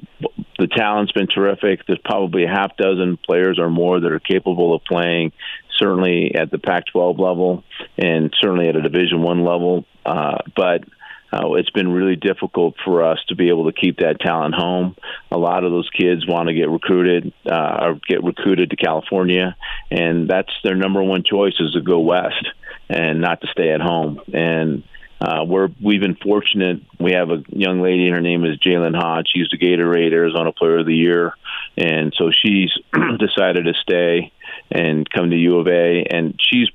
the 0.58 0.68
talent's 0.68 1.12
been 1.12 1.28
terrific. 1.28 1.86
There's 1.86 2.00
probably 2.04 2.46
a 2.46 2.50
half 2.50 2.78
dozen 2.78 3.18
players 3.18 3.60
or 3.60 3.70
more 3.70 4.00
that 4.00 4.12
are 4.12 4.20
capable 4.20 4.74
of 4.74 4.84
playing, 4.84 5.32
certainly 5.78 6.36
at 6.36 6.52
the 6.52 6.60
Pac-12 6.60 7.20
level 7.20 7.64
and 7.98 8.34
certainly 8.40 8.70
at 8.70 8.76
a 8.76 8.82
Division 8.82 9.22
One 9.22 9.44
level. 9.44 9.86
Uh, 10.06 10.38
but 10.56 10.84
uh, 11.32 11.54
it's 11.54 11.70
been 11.70 11.92
really 11.92 12.16
difficult 12.16 12.76
for 12.84 13.04
us 13.04 13.20
to 13.28 13.36
be 13.36 13.50
able 13.50 13.72
to 13.72 13.80
keep 13.80 13.98
that 13.98 14.20
talent 14.20 14.56
home. 14.56 14.96
A 15.32 15.38
lot 15.38 15.64
of 15.64 15.72
those 15.72 15.90
kids 15.90 16.28
want 16.28 16.48
to 16.48 16.54
get 16.54 16.70
recruited 16.70 17.34
uh, 17.46 17.78
or 17.82 18.00
get 18.08 18.24
recruited 18.24 18.72
to 18.72 18.76
California, 18.76 19.56
and 19.92 20.28
that's 20.28 20.52
their 20.64 20.76
number 20.76 21.04
one 21.04 21.24
choice 21.24 21.54
is 21.60 21.74
to 21.74 21.82
go 21.82 22.00
west 22.00 22.48
and 22.90 23.22
not 23.22 23.42
to 23.42 23.48
stay 23.48 23.72
at 23.72 23.82
home. 23.82 24.20
And 24.34 24.84
uh, 25.22 25.44
we're 25.46 25.70
we've 25.84 26.02
been 26.02 26.16
fortunate. 26.16 26.82
We 27.00 27.12
have 27.12 27.30
a 27.30 27.44
young 27.50 27.82
lady. 27.82 28.08
And 28.08 28.16
her 28.16 28.22
name 28.22 28.46
is 28.46 28.58
Jalen 28.58 28.96
Hodge. 28.96 29.28
She's 29.34 29.50
the 29.52 29.58
Gatorade 29.58 30.14
Arizona 30.14 30.52
Player 30.52 30.80
of 30.80 30.86
the 30.86 30.96
Year, 30.96 31.34
and 31.78 32.14
so 32.18 32.32
she's 32.32 32.72
decided 33.20 33.66
to 33.66 33.74
stay 33.82 34.32
and 34.72 35.10
come 35.10 35.30
to 35.30 35.36
U 35.36 35.60
of 35.60 35.68
A. 35.68 36.06
And 36.10 36.40
she's 36.40 36.70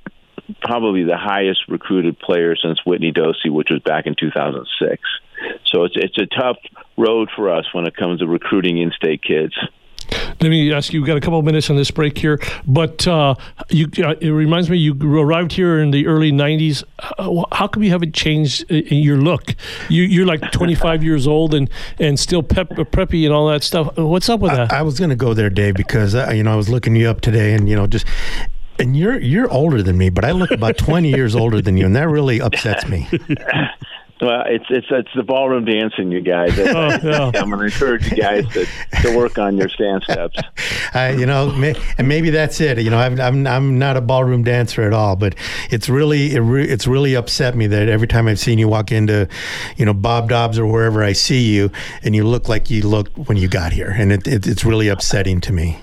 probably 0.61 1.05
the 1.05 1.17
highest 1.17 1.61
recruited 1.69 2.19
player 2.19 2.57
since 2.57 2.85
Whitney 2.85 3.13
Dosty, 3.13 3.51
which 3.51 3.69
was 3.71 3.81
back 3.81 4.07
in 4.07 4.15
2006. 4.19 5.03
So 5.67 5.85
it's 5.85 5.95
it's 5.97 6.19
a 6.19 6.27
tough 6.27 6.57
road 6.97 7.29
for 7.35 7.51
us 7.51 7.67
when 7.73 7.87
it 7.87 7.97
comes 7.97 8.21
to 8.21 8.27
recruiting 8.27 8.79
in-state 8.79 9.23
kids. 9.23 9.55
Let 10.41 10.51
me 10.51 10.73
ask 10.73 10.93
you. 10.93 11.01
We've 11.01 11.07
got 11.07 11.17
a 11.17 11.21
couple 11.21 11.39
of 11.39 11.45
minutes 11.45 11.71
on 11.71 11.77
this 11.77 11.91
break 11.91 12.19
here, 12.19 12.39
but 12.67 13.07
uh, 13.07 13.35
you, 13.71 13.89
uh, 14.05 14.15
it 14.21 14.31
reminds 14.31 14.69
me 14.69 14.77
you 14.77 14.95
arrived 15.21 15.53
here 15.53 15.79
in 15.79 15.91
the 15.91 16.07
early 16.07 16.33
'90s. 16.33 16.85
Uh, 17.19 17.45
how 17.53 17.67
come 17.67 17.83
you 17.83 17.91
haven't 17.91 18.15
changed 18.15 18.71
uh, 18.71 18.75
in 18.75 18.99
your 18.99 19.17
look? 19.17 19.55
You, 19.89 20.23
are 20.23 20.27
like 20.27 20.53
25 20.53 21.03
years 21.05 21.27
old 21.27 21.55
and 21.55 21.71
and 21.99 22.19
still 22.19 22.43
pep, 22.43 22.69
preppy 22.71 23.25
and 23.25 23.33
all 23.33 23.49
that 23.49 23.63
stuff. 23.63 23.97
What's 23.97 24.29
up 24.29 24.41
with 24.41 24.53
that? 24.53 24.73
I, 24.73 24.81
I 24.81 24.83
was 24.83 24.99
going 24.99 25.11
to 25.11 25.17
go 25.17 25.35
there, 25.35 25.51
Dave, 25.51 25.75
because 25.75 26.15
uh, 26.15 26.31
you 26.35 26.43
know 26.43 26.53
I 26.53 26.57
was 26.57 26.69
looking 26.69 26.95
you 26.97 27.09
up 27.09 27.21
today, 27.21 27.55
and 27.55 27.69
you 27.69 27.77
know 27.77 27.87
just 27.87 28.07
and 28.79 28.97
you're 28.97 29.21
you're 29.21 29.51
older 29.51 29.83
than 29.83 29.97
me, 29.99 30.11
but 30.11 30.25
I 30.25 30.33
look 30.33 30.51
about 30.51 30.79
20 30.79 31.09
years 31.09 31.35
older 31.35 31.61
than 31.61 31.77
you, 31.77 31.87
and 31.87 31.97
that 31.97 32.09
really 32.09 32.41
upsets 32.41 32.87
me. 32.89 33.09
Well, 34.21 34.45
it's 34.47 34.65
it's 34.71 34.87
it's 34.91 35.11
the 35.15 35.23
ballroom 35.23 35.65
dancing, 35.65 36.11
you 36.11 36.21
guys. 36.21 36.59
Oh, 36.75 36.89
yeah. 37.03 37.31
I'm 37.35 37.51
going 37.51 37.59
to 37.59 37.65
encourage 37.65 38.11
you 38.11 38.17
guys 38.17 38.49
to, 38.53 38.67
to 39.03 39.17
work 39.17 39.39
on 39.39 39.57
your 39.57 39.69
stand 39.69 40.03
steps. 40.03 40.39
I, 40.95 41.11
you 41.11 41.27
know, 41.27 41.53
may, 41.53 41.75
and 41.99 42.09
maybe 42.09 42.31
that's 42.31 42.61
it. 42.61 42.79
You 42.79 42.91
know, 42.91 42.99
I'm, 42.99 43.21
I'm 43.21 43.47
I'm 43.47 43.79
not 43.79 43.97
a 43.97 44.01
ballroom 44.01 44.43
dancer 44.43 44.83
at 44.83 44.93
all, 44.93 45.15
but 45.15 45.35
it's 45.71 45.89
really 45.89 46.35
it 46.35 46.41
re, 46.41 46.67
it's 46.67 46.87
really 46.87 47.15
upset 47.15 47.55
me 47.55 47.67
that 47.67 47.89
every 47.89 48.09
time 48.09 48.27
I've 48.27 48.39
seen 48.39 48.59
you 48.59 48.67
walk 48.67 48.93
into, 48.93 49.29
you 49.77 49.85
know, 49.85 49.95
Bob 49.95 50.31
Dobbs 50.31 50.59
or 50.59 50.67
wherever 50.67 51.03
I 51.03 51.13
see 51.13 51.53
you, 51.53 51.71
and 52.03 52.15
you 52.15 52.25
look 52.25 52.49
like 52.49 52.71
you 52.71 52.83
looked 52.83 53.17
when 53.19 53.37
you 53.37 53.47
got 53.47 53.73
here, 53.73 53.91
and 53.91 54.13
it, 54.13 54.27
it 54.27 54.47
it's 54.47 54.65
really 54.65 54.89
upsetting 54.89 55.41
to 55.43 55.53
me. 55.53 55.79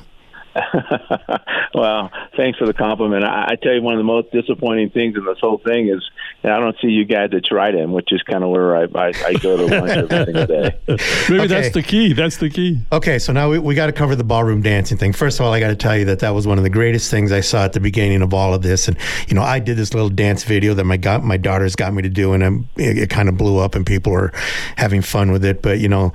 well, 1.73 2.11
thanks 2.35 2.57
for 2.59 2.65
the 2.65 2.73
compliment. 2.73 3.23
I, 3.23 3.51
I 3.51 3.55
tell 3.55 3.73
you, 3.73 3.81
one 3.81 3.93
of 3.93 3.97
the 3.99 4.03
most 4.03 4.31
disappointing 4.31 4.89
things 4.89 5.15
in 5.15 5.25
this 5.25 5.39
whole 5.39 5.57
thing 5.59 5.89
is 5.89 6.01
I 6.43 6.59
don't 6.59 6.75
see 6.81 6.87
you 6.87 7.05
guys 7.05 7.29
at 7.33 7.45
Trident, 7.45 7.91
which 7.91 8.11
is 8.11 8.21
kind 8.23 8.43
of 8.43 8.49
where 8.49 8.75
I, 8.75 8.83
I, 8.95 9.13
I 9.25 9.33
go 9.33 9.57
to 9.57 9.65
lunch 9.65 9.91
every 9.91 10.25
single 10.25 10.45
day. 10.47 10.79
Maybe 10.87 11.39
Okay. 11.41 11.47
that's 11.47 11.73
the 11.73 11.83
key. 11.83 12.13
That's 12.13 12.37
the 12.37 12.49
key. 12.49 12.79
Okay, 12.91 13.19
so 13.19 13.31
now 13.33 13.49
we, 13.49 13.59
we 13.59 13.75
got 13.75 13.87
to 13.87 13.91
cover 13.93 14.15
the 14.15 14.23
ballroom 14.23 14.61
dancing 14.61 14.97
thing. 14.97 15.13
First 15.13 15.39
of 15.39 15.45
all, 15.45 15.53
I 15.53 15.59
got 15.59 15.69
to 15.69 15.75
tell 15.75 15.97
you 15.97 16.05
that 16.05 16.19
that 16.19 16.31
was 16.31 16.47
one 16.47 16.57
of 16.57 16.63
the 16.63 16.69
greatest 16.69 17.09
things 17.11 17.31
I 17.31 17.41
saw 17.41 17.63
at 17.63 17.73
the 17.73 17.79
beginning 17.79 18.21
of 18.21 18.33
all 18.33 18.53
of 18.53 18.61
this. 18.61 18.87
And 18.87 18.97
you 19.27 19.35
know, 19.35 19.43
I 19.43 19.59
did 19.59 19.77
this 19.77 19.93
little 19.93 20.09
dance 20.09 20.43
video 20.43 20.73
that 20.73 20.83
my 20.85 20.97
got 20.97 21.23
my 21.23 21.37
daughters 21.37 21.75
got 21.75 21.93
me 21.93 22.01
to 22.01 22.09
do, 22.09 22.33
and 22.33 22.43
I'm, 22.43 22.69
it, 22.77 22.97
it 22.97 23.09
kind 23.09 23.29
of 23.29 23.37
blew 23.37 23.57
up, 23.59 23.75
and 23.75 23.85
people 23.85 24.11
were 24.13 24.31
having 24.77 25.01
fun 25.01 25.31
with 25.31 25.45
it. 25.45 25.61
But 25.61 25.79
you 25.79 25.87
know, 25.87 26.13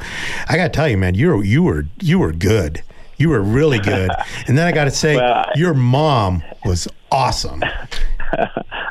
I 0.48 0.56
got 0.56 0.64
to 0.64 0.70
tell 0.70 0.88
you, 0.88 0.98
man, 0.98 1.14
you 1.14 1.28
were 1.28 1.44
you 1.44 1.62
were 1.62 1.84
you 2.00 2.18
were 2.18 2.32
good. 2.32 2.82
You 3.16 3.30
were 3.30 3.40
really 3.40 3.78
good. 3.78 4.10
and 4.46 4.56
then 4.56 4.66
I 4.66 4.72
got 4.72 4.84
to 4.84 4.90
say, 4.90 5.16
Well, 5.16 5.32
I- 5.32 5.52
your 5.56 5.74
mom 5.74 6.42
was 6.64 6.88
awesome. 7.10 7.62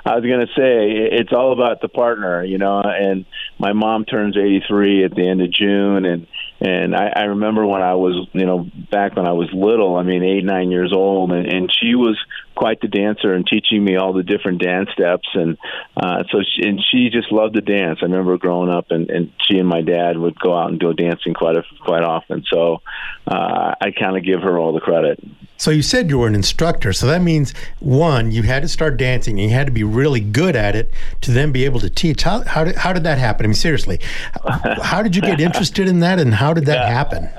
I 0.08 0.16
was 0.16 0.24
going 0.24 0.46
to 0.46 0.54
say 0.56 1.18
it's 1.18 1.34
all 1.34 1.52
about 1.52 1.82
the 1.82 1.90
partner, 1.90 2.44
you 2.44 2.58
know. 2.58 2.82
And 2.82 3.26
my 3.60 3.74
mom 3.74 4.06
turns 4.06 4.38
83 4.38 5.04
at 5.04 5.16
the 5.16 5.28
end 5.28 5.42
of 5.42 5.52
June, 5.52 6.06
and 6.06 6.28
and 6.62 6.96
I, 6.96 7.12
I 7.16 7.24
remember 7.24 7.66
when 7.66 7.82
I 7.82 7.96
was, 7.96 8.28
you 8.32 8.46
know, 8.46 8.70
back 8.92 9.16
when 9.18 9.28
I 9.28 9.34
was 9.34 9.50
little. 9.52 9.98
I 9.98 10.04
mean, 10.04 10.24
eight 10.24 10.46
nine 10.46 10.72
years 10.72 10.94
old, 10.94 11.32
and, 11.32 11.46
and 11.48 11.72
she 11.72 11.96
was 11.96 12.18
quite 12.56 12.82
the 12.82 12.88
dancer 12.88 13.34
and 13.34 13.46
teaching 13.46 13.84
me 13.84 13.98
all 13.98 14.14
the 14.14 14.24
different 14.24 14.62
dance 14.62 14.90
steps, 14.94 15.28
and 15.34 15.58
uh, 15.98 16.24
so 16.32 16.40
she, 16.44 16.68
and 16.68 16.82
she 16.92 17.10
just 17.10 17.32
loved 17.32 17.56
to 17.56 17.62
dance. 17.62 18.00
I 18.02 18.06
remember 18.06 18.38
growing 18.38 18.70
up, 18.70 18.88
and, 18.90 19.10
and 19.10 19.32
she 19.48 19.58
and 19.58 19.68
my 19.68 19.82
dad 19.82 20.18
would 20.18 20.40
go 20.40 20.58
out 20.58 20.72
and 20.72 20.80
go 20.80 20.94
dancing 20.94 21.34
quite 21.34 21.58
a, 21.58 21.64
quite 21.84 22.04
often. 22.04 22.44
So 22.52 22.82
uh, 23.28 23.76
I 23.80 23.92
kind 23.92 24.18
of 24.18 24.24
give 24.24 24.42
her 24.42 24.58
all 24.58 24.74
the 24.74 24.80
credit. 24.80 25.20
So 25.58 25.72
you 25.72 25.82
said 25.82 26.10
you 26.10 26.20
were 26.20 26.28
an 26.28 26.36
instructor. 26.36 26.92
So 26.92 27.08
that 27.08 27.22
means 27.22 27.54
one, 27.80 28.32
you 28.32 28.44
had 28.44 28.62
to 28.64 28.68
start 28.68 28.98
dancing. 28.98 29.40
And 29.40 29.50
you 29.50 29.56
had 29.56 29.68
to 29.68 29.72
be 29.72 29.84
really 29.84 30.20
good 30.20 30.56
at 30.56 30.76
it 30.76 30.92
to 31.22 31.32
then 31.32 31.52
be 31.52 31.66
able 31.66 31.80
to 31.80 31.90
teach. 31.90 32.24
How 32.24 32.44
how 32.44 32.64
did, 32.64 32.76
how 32.76 32.94
did 32.94 33.04
that 33.04 33.18
happen? 33.18 33.46
I 33.46 33.48
mean, 33.48 33.56
seriously, 33.56 34.00
how 34.82 35.02
did 35.02 35.16
you 35.16 35.22
get 35.22 35.40
interested 35.40 35.88
in 35.88 36.00
that, 36.00 36.20
and 36.20 36.34
how 36.34 36.54
did 36.54 36.66
that 36.66 36.88
happen? 36.90 37.30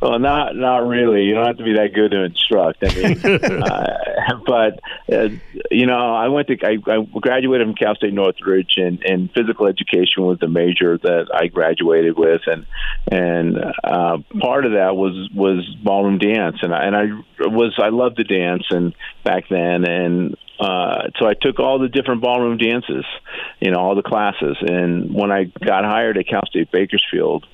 Well, 0.00 0.18
not 0.18 0.56
not 0.56 0.86
really. 0.86 1.24
You 1.24 1.34
don't 1.34 1.46
have 1.46 1.58
to 1.58 1.64
be 1.64 1.74
that 1.74 1.92
good 1.94 2.12
to 2.12 2.24
instruct. 2.24 2.82
I 2.82 2.88
mean, 2.88 3.20
uh, 3.62 4.40
but 4.46 4.80
uh, 5.12 5.28
you 5.70 5.86
know, 5.86 6.14
I 6.14 6.28
went 6.28 6.48
to 6.48 6.56
I, 6.62 6.78
I 6.90 7.04
graduated 7.20 7.66
from 7.66 7.74
Cal 7.74 7.94
State 7.96 8.14
Northridge, 8.14 8.74
and, 8.76 9.02
and 9.04 9.30
physical 9.34 9.66
education 9.66 10.22
was 10.24 10.38
the 10.40 10.48
major 10.48 10.96
that 10.96 11.26
I 11.34 11.48
graduated 11.48 12.16
with, 12.16 12.40
and 12.46 12.66
and 13.10 13.58
uh, 13.84 14.18
part 14.40 14.64
of 14.64 14.72
that 14.72 14.96
was 14.96 15.28
was 15.34 15.68
ballroom 15.84 16.16
dance, 16.16 16.56
and 16.62 16.74
I, 16.74 16.84
and 16.86 16.96
I 16.96 17.04
was 17.48 17.78
I 17.78 17.90
loved 17.90 18.16
to 18.16 18.24
dance, 18.24 18.64
and 18.70 18.94
back 19.22 19.44
then, 19.50 19.84
and 19.86 20.36
uh, 20.58 21.10
so 21.18 21.26
I 21.26 21.34
took 21.34 21.60
all 21.60 21.78
the 21.78 21.88
different 21.88 22.22
ballroom 22.22 22.56
dances, 22.56 23.04
you 23.60 23.70
know, 23.70 23.78
all 23.78 23.94
the 23.94 24.02
classes, 24.02 24.56
and 24.60 25.12
when 25.12 25.30
I 25.30 25.44
got 25.44 25.84
hired 25.84 26.16
at 26.16 26.26
Cal 26.26 26.46
State 26.46 26.70
Bakersfield 26.72 27.46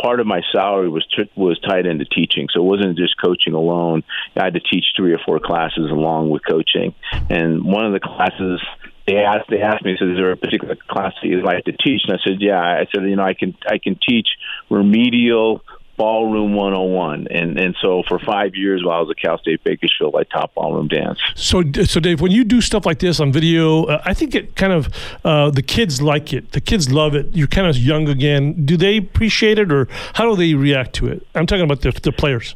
part 0.00 0.20
of 0.20 0.26
my 0.26 0.40
salary 0.52 0.88
was 0.88 1.06
t- 1.16 1.30
was 1.36 1.58
tied 1.60 1.86
into 1.86 2.04
teaching, 2.04 2.48
so 2.52 2.60
it 2.60 2.64
wasn't 2.64 2.96
just 2.96 3.20
coaching 3.22 3.54
alone. 3.54 4.02
I 4.36 4.44
had 4.44 4.54
to 4.54 4.60
teach 4.60 4.86
three 4.96 5.12
or 5.12 5.20
four 5.24 5.40
classes 5.40 5.90
along 5.90 6.30
with 6.30 6.42
coaching, 6.48 6.94
and 7.28 7.64
one 7.64 7.84
of 7.84 7.92
the 7.92 8.00
classes 8.00 8.60
they 9.06 9.16
asked 9.16 9.50
they 9.50 9.60
asked 9.60 9.84
me, 9.84 9.96
said, 9.98 10.08
"Is 10.08 10.16
there 10.16 10.32
a 10.32 10.36
particular 10.36 10.76
class 10.88 11.12
that 11.20 11.28
you'd 11.28 11.44
like 11.44 11.64
to 11.64 11.72
teach?" 11.72 12.02
And 12.06 12.18
I 12.18 12.22
said, 12.24 12.40
"Yeah." 12.40 12.60
I 12.60 12.86
said, 12.94 13.04
"You 13.08 13.16
know, 13.16 13.24
I 13.24 13.34
can 13.34 13.54
I 13.66 13.78
can 13.78 13.98
teach 14.08 14.28
remedial." 14.68 15.62
Ballroom 16.00 16.54
101, 16.54 17.26
and 17.30 17.58
and 17.58 17.76
so 17.82 18.02
for 18.08 18.18
five 18.18 18.54
years 18.54 18.82
while 18.82 18.96
I 18.96 19.00
was 19.00 19.10
at 19.10 19.18
Cal 19.18 19.36
State 19.36 19.62
Bakersfield, 19.64 20.16
I 20.16 20.24
taught 20.24 20.54
ballroom 20.54 20.88
dance. 20.88 21.18
So, 21.34 21.62
so 21.84 22.00
Dave, 22.00 22.22
when 22.22 22.32
you 22.32 22.42
do 22.42 22.62
stuff 22.62 22.86
like 22.86 23.00
this 23.00 23.20
on 23.20 23.30
video, 23.32 23.84
uh, 23.84 24.00
I 24.02 24.14
think 24.14 24.34
it 24.34 24.56
kind 24.56 24.72
of 24.72 24.88
uh, 25.26 25.50
the 25.50 25.60
kids 25.60 26.00
like 26.00 26.32
it. 26.32 26.52
The 26.52 26.60
kids 26.62 26.90
love 26.90 27.14
it. 27.14 27.26
You're 27.34 27.48
kind 27.48 27.66
of 27.66 27.76
young 27.76 28.08
again. 28.08 28.64
Do 28.64 28.78
they 28.78 28.96
appreciate 28.96 29.58
it, 29.58 29.70
or 29.70 29.88
how 30.14 30.24
do 30.24 30.36
they 30.36 30.54
react 30.54 30.94
to 30.94 31.06
it? 31.08 31.26
I'm 31.34 31.46
talking 31.46 31.64
about 31.64 31.82
the, 31.82 31.90
the 31.90 32.12
players. 32.12 32.54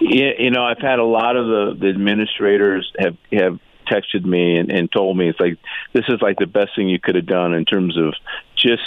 Yeah, 0.00 0.32
you 0.36 0.50
know, 0.50 0.64
I've 0.64 0.80
had 0.80 0.98
a 0.98 1.04
lot 1.04 1.36
of 1.36 1.46
the, 1.46 1.76
the 1.78 1.88
administrators 1.90 2.92
have 2.98 3.16
have 3.30 3.60
texted 3.86 4.24
me 4.24 4.56
and, 4.56 4.68
and 4.72 4.90
told 4.90 5.16
me 5.16 5.28
it's 5.28 5.38
like 5.38 5.58
this 5.92 6.06
is 6.08 6.20
like 6.20 6.40
the 6.40 6.46
best 6.46 6.70
thing 6.74 6.88
you 6.88 6.98
could 6.98 7.14
have 7.14 7.26
done 7.26 7.54
in 7.54 7.64
terms 7.64 7.96
of 7.96 8.14
just 8.56 8.82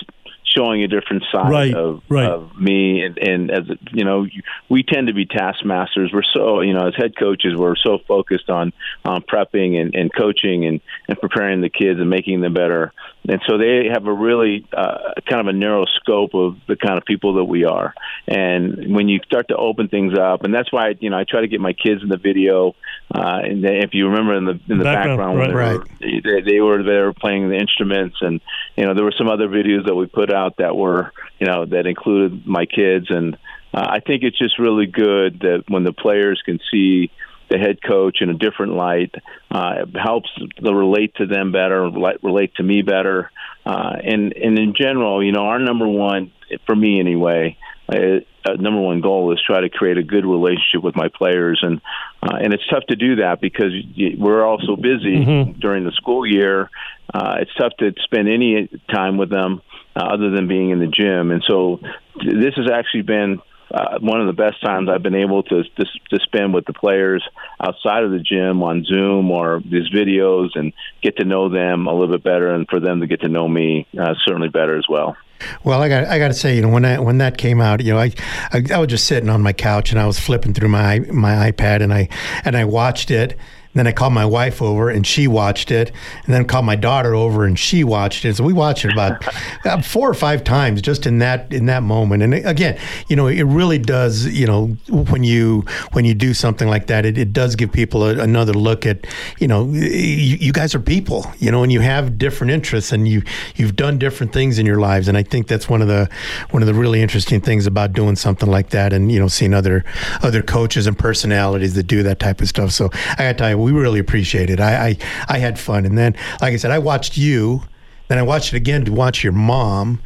showing 0.55 0.83
a 0.83 0.87
different 0.87 1.23
side 1.31 1.49
Right, 1.49 1.73
of, 1.73 2.01
right. 2.09 2.29
of 2.29 2.55
me. 2.57 3.01
And, 3.03 3.17
and 3.17 3.51
as 3.51 3.63
you 3.93 4.03
know 4.03 4.27
we 4.69 4.83
tend 4.83 5.07
to 5.07 5.13
be 5.13 5.25
taskmasters. 5.25 6.11
We're 6.13 6.23
so 6.23 6.61
you 6.61 6.73
know 6.73 6.87
as 6.87 6.95
head 6.95 7.15
coaches 7.17 7.53
we're 7.55 7.75
so 7.75 7.99
focused 8.07 8.49
on 8.49 8.73
on 9.05 9.21
prepping 9.21 9.79
and, 9.79 9.95
and 9.95 10.13
coaching 10.13 10.65
and, 10.65 10.81
and 11.07 11.19
preparing 11.19 11.61
the 11.61 11.69
kids 11.69 11.99
and 11.99 12.09
making 12.09 12.41
them 12.41 12.53
better. 12.53 12.93
And 13.27 13.41
so 13.47 13.57
they 13.57 13.87
have 13.91 14.05
a 14.07 14.13
really 14.13 14.65
uh, 14.75 15.13
kind 15.29 15.41
of 15.41 15.47
a 15.47 15.53
narrow 15.53 15.85
scope 15.85 16.33
of 16.33 16.55
the 16.67 16.75
kind 16.75 16.97
of 16.97 17.05
people 17.05 17.35
that 17.35 17.43
we 17.45 17.65
are. 17.65 17.93
And 18.27 18.95
when 18.95 19.07
you 19.07 19.19
start 19.25 19.49
to 19.49 19.55
open 19.57 19.87
things 19.87 20.17
up 20.17 20.43
and 20.43 20.53
that's 20.53 20.71
why 20.71 20.95
you 20.99 21.09
know 21.09 21.17
I 21.17 21.25
try 21.25 21.41
to 21.41 21.47
get 21.47 21.61
my 21.61 21.73
kids 21.73 22.01
in 22.01 22.09
the 22.09 22.17
video 22.17 22.75
uh, 23.13 23.39
and 23.43 23.63
they, 23.63 23.79
if 23.79 23.93
you 23.93 24.07
remember 24.07 24.35
in 24.35 24.45
the 24.45 24.59
in 24.69 24.77
the 24.77 24.83
Background, 24.83 25.17
background, 25.17 25.39
when 25.39 25.53
right. 25.53 25.79
they 25.99 26.05
were 26.05 26.41
they, 26.41 26.51
they 26.51 26.59
were 26.59 26.83
there 26.83 27.11
playing 27.11 27.49
the 27.49 27.57
instruments 27.57 28.17
and 28.21 28.39
you 28.75 28.85
know 28.85 28.93
there 28.93 29.03
were 29.03 29.13
some 29.17 29.27
other 29.27 29.47
videos 29.47 29.85
that 29.87 29.95
we 29.95 30.05
put 30.05 30.31
out 30.31 30.57
that 30.57 30.75
were 30.75 31.11
you 31.39 31.47
know 31.47 31.65
that 31.65 31.87
included 31.87 32.45
my 32.45 32.65
kids. 32.65 33.07
And 33.09 33.35
uh, 33.73 33.87
I 33.89 33.99
think 33.99 34.21
it's 34.23 34.37
just 34.37 34.59
really 34.59 34.85
good 34.85 35.39
that 35.39 35.63
when 35.67 35.83
the 35.83 35.93
players 35.93 36.41
can 36.45 36.59
see 36.71 37.11
the 37.49 37.57
head 37.57 37.79
coach 37.81 38.17
in 38.21 38.29
a 38.29 38.35
different 38.35 38.73
light 38.73 39.15
uh, 39.49 39.77
it 39.79 39.99
helps 39.99 40.29
to 40.35 40.71
relate 40.71 41.15
to 41.15 41.25
them 41.25 41.51
better 41.51 41.81
relate- 41.81 42.23
relate 42.23 42.53
to 42.55 42.63
me 42.63 42.83
better. 42.83 43.31
Uh, 43.65 43.95
and 44.03 44.33
and 44.33 44.59
in 44.59 44.75
general 44.79 45.23
you 45.23 45.31
know 45.31 45.41
our 45.41 45.57
number 45.57 45.87
one 45.87 46.31
for 46.67 46.75
me 46.75 46.99
anyway 46.99 47.57
uh, 47.91 48.19
uh, 48.45 48.53
number 48.53 48.79
one 48.81 49.01
goal 49.01 49.33
is 49.33 49.39
try 49.45 49.61
to 49.61 49.69
create 49.69 49.97
a 49.97 50.03
good 50.03 50.25
relationship 50.25 50.83
with 50.83 50.95
my 50.95 51.07
players, 51.09 51.59
and 51.61 51.81
uh, 52.23 52.37
and 52.41 52.53
it's 52.53 52.65
tough 52.67 52.83
to 52.89 52.95
do 52.95 53.17
that 53.17 53.41
because 53.41 53.71
y- 53.97 54.15
we're 54.17 54.45
all 54.45 54.59
so 54.65 54.75
busy 54.75 55.53
during 55.59 55.83
the 55.85 55.91
school 55.91 56.25
year. 56.25 56.69
Uh, 57.13 57.37
it's 57.41 57.53
tough 57.55 57.73
to 57.79 57.93
spend 58.03 58.29
any 58.29 58.69
time 58.93 59.17
with 59.17 59.29
them 59.29 59.61
uh, 59.95 60.03
other 60.03 60.29
than 60.29 60.47
being 60.47 60.69
in 60.69 60.79
the 60.79 60.87
gym, 60.87 61.31
and 61.31 61.43
so 61.47 61.79
th- 62.21 62.35
this 62.43 62.53
has 62.55 62.69
actually 62.71 63.01
been. 63.03 63.41
Uh, 63.71 63.99
one 63.99 64.19
of 64.19 64.27
the 64.27 64.33
best 64.33 64.61
times 64.61 64.89
I've 64.89 65.03
been 65.03 65.15
able 65.15 65.43
to, 65.43 65.63
to 65.63 65.85
to 66.09 66.19
spend 66.23 66.53
with 66.53 66.65
the 66.65 66.73
players 66.73 67.23
outside 67.59 68.03
of 68.03 68.11
the 68.11 68.19
gym 68.19 68.63
on 68.63 68.83
Zoom 68.83 69.31
or 69.31 69.61
these 69.63 69.89
videos 69.89 70.49
and 70.55 70.73
get 71.01 71.17
to 71.17 71.25
know 71.25 71.49
them 71.49 71.87
a 71.87 71.93
little 71.93 72.15
bit 72.15 72.23
better, 72.23 72.53
and 72.53 72.67
for 72.67 72.79
them 72.79 73.01
to 73.01 73.07
get 73.07 73.21
to 73.21 73.29
know 73.29 73.47
me 73.47 73.87
uh, 73.99 74.15
certainly 74.25 74.49
better 74.49 74.77
as 74.77 74.85
well. 74.89 75.15
Well, 75.63 75.81
I 75.81 75.89
got 75.89 76.05
I 76.05 76.19
got 76.19 76.29
to 76.29 76.33
say, 76.33 76.55
you 76.55 76.61
know, 76.61 76.69
when 76.69 76.85
I 76.85 76.99
when 76.99 77.19
that 77.19 77.37
came 77.37 77.61
out, 77.61 77.83
you 77.83 77.93
know, 77.93 77.99
I, 77.99 78.11
I 78.51 78.63
I 78.73 78.77
was 78.77 78.87
just 78.87 79.05
sitting 79.05 79.29
on 79.29 79.41
my 79.41 79.53
couch 79.53 79.91
and 79.91 79.99
I 79.99 80.05
was 80.05 80.19
flipping 80.19 80.53
through 80.53 80.69
my 80.69 80.99
my 80.99 81.51
iPad 81.51 81.81
and 81.81 81.93
I 81.93 82.09
and 82.43 82.57
I 82.57 82.65
watched 82.65 83.11
it. 83.11 83.37
Then 83.73 83.85
I 83.85 83.91
called 83.91 84.13
my 84.13 84.25
wife 84.25 84.61
over 84.61 84.89
and 84.89 85.05
she 85.05 85.27
watched 85.27 85.69
it, 85.69 85.91
and 86.25 86.33
then 86.33 86.45
called 86.45 86.65
my 86.65 86.75
daughter 86.75 87.13
over 87.13 87.45
and 87.45 87.57
she 87.57 87.83
watched 87.83 88.25
it. 88.25 88.35
So 88.35 88.43
we 88.43 88.53
watched 88.53 88.83
it 88.83 88.91
about 88.93 89.85
four 89.85 90.09
or 90.09 90.13
five 90.13 90.43
times 90.43 90.81
just 90.81 91.05
in 91.05 91.19
that 91.19 91.53
in 91.53 91.67
that 91.67 91.83
moment. 91.83 92.23
And 92.23 92.33
again, 92.33 92.79
you 93.07 93.15
know, 93.15 93.27
it 93.27 93.43
really 93.43 93.77
does. 93.77 94.25
You 94.25 94.47
know, 94.47 94.67
when 94.89 95.23
you 95.23 95.65
when 95.91 96.05
you 96.05 96.13
do 96.13 96.33
something 96.33 96.67
like 96.67 96.87
that, 96.87 97.05
it, 97.05 97.17
it 97.17 97.31
does 97.31 97.55
give 97.55 97.71
people 97.71 98.03
a, 98.03 98.17
another 98.17 98.53
look 98.53 98.85
at. 98.85 99.05
You 99.39 99.47
know, 99.47 99.69
you, 99.69 100.37
you 100.37 100.51
guys 100.51 100.73
are 100.73 100.79
people. 100.79 101.25
You 101.37 101.51
know, 101.51 101.63
and 101.63 101.71
you 101.71 101.81
have 101.81 102.17
different 102.17 102.51
interests 102.51 102.91
and 102.91 103.07
you 103.07 103.21
you've 103.55 103.75
done 103.75 103.99
different 103.99 104.33
things 104.33 104.57
in 104.57 104.65
your 104.65 104.79
lives. 104.79 105.07
And 105.07 105.17
I 105.17 105.23
think 105.23 105.47
that's 105.47 105.69
one 105.69 105.81
of 105.81 105.87
the 105.87 106.09
one 106.49 106.63
of 106.63 106.67
the 106.67 106.73
really 106.73 107.01
interesting 107.01 107.39
things 107.39 107.67
about 107.67 107.93
doing 107.93 108.15
something 108.15 108.49
like 108.49 108.69
that, 108.69 108.93
and 108.93 109.11
you 109.11 109.19
know, 109.19 109.27
seeing 109.27 109.53
other 109.53 109.85
other 110.23 110.41
coaches 110.41 110.87
and 110.87 110.97
personalities 110.97 111.75
that 111.75 111.83
do 111.83 112.01
that 112.03 112.19
type 112.19 112.41
of 112.41 112.49
stuff. 112.49 112.71
So 112.71 112.89
I 112.93 113.17
got 113.17 113.27
to 113.27 113.33
tell 113.35 113.49
you, 113.51 113.58
we 113.63 113.71
really 113.71 113.99
appreciate 113.99 114.49
it. 114.49 114.59
I, 114.59 114.89
I 114.89 114.97
I 115.27 115.37
had 115.39 115.59
fun, 115.59 115.85
and 115.85 115.97
then 115.97 116.15
like 116.41 116.53
I 116.53 116.57
said, 116.57 116.71
I 116.71 116.79
watched 116.79 117.17
you. 117.17 117.63
Then 118.07 118.17
I 118.17 118.23
watched 118.23 118.53
it 118.55 118.57
again 118.57 118.85
to 118.85 118.91
watch 118.91 119.23
your 119.23 119.33
mom, 119.33 120.01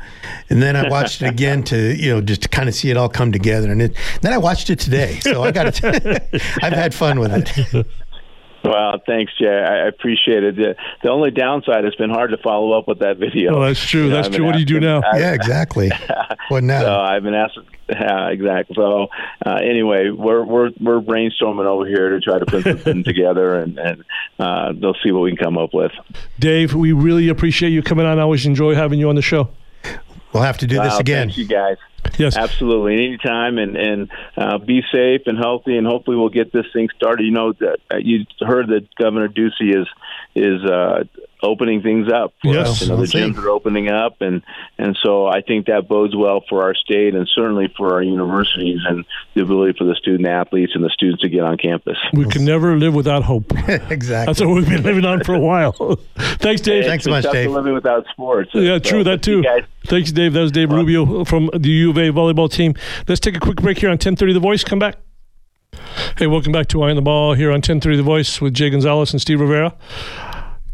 and 0.49 0.61
then 0.61 0.75
I 0.75 0.89
watched 0.89 1.21
it 1.21 1.29
again 1.29 1.63
to 1.63 1.95
you 1.95 2.09
know 2.13 2.19
just 2.19 2.41
to 2.41 2.49
kind 2.49 2.67
of 2.67 2.75
see 2.75 2.89
it 2.89 2.97
all 2.97 3.07
come 3.07 3.31
together. 3.31 3.71
And 3.71 3.81
it, 3.81 3.95
then 4.21 4.33
I 4.33 4.37
watched 4.37 4.69
it 4.69 4.79
today, 4.79 5.19
so 5.21 5.43
I 5.43 5.51
got 5.51 5.67
it. 5.81 5.83
I've 6.61 6.73
had 6.73 6.93
fun 6.93 7.19
with 7.19 7.31
it. 7.33 7.87
Well, 8.63 9.01
thanks, 9.05 9.31
Jay. 9.37 9.47
I 9.47 9.87
appreciate 9.87 10.43
it. 10.43 10.55
The, 10.55 10.75
the 11.01 11.09
only 11.09 11.31
downside 11.31 11.83
has 11.83 11.95
been 11.95 12.09
hard 12.09 12.31
to 12.31 12.37
follow 12.37 12.71
up 12.77 12.87
with 12.87 12.99
that 12.99 13.17
video. 13.17 13.55
Oh, 13.57 13.61
that's 13.65 13.83
true. 13.85 14.03
You 14.03 14.09
know, 14.09 14.15
that's 14.15 14.27
I've 14.27 14.31
true. 14.33 14.39
been 14.39 14.45
What 14.47 14.53
do 14.53 14.59
you 14.59 14.65
do 14.65 14.79
now? 14.79 15.01
I- 15.01 15.19
yeah, 15.19 15.33
exactly. 15.33 15.91
What 16.49 16.63
now? 16.63 16.81
So 16.81 16.93
I've 16.99 17.23
been 17.23 17.33
asked. 17.33 17.57
Yeah, 17.89 18.27
exactly. 18.29 18.75
So 18.75 19.07
uh, 19.45 19.55
anyway, 19.63 20.09
we're 20.09 20.43
we're 20.43 20.71
we're 20.79 20.99
brainstorming 20.99 21.65
over 21.65 21.85
here 21.85 22.09
to 22.09 22.19
try 22.19 22.37
to 22.39 22.45
put 22.45 22.63
something 22.63 23.03
together, 23.05 23.55
and 23.59 23.77
and 23.79 24.03
uh, 24.39 24.73
they'll 24.73 24.95
see 25.03 25.11
what 25.11 25.21
we 25.21 25.35
can 25.35 25.43
come 25.43 25.57
up 25.57 25.73
with. 25.73 25.91
Dave, 26.39 26.73
we 26.73 26.91
really 26.91 27.29
appreciate 27.29 27.69
you 27.69 27.81
coming 27.81 28.05
on. 28.05 28.19
I 28.19 28.23
always 28.23 28.45
enjoy 28.45 28.75
having 28.75 28.99
you 28.99 29.07
on 29.09 29.15
the 29.15 29.21
show. 29.21 29.49
we'll 30.33 30.43
have 30.43 30.57
to 30.59 30.67
do 30.67 30.81
this 30.81 30.97
again. 30.99 31.27
Thank 31.29 31.37
you 31.37 31.47
guys. 31.47 31.77
Yes. 32.17 32.37
Absolutely, 32.37 33.05
anytime, 33.05 33.57
and 33.57 33.75
and 33.75 34.11
uh, 34.37 34.57
be 34.59 34.81
safe 34.93 35.21
and 35.25 35.37
healthy, 35.37 35.77
and 35.77 35.87
hopefully 35.87 36.15
we'll 36.17 36.29
get 36.29 36.51
this 36.53 36.65
thing 36.73 36.89
started. 36.95 37.23
You 37.23 37.31
know 37.31 37.53
that 37.53 37.77
uh, 37.91 37.97
you 37.97 38.25
heard 38.39 38.67
that 38.67 38.87
Governor 38.95 39.27
Ducey 39.29 39.75
is 39.81 39.87
is 40.35 40.63
uh, 40.63 41.03
opening 41.41 41.81
things 41.81 42.11
up. 42.11 42.33
For 42.41 42.53
Yes. 42.53 42.69
us. 42.69 42.81
you 42.83 42.87
know 42.89 42.97
the 42.97 43.07
see. 43.07 43.17
gyms 43.19 43.37
are 43.43 43.49
opening 43.49 43.89
up, 43.89 44.21
and 44.21 44.41
and 44.77 44.97
so 45.03 45.25
I 45.27 45.41
think 45.41 45.65
that 45.67 45.87
bodes 45.87 46.15
well 46.15 46.43
for 46.49 46.61
our 46.63 46.75
state 46.75 47.15
and 47.15 47.27
certainly 47.33 47.73
for 47.75 47.93
our 47.93 48.03
universities 48.03 48.79
and 48.87 49.05
the 49.33 49.41
ability 49.41 49.75
for 49.77 49.85
the 49.85 49.95
student 49.95 50.27
athletes 50.27 50.73
and 50.75 50.83
the 50.83 50.89
students 50.89 51.21
to 51.23 51.29
get 51.29 51.41
on 51.41 51.57
campus. 51.57 51.97
We 52.13 52.25
can 52.25 52.45
never 52.45 52.75
live 52.77 52.93
without 52.93 53.23
hope. 53.23 53.51
exactly. 53.67 54.25
That's 54.27 54.39
what 54.41 54.49
we've 54.49 54.69
been 54.69 54.83
living 54.83 55.05
on 55.05 55.23
for 55.23 55.33
a 55.33 55.39
while. 55.39 55.71
Thanks, 56.17 56.61
Dave. 56.61 56.85
Thanks 56.85 57.05
so 57.05 57.09
It's 57.13 57.15
much, 57.15 57.23
tough 57.23 57.33
to 57.33 57.43
Dave. 57.43 57.51
Living 57.51 57.73
without 57.73 58.05
sports. 58.11 58.51
Yeah, 58.53 58.75
So, 58.75 58.79
true. 58.79 59.03
That 59.03 59.21
too. 59.23 59.41
guys- 59.43 59.63
Thanks, 59.85 60.11
Dave. 60.13 60.31
That 60.33 60.39
was 60.41 60.51
Dave 60.53 60.71
Rubio 60.71 61.25
from 61.25 61.49
the 61.53 61.69
U 61.69 61.92
A 61.97 62.11
volleyball 62.11 62.51
team. 62.51 62.75
Let's 63.07 63.19
take 63.19 63.35
a 63.35 63.39
quick 63.39 63.57
break 63.57 63.79
here 63.79 63.89
on 63.89 63.93
1030 63.93 64.33
The 64.33 64.39
Voice. 64.39 64.63
Come 64.63 64.79
back. 64.79 64.97
Hey, 66.17 66.27
welcome 66.27 66.51
back 66.51 66.67
to 66.67 66.83
Eye 66.83 66.89
on 66.89 66.95
the 66.95 67.01
Ball 67.01 67.33
here 67.33 67.49
on 67.49 67.55
1030 67.55 67.97
The 67.97 68.03
Voice 68.03 68.39
with 68.39 68.53
Jay 68.53 68.69
Gonzalez 68.69 69.11
and 69.11 69.21
Steve 69.21 69.39
Rivera. 69.39 69.75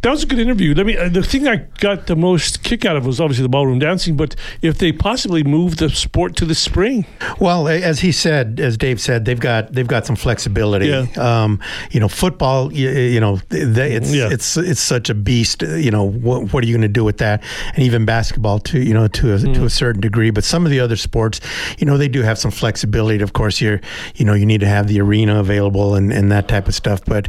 That 0.02 0.12
was 0.12 0.24
a 0.24 0.26
good 0.28 0.40
interview. 0.40 0.74
Let 0.74 0.86
me. 0.86 0.96
Uh, 0.96 1.10
the 1.10 1.22
thing 1.22 1.46
I 1.46 1.58
got 1.80 2.08
the 2.08 2.16
most 2.16 2.64
kick 2.64 2.86
out 2.86 2.96
of 2.96 3.06
was 3.06 3.20
obviously 3.20 3.44
the 3.44 3.50
ballroom 3.50 3.80
dancing, 3.80 4.16
but 4.16 4.34
if 4.62 4.78
they 4.78 4.94
possibly 4.94 5.44
move 5.44 5.76
the 5.76 5.90
sport 5.90 6.38
to 6.38 6.46
the 6.46 6.56
spring, 6.56 7.06
Well, 7.38 7.68
as 7.68 8.00
he 8.00 8.14
said, 8.14 8.62
as 8.62 8.78
Dave 8.78 9.02
said, 9.02 9.26
they've 9.26 9.40
got 9.40 9.74
they've 9.74 9.88
got 9.88 10.06
some 10.06 10.16
flexibility. 10.16 10.88
Yeah. 10.88 11.06
Um, 11.18 11.60
you 11.92 12.00
know, 12.00 12.08
football. 12.08 12.72
You, 12.72 12.90
you 12.92 13.20
know, 13.20 13.42
they, 13.50 13.92
it's 13.92 14.14
Yeah. 14.14 14.30
it's 14.32 14.56
it's 14.56 14.80
such 14.80 15.10
a 15.10 15.14
beast. 15.14 15.64
uh, 15.64 15.76
You 15.76 15.92
know, 15.92 16.06
what, 16.06 16.54
what 16.54 16.64
are 16.64 16.68
you 16.68 16.74
going 16.74 16.82
to 16.84 16.88
do 16.88 17.04
with 17.04 17.18
that? 17.18 17.44
And 17.76 17.84
even 17.84 18.06
basketball, 18.06 18.60
to 18.60 18.80
you 18.80 18.94
know, 18.94 19.08
to 19.10 19.34
a, 19.34 19.38
Mm. 19.40 19.54
to 19.56 19.66
a 19.66 19.70
certain 19.70 20.00
degree. 20.02 20.30
But 20.32 20.46
some 20.46 20.64
of 20.66 20.72
the 20.72 20.80
other 20.80 20.96
sports, 20.96 21.42
you 21.78 21.86
know, 21.86 21.98
they 21.98 22.08
do 22.08 22.22
have 22.24 22.38
some 22.38 22.52
flexibility. 22.52 23.22
Of 23.22 23.34
course, 23.34 23.60
you're 23.60 23.82
you 24.16 24.24
know 24.24 24.34
you 24.34 24.46
need 24.46 24.62
to 24.62 24.68
have 24.68 24.88
the 24.88 25.02
arena 25.02 25.40
available 25.42 25.94
and, 25.96 26.14
and 26.14 26.32
that 26.32 26.48
type 26.48 26.70
of 26.70 26.74
stuff. 26.76 27.04
But 27.04 27.28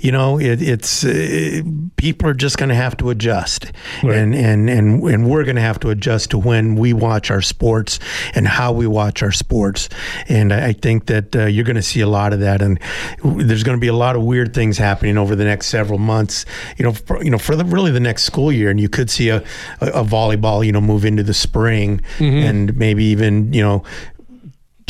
you 0.00 0.12
know, 0.12 0.38
it, 0.38 0.60
it's 0.60 1.02
uh, 1.04 1.62
people 2.10 2.28
are 2.28 2.34
just 2.34 2.58
going 2.58 2.68
to 2.68 2.74
have 2.74 2.96
to 2.96 3.10
adjust, 3.10 3.70
Right. 4.02 4.16
and 4.18 4.34
and 4.34 4.68
and 4.68 5.02
and 5.04 5.28
we're 5.30 5.44
going 5.44 5.56
to 5.56 5.62
have 5.62 5.78
to 5.80 5.90
adjust 5.90 6.30
to 6.30 6.38
when 6.38 6.74
we 6.74 6.92
watch 6.92 7.30
our 7.30 7.40
sports 7.42 7.98
and 8.34 8.46
how 8.48 8.72
we 8.72 8.86
watch 8.86 9.22
our 9.22 9.32
sports. 9.32 9.88
And 10.28 10.52
I 10.52 10.70
I 10.70 10.72
think 10.72 11.06
that 11.06 11.34
uh, 11.36 11.46
you're 11.46 11.64
going 11.64 11.76
to 11.76 11.82
see 11.82 12.00
a 12.00 12.06
lot 12.08 12.32
of 12.32 12.40
that, 12.40 12.62
and 12.62 12.78
there's 13.24 13.62
going 13.62 13.76
to 13.76 13.80
be 13.80 13.88
a 13.88 13.92
lot 14.06 14.16
of 14.16 14.22
weird 14.22 14.54
things 14.54 14.78
happening 14.78 15.16
over 15.18 15.34
the 15.36 15.44
next 15.44 15.66
several 15.68 15.98
months. 15.98 16.44
You 16.78 16.84
know, 16.84 16.92
for, 16.92 17.22
you 17.24 17.30
know, 17.30 17.38
for 17.38 17.54
the, 17.56 17.64
really 17.64 17.90
the 17.92 18.00
next 18.00 18.24
school 18.24 18.50
year, 18.52 18.70
and 18.70 18.80
you 18.80 18.88
could 18.88 19.10
see 19.10 19.28
a, 19.30 19.42
a, 19.80 19.86
a 20.02 20.04
volleyball, 20.04 20.64
you 20.64 20.72
know, 20.72 20.80
move 20.80 21.04
into 21.04 21.22
the 21.22 21.34
spring, 21.34 22.00
and 22.18 22.76
maybe 22.76 23.04
even 23.04 23.52
you 23.52 23.62
know 23.62 23.82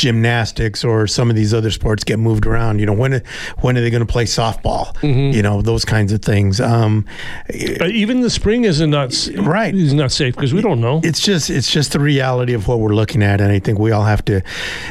gymnastics 0.00 0.82
or 0.84 1.06
some 1.06 1.30
of 1.30 1.36
these 1.36 1.52
other 1.54 1.70
sports 1.70 2.04
get 2.04 2.18
moved 2.18 2.46
around. 2.46 2.78
You 2.80 2.86
know, 2.86 2.92
when 2.92 3.22
when 3.60 3.76
are 3.76 3.80
they 3.80 3.90
going 3.90 4.06
to 4.06 4.12
play 4.12 4.24
softball? 4.24 4.96
You 5.02 5.42
know, 5.42 5.62
those 5.62 5.84
kinds 5.84 6.12
of 6.12 6.22
things. 6.22 6.60
Um, 6.60 7.04
uh, 7.48 7.86
even 7.86 8.20
the 8.22 8.30
spring 8.30 8.64
is 8.64 8.80
not 8.80 9.10
Right. 9.36 9.74
Is 9.74 9.94
not 9.94 10.12
safe 10.12 10.34
because 10.34 10.52
we 10.54 10.62
don't 10.62 10.80
know. 10.80 11.00
it's 11.04 11.20
just 11.20 11.50
it's 11.50 11.70
just 11.70 11.92
the 11.92 12.00
reality 12.00 12.52
of 12.54 12.66
what 12.68 12.80
we're 12.80 12.94
looking 12.94 13.22
at, 13.22 13.40
and 13.40 13.50
I 13.52 13.58
think 13.58 13.78
we 13.78 13.92
all 13.92 14.04
have 14.04 14.24
to 14.26 14.42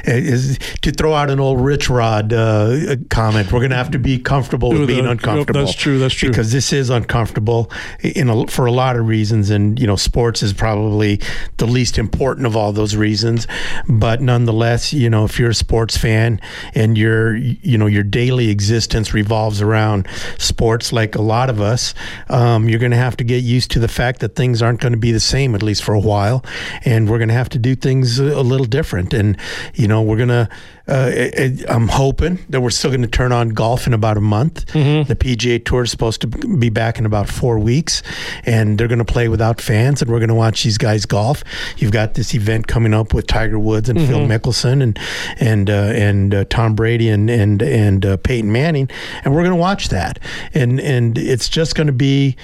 is 0.05 0.57
to 0.81 0.91
throw 0.91 1.13
out 1.13 1.29
an 1.29 1.39
old 1.39 1.59
Rich 1.61 1.89
Rod 1.89 2.31
uh, 2.33 2.95
comment. 3.09 3.51
We're 3.51 3.59
going 3.59 3.71
to 3.71 3.75
have 3.77 3.91
to 3.91 3.99
be 3.99 4.19
comfortable 4.19 4.71
With 4.71 4.87
being 4.87 5.03
the- 5.05 5.11
uncomfortable. 5.11 5.61
that's 5.65 5.75
true, 5.75 5.99
that's 5.99 6.13
true. 6.13 6.29
Because 6.29 6.51
this 6.51 6.71
is 6.73 6.89
uncomfortable 6.89 7.71
in 8.01 8.29
a, 8.29 8.47
for 8.47 8.65
a 8.65 8.71
lot 8.71 8.95
of 8.95 9.07
reasons, 9.07 9.49
and 9.49 9.79
you 9.79 9.87
know, 9.87 9.95
sports 9.95 10.43
is 10.43 10.53
probably 10.53 11.19
the 11.57 11.65
least 11.67 11.97
important 11.97 12.45
of 12.45 12.55
all 12.55 12.71
those 12.71 12.95
reasons. 12.95 13.47
But 13.87 14.21
nonetheless, 14.21 14.93
you 14.99 15.09
know, 15.09 15.23
if 15.23 15.39
you're 15.39 15.51
a 15.51 15.55
sports 15.55 15.97
fan 15.97 16.41
and 16.75 16.97
your 16.97 17.35
you 17.35 17.77
know 17.77 17.87
your 17.87 18.03
daily 18.03 18.49
existence 18.49 19.13
revolves 19.13 19.61
around 19.61 20.07
sports, 20.37 20.91
like 20.91 21.15
a 21.15 21.21
lot 21.21 21.49
of 21.49 21.61
us, 21.61 21.93
um, 22.29 22.67
you're 22.67 22.79
going 22.79 22.91
to 22.91 22.97
have 22.97 23.15
to 23.17 23.23
get 23.23 23.43
used 23.43 23.71
to 23.71 23.79
the 23.79 23.87
fact 23.87 24.19
that 24.19 24.35
things 24.35 24.61
aren't 24.61 24.81
going 24.81 24.91
to 24.91 24.99
be 24.99 25.11
the 25.11 25.19
same 25.19 25.55
at 25.55 25.63
least 25.63 25.83
for 25.83 25.93
a 25.93 25.99
while, 25.99 26.43
and 26.83 27.09
we're 27.09 27.17
going 27.17 27.29
to 27.29 27.33
have 27.33 27.49
to 27.49 27.59
do 27.59 27.75
things 27.75 28.19
a, 28.19 28.41
little 28.41 28.65
different. 28.65 29.13
And 29.13 29.37
you 29.73 29.87
know, 29.87 30.01
we're 30.01 30.17
going 30.17 30.29
to. 30.29 30.49
Uh, 30.89 31.11
it, 31.13 31.33
it- 31.61 31.69
I'm 31.69 31.87
hoping 31.87 32.39
that 32.49 32.61
we're 32.61 32.69
still 32.71 32.89
going 32.89 33.03
to 33.03 33.07
turn 33.07 33.31
on 33.31 33.49
golf 33.49 33.85
in 33.85 33.93
about 33.93 34.17
a 34.17 34.21
month. 34.21 34.65
The 34.73 35.15
PGA 35.15 35.63
Tour 35.63 35.83
is 35.83 35.91
supposed 35.91 36.21
to 36.21 36.27
be 36.27 36.69
back 36.69 36.97
in 36.97 37.05
about 37.05 37.29
four 37.29 37.59
weeks, 37.59 38.01
and 38.45 38.77
they're 38.77 38.87
going 38.87 38.97
to 38.99 39.05
play 39.05 39.27
without 39.27 39.61
fans, 39.61 40.01
and 40.01 40.09
we're 40.09 40.19
going 40.19 40.29
to 40.29 40.35
watch 40.35 40.63
these 40.63 40.77
guys 40.77 41.05
golf. 41.05 41.43
You've 41.77 41.91
got 41.91 42.15
this 42.15 42.33
event 42.33 42.67
coming 42.67 42.93
up 42.93 43.13
with 43.13 43.27
Tiger 43.27 43.59
Woods 43.59 43.87
and 43.89 43.99
Phil 43.99 44.19
Mickelson 44.27 44.81
and 44.81 44.97
and 45.39 45.69
uh, 45.69 45.73
and 45.73 46.33
uh, 46.33 46.45
Tom 46.49 46.73
Brady 46.75 47.09
and 47.09 47.29
and 47.29 47.61
and 47.61 48.05
uh, 48.05 48.17
Peyton 48.17 48.51
Manning, 48.51 48.89
and 49.23 49.33
we're 49.35 49.41
going 49.43 49.55
to 49.55 49.61
watch 49.61 49.89
that, 49.89 50.17
and 50.53 50.79
and 50.79 51.17
it's 51.17 51.49
just 51.49 51.75
going 51.75 51.87
to 51.87 51.93
be 51.93 52.35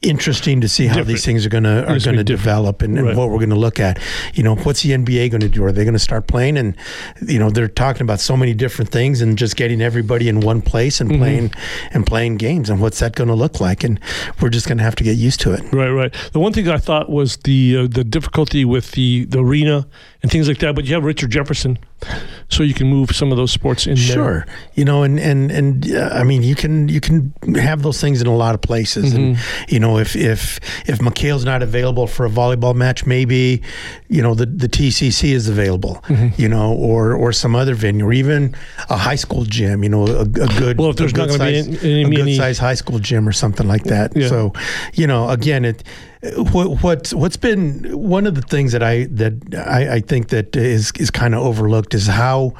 interesting 0.00 0.60
to 0.60 0.68
see 0.68 0.86
how 0.86 0.94
Different. 0.94 1.08
these 1.08 1.24
things 1.24 1.44
are 1.44 1.48
going 1.48 1.64
to 1.64 1.82
are 1.82 1.86
going 1.86 1.98
to 1.98 2.04
gonna 2.04 2.16
be 2.18 2.22
different. 2.24 2.40
develop 2.44 2.82
and, 2.82 2.98
and 2.98 3.16
what 3.16 3.30
we're 3.30 3.38
going 3.38 3.50
to 3.50 3.56
look 3.56 3.80
at. 3.80 3.98
You 4.34 4.44
know, 4.44 4.54
what's 4.54 4.82
the 4.82 4.90
NBA 4.90 5.30
going 5.30 5.40
to 5.40 5.48
do? 5.48 5.64
Are 5.64 5.72
they 5.72 5.82
going 5.84 5.94
to 5.94 5.98
start 5.98 6.28
playing? 6.28 6.56
And 6.56 6.76
you 7.26 7.38
know, 7.38 7.50
they're 7.50 7.66
talking 7.68 8.02
about 8.02 8.20
so 8.20 8.36
many 8.36 8.54
different 8.54 8.90
things 8.92 9.20
and 9.20 9.36
just 9.36 9.56
getting 9.56 9.80
everybody 9.80 10.28
in 10.28 10.40
one 10.40 10.62
place 10.62 10.98
Mm-hmm. 11.00 11.10
and 11.10 11.20
playing 11.20 11.50
and 11.92 12.06
playing 12.06 12.36
games. 12.36 12.70
And 12.70 12.80
what's 12.80 12.98
that 13.00 13.14
going 13.16 13.28
to 13.28 13.34
look 13.34 13.60
like? 13.60 13.82
And 13.84 13.98
we're 14.40 14.50
just 14.50 14.66
going 14.68 14.78
to 14.78 14.84
have 14.84 14.94
to 14.96 15.04
get 15.04 15.16
used 15.16 15.40
to 15.40 15.52
it. 15.52 15.60
Right, 15.72 15.90
right. 15.90 16.14
The 16.32 16.38
one 16.40 16.52
thing 16.52 16.68
I 16.68 16.78
thought 16.78 17.10
was 17.10 17.36
the 17.38 17.76
uh, 17.78 17.86
the 17.88 18.04
difficulty 18.04 18.64
with 18.64 18.92
the, 18.92 19.24
the 19.24 19.40
arena 19.40 19.86
and 20.22 20.30
things 20.30 20.46
like 20.48 20.58
that. 20.58 20.74
But 20.74 20.84
you 20.86 20.94
have 20.94 21.04
Richard 21.04 21.30
Jefferson, 21.30 21.78
so 22.48 22.62
you 22.62 22.74
can 22.74 22.86
move 22.86 23.10
some 23.14 23.30
of 23.32 23.36
those 23.36 23.50
sports 23.52 23.86
in 23.86 23.94
there. 23.94 24.02
Sure, 24.04 24.46
you 24.74 24.84
know, 24.84 25.02
and 25.02 25.18
and 25.20 25.50
and 25.50 25.92
uh, 25.92 26.10
I 26.12 26.24
mean, 26.24 26.42
you 26.42 26.54
can 26.54 26.88
you 26.88 27.00
can 27.00 27.32
have 27.56 27.82
those 27.82 28.00
things 28.00 28.20
in 28.20 28.26
a 28.26 28.34
lot 28.36 28.54
of 28.54 28.60
places, 28.60 29.12
and 29.12 29.36
Mm-hmm. 29.36 29.64
you 29.74 29.80
know, 29.80 29.98
if 29.98 30.14
if 30.16 30.58
if 30.88 30.98
McKale's 31.00 31.44
not 31.44 31.62
available 31.62 32.06
for 32.06 32.24
a 32.26 32.30
volleyball 32.30 32.74
match, 32.74 33.04
maybe 33.06 33.62
you 34.08 34.22
know 34.22 34.34
the 34.34 34.46
the 34.46 34.68
TCC 34.68 35.30
is 35.32 35.48
available, 35.48 35.96
Mm-hmm. 36.08 36.40
you 36.40 36.48
know, 36.48 36.72
or 36.74 37.14
or 37.14 37.32
some 37.32 37.54
other 37.56 37.74
venue, 37.74 38.06
or 38.06 38.12
even 38.12 38.54
a 38.88 38.96
high 38.96 39.16
school 39.16 39.44
gym, 39.44 39.82
you 39.82 39.88
know, 39.90 40.06
a, 40.06 40.20
a 40.22 40.26
good 40.26 40.78
Well, 40.78 40.90
if 40.90 40.96
there's 40.96 41.14
not 41.14 41.28
gonna 41.28 41.44
be 41.44 41.62
size- 41.62 41.84
any- 41.84 42.02
a 42.04 42.08
good 42.08 42.20
any- 42.20 42.36
size 42.36 42.58
high 42.58 42.74
school 42.74 42.98
gym 42.98 43.28
or 43.28 43.32
something 43.32 43.66
like 43.68 43.84
that. 43.84 44.16
Yeah. 44.16 44.28
So, 44.28 44.52
you 44.94 45.06
know, 45.06 45.28
again, 45.28 45.64
it 45.64 45.82
what 46.22 46.82
what 46.82 47.08
what's 47.10 47.36
been 47.36 47.84
one 47.98 48.26
of 48.26 48.34
the 48.34 48.42
things 48.42 48.72
that 48.72 48.82
I 48.82 49.04
that 49.12 49.34
I, 49.56 49.94
I 49.96 50.00
think 50.00 50.28
that 50.28 50.56
is 50.56 50.92
is 50.98 51.10
kind 51.10 51.34
of 51.34 51.42
overlooked 51.44 51.94
is 51.94 52.06
how 52.08 52.54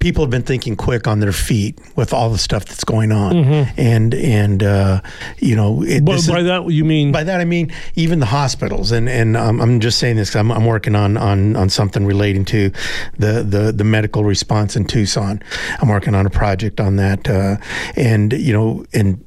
people 0.00 0.22
have 0.22 0.30
been 0.30 0.42
thinking 0.44 0.76
quick 0.76 1.08
on 1.08 1.18
their 1.18 1.32
feet 1.32 1.76
with 1.96 2.12
all 2.12 2.30
the 2.30 2.38
stuff 2.38 2.64
that's 2.64 2.84
going 2.84 3.10
on, 3.10 3.34
and 3.76 4.14
and 4.14 4.62
uh, 4.62 5.00
you 5.38 5.56
know, 5.56 5.82
it, 5.82 6.04
But 6.04 6.12
this 6.12 6.22
is- 6.22 6.30
by 6.30 6.42
that 6.44 6.70
you 6.70 6.84
mean 6.84 7.10
by 7.10 7.24
that 7.24 7.40
I 7.40 7.44
mean 7.44 7.72
even 7.96 8.20
the 8.20 8.26
hospitals, 8.26 8.92
and 8.92 9.08
and 9.08 9.36
um, 9.36 9.60
I'm 9.60 9.80
just 9.80 9.98
saying 9.98 10.14
this. 10.16 10.34
I'm, 10.36 10.52
I'm 10.52 10.66
working 10.66 10.94
on, 10.94 11.16
on 11.16 11.56
on 11.56 11.68
something 11.68 12.06
relating 12.06 12.44
to 12.46 12.70
the, 13.18 13.42
the 13.42 13.72
the 13.72 13.84
medical 13.84 14.22
response 14.24 14.76
in 14.76 14.84
Tucson. 14.84 15.42
I'm 15.80 15.88
working 15.88 16.14
on 16.14 16.26
a 16.26 16.30
project 16.30 16.80
on 16.80 16.94
that, 16.96 17.28
uh, 17.28 17.56
and 17.96 18.32
you 18.32 18.52
know, 18.52 18.86
and 18.94 19.22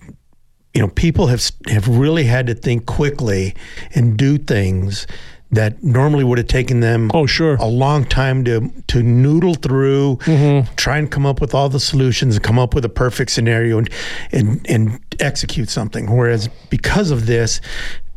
you 0.74 0.82
know, 0.82 0.88
people 0.90 1.28
have 1.28 1.42
have 1.68 1.88
really 1.88 2.24
had 2.24 2.48
to 2.48 2.54
think 2.56 2.86
quickly 2.86 3.56
and 3.94 4.18
do 4.18 4.38
things 4.38 5.06
that 5.54 5.84
normally 5.84 6.24
would 6.24 6.38
have 6.38 6.48
taken 6.48 6.80
them 6.80 7.12
Oh, 7.14 7.26
sure. 7.26 7.56
a 7.56 7.66
long 7.66 8.06
time 8.06 8.46
to 8.46 8.72
to 8.88 9.04
noodle 9.04 9.54
through, 9.56 10.16
mm-hmm. 10.22 10.74
try 10.76 10.98
and 10.98 11.12
come 11.12 11.26
up 11.26 11.42
with 11.42 11.54
all 11.54 11.68
the 11.68 11.80
solutions 11.80 12.36
and 12.38 12.44
come 12.44 12.58
up 12.58 12.74
with 12.74 12.86
a 12.86 12.90
perfect 12.90 13.32
scenario 13.32 13.78
and 13.78 13.90
and 14.32 14.66
and 14.70 15.00
execute 15.20 15.70
something. 15.70 16.10
Whereas 16.16 16.48
because 16.70 17.12
of 17.12 17.26
this, 17.26 17.60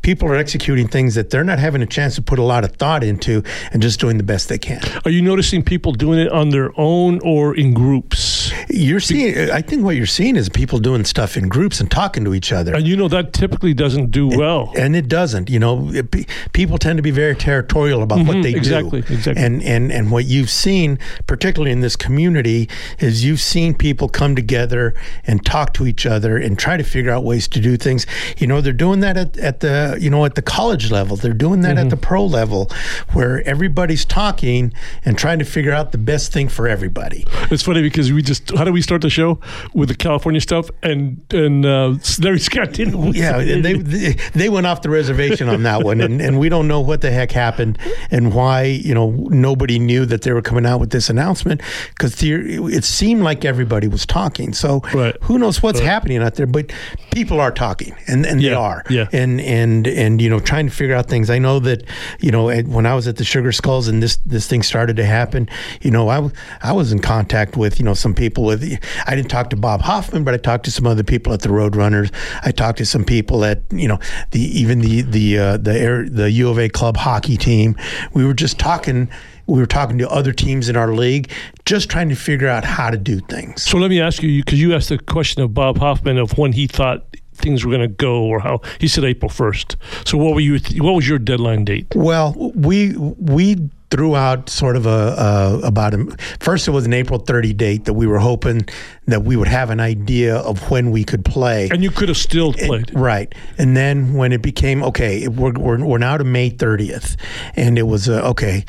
people 0.05 0.29
are 0.29 0.37
executing 0.37 0.87
things 0.87 1.17
that 1.17 1.31
they're 1.31 1.43
not 1.43 1.59
having 1.59 1.83
a 1.83 1.87
chance 1.87 2.15
to 2.15 2.23
put 2.23 2.39
a 2.39 2.43
lot 2.43 2.63
of 2.63 2.77
thought 2.77 3.03
into 3.03 3.43
and 3.73 3.83
just 3.83 3.99
doing 3.99 4.19
the 4.19 4.23
best 4.23 4.49
they 4.49 4.59
can. 4.59 4.81
are 5.05 5.11
you 5.11 5.23
noticing 5.23 5.63
people 5.65 5.93
doing 5.93 6.19
it 6.21 6.31
on 6.31 6.51
their 6.51 6.71
own 6.79 7.19
or 7.25 7.57
in 7.57 7.75
groups? 7.75 8.53
You're 8.69 9.01
seeing. 9.01 9.51
I 9.51 9.61
think 9.63 9.83
what 9.83 9.97
you're 9.97 10.07
seeing 10.07 10.37
is 10.37 10.49
people 10.49 10.79
doing 10.79 11.05
stuff 11.05 11.37
in 11.37 11.49
groups 11.49 11.81
and 11.81 11.91
talking 11.91 12.25
to 12.25 12.35
each 12.35 12.53
other. 12.53 12.75
And 12.75 12.87
you 12.87 12.97
know 12.97 13.09
that 13.09 13.33
typically 13.33 13.75
doesn't 13.75 14.11
do 14.11 14.29
well. 14.29 14.73
and 14.77 14.95
it 14.95 15.09
doesn't. 15.09 15.49
You 15.51 15.59
know, 15.59 15.91
it, 15.93 16.11
pe- 16.11 16.27
people 16.53 16.79
tend 16.79 16.99
to 16.99 17.03
be 17.03 17.11
very 17.11 17.35
territorial 17.35 18.03
about 18.03 18.19
what 18.27 18.43
they 18.43 18.55
Mm-hmm. 18.55 18.59
exactly, 18.59 19.01
do. 19.03 19.15
exactly. 19.15 19.43
And 19.43 19.63
and 19.63 19.91
and 19.91 20.11
what 20.11 20.27
you've 20.27 20.51
seen, 20.51 20.99
particularly 21.27 21.73
in 21.73 21.81
this 21.81 21.97
community, 21.97 22.69
is 22.99 23.25
you've 23.25 23.41
seen 23.41 23.75
people 23.75 24.09
come 24.09 24.37
together 24.37 24.95
and 25.27 25.45
talk 25.45 25.73
to 25.75 25.87
each 25.87 26.05
other 26.07 26.37
and 26.37 26.59
try 26.59 26.77
to 26.77 26.85
figure 26.85 27.11
out 27.11 27.25
ways 27.25 27.49
to 27.49 27.61
do 27.61 27.77
things. 27.77 28.07
You 28.37 28.47
know, 28.47 28.61
they're 28.61 28.73
doing 28.75 29.01
that 29.01 29.17
at, 29.17 29.37
at 29.39 29.61
the 29.61 29.94
you 30.01 30.11
know 30.11 30.25
at 30.25 30.35
the 30.35 30.43
college 30.43 30.91
level. 30.91 31.17
They're 31.17 31.33
doing 31.33 31.61
that 31.63 31.75
Mm-hmm. 31.77 31.85
at 31.87 31.91
the 31.91 31.97
pro 31.97 32.25
level, 32.25 32.71
where 33.13 33.43
everybody's 33.49 34.05
talking 34.05 34.73
and 35.05 35.19
trying 35.19 35.39
to 35.41 35.45
figure 35.45 35.73
out 35.73 35.93
the 35.93 35.99
best 35.99 36.33
thing 36.33 36.49
for 36.49 36.69
everybody. 36.69 37.27
It's 37.51 37.63
funny 37.63 37.83
because 37.83 38.13
we 38.13 38.23
just 38.23 38.51
how 38.57 38.65
do 38.65 38.73
we 38.73 38.81
start 38.83 39.03
the 39.03 39.11
show 39.11 39.41
with 39.75 39.89
the 39.89 39.95
California 39.95 40.41
stuff 40.41 40.71
and 40.83 41.21
and 41.33 41.67
uh, 41.67 41.95
Larry 42.21 42.39
Scott 42.39 42.73
didn't. 42.73 43.15
Yeah, 43.15 43.39
and 43.41 43.65
they 43.65 43.75
they- 43.75 44.15
they 44.35 44.49
went 44.49 44.67
off 44.67 44.83
the 44.83 44.91
reservation 44.91 45.49
on 45.49 45.63
that 45.65 45.83
one, 45.85 46.01
and, 46.01 46.21
and 46.21 46.39
we 46.39 46.49
don't 46.49 46.69
know 46.69 46.81
what 46.81 47.01
the 47.01 47.11
heck 47.11 47.33
happened 47.33 47.79
and 48.11 48.33
why 48.35 48.63
you 48.65 48.95
know 48.95 49.11
nobody 49.31 49.79
knew 49.79 50.05
that 50.07 50.23
they 50.23 50.33
were 50.33 50.43
coming 50.43 50.67
out 50.67 50.81
with 50.81 50.91
this 50.91 51.09
announcement 51.11 51.61
because 51.91 52.15
it 52.23 52.85
seemed 52.85 53.23
like 53.23 53.45
everybody 53.45 53.89
was 53.89 54.07
talking. 54.07 54.53
So 54.53 54.81
Right. 54.95 55.17
who 55.23 55.39
knows 55.39 55.63
what's 55.63 55.81
happening 55.81 56.19
out 56.19 56.35
there? 56.35 56.47
But 56.47 56.73
people 57.11 57.41
are 57.41 57.51
talking, 57.53 57.95
and, 58.07 58.27
and 58.27 58.41
they 58.43 58.53
are, 58.53 58.83
yeah. 58.91 59.09
and 59.13 59.41
and 59.41 59.84
and 59.87 60.21
you 60.21 60.29
know 60.29 60.41
trying 60.41 60.67
to 60.67 60.73
figure 60.73 60.95
out 60.95 61.09
things. 61.09 61.31
I 61.31 61.39
know 61.39 61.59
that 61.61 61.85
you 62.21 62.31
know 62.31 62.51
when 62.63 62.87
I 62.87 62.95
was 62.95 63.09
at 63.09 63.17
the 63.17 63.25
Sugar 63.25 63.53
Skulls 63.53 63.89
and 63.89 64.03
this 64.03 64.17
this 64.27 64.47
thing 64.47 64.63
started 64.63 64.97
to 64.97 65.05
happen, 65.05 65.49
you 65.81 65.91
know 65.91 66.09
I 66.09 66.31
I 66.63 66.73
was 66.73 66.93
in 66.93 67.01
contact 67.01 67.57
with 67.57 67.79
you 67.79 67.85
know 67.85 67.95
some 67.95 68.15
people 68.15 68.45
with 68.45 68.63
I 69.07 69.15
didn't 69.15 69.31
talk 69.31 69.51
to 69.51 69.57
Bob 69.57 69.83
Hoffman, 69.83 70.25
but 70.25 70.35
I 70.35 70.39
talked 70.39 70.65
to 70.67 70.71
some 70.71 70.87
other 70.87 71.05
people 71.05 71.33
at 71.33 71.41
the 71.41 71.49
Roadrunners. 71.49 72.13
I 72.43 72.51
talked 72.51 72.79
to 72.79 72.87
some 72.87 73.05
people 73.05 73.45
at 73.45 73.63
you 73.71 73.89
know 73.89 73.99
the 74.31 74.41
even 74.41 74.81
the 74.81 75.03
the 75.03 75.39
uh, 75.39 75.57
the 75.57 75.79
air, 75.79 76.09
the 76.09 76.31
U 76.31 76.49
of 76.49 76.59
A 76.59 76.69
club 76.69 76.97
hockey 76.97 77.37
team. 77.37 77.77
We 78.13 78.25
were 78.25 78.35
just 78.35 78.59
talking. 78.59 79.09
We 79.47 79.61
were 79.61 79.67
talking 79.67 79.99
to 79.99 80.09
other 80.09 80.33
teams 80.33 80.71
in 80.71 80.77
our 80.77 80.95
league, 80.95 81.31
just 81.67 81.91
trying 81.91 82.09
to 82.09 82.15
figure 82.15 82.49
out 82.49 82.65
how 82.65 82.89
to 82.89 82.97
do 82.97 83.21
things. 83.21 83.63
So 83.63 83.77
let 83.77 83.91
me 83.91 84.01
ask 84.01 84.23
you 84.23 84.43
because 84.43 84.59
you 84.59 84.75
asked 84.75 84.89
the 84.89 84.97
question 84.97 85.43
of 85.43 85.53
Bob 85.53 85.77
Hoffman 85.77 86.17
of 86.17 86.39
when 86.39 86.55
he 86.55 86.67
thought 86.67 87.05
things 87.35 87.65
were 87.65 87.71
going 87.71 87.89
to 87.89 87.95
go 87.95 88.25
or 88.25 88.41
how 88.41 88.61
he 88.79 88.89
said 88.89 89.05
April 89.05 89.29
first. 89.29 89.77
So 90.05 90.19
what 90.19 90.35
were 90.35 90.41
you? 90.41 90.59
What 90.83 90.93
was 90.93 91.09
your 91.09 91.19
deadline 91.19 91.65
date? 91.65 91.87
Well, 91.95 92.35
we 92.55 92.97
we 92.97 93.71
threw 93.95 94.17
out 94.17 94.49
sort 94.49 94.75
of 94.75 94.87
a, 94.87 94.89
a 94.89 95.61
about 95.67 95.95
a 95.95 96.17
first 96.41 96.67
it 96.67 96.73
was 96.73 96.85
an 96.85 96.93
April 96.93 97.21
30 97.21 97.53
date 97.53 97.85
that 97.85 97.93
we 97.93 98.09
were 98.09 98.19
hoping 98.19 98.67
that 99.07 99.23
we 99.23 99.37
would 99.37 99.47
have 99.47 99.71
an 99.71 99.79
idea 99.79 100.37
of 100.37 100.69
when 100.69 100.91
we 100.91 101.05
could 101.05 101.25
play. 101.25 101.69
And 101.71 101.81
you 101.83 101.91
could 101.91 102.09
have 102.09 102.19
still 102.19 102.53
played. 102.53 102.93
Right, 102.93 103.33
and 103.57 103.77
then 103.77 104.15
when 104.15 104.33
it 104.33 104.43
became 104.43 104.83
okay, 104.83 105.29
we're 105.29 105.53
we're, 105.53 105.85
we're 105.85 105.99
now 105.99 106.17
to 106.17 106.25
May 106.25 106.51
30th, 106.51 107.17
and 107.55 107.79
it 107.79 107.85
was 107.85 108.09
uh, 108.09 108.29
okay. 108.31 108.65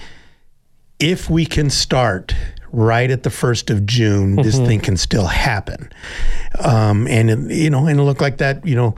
If 0.99 1.29
we 1.29 1.45
can 1.45 1.69
start 1.69 2.33
right 2.75 3.09
at 3.09 3.23
the 3.23 3.29
first 3.29 3.69
of 3.69 3.85
June, 3.85 4.35
this 4.35 4.57
thing 4.57 4.79
can 4.79 4.97
still 4.97 5.27
happen. 5.27 5.91
Um, 6.59 7.07
and 7.07 7.29
it, 7.29 7.39
you 7.51 7.69
know, 7.69 7.87
and 7.87 7.99
it 7.99 8.03
looked 8.03 8.21
like 8.21 8.37
that. 8.37 8.65
You 8.65 8.75
know, 8.75 8.95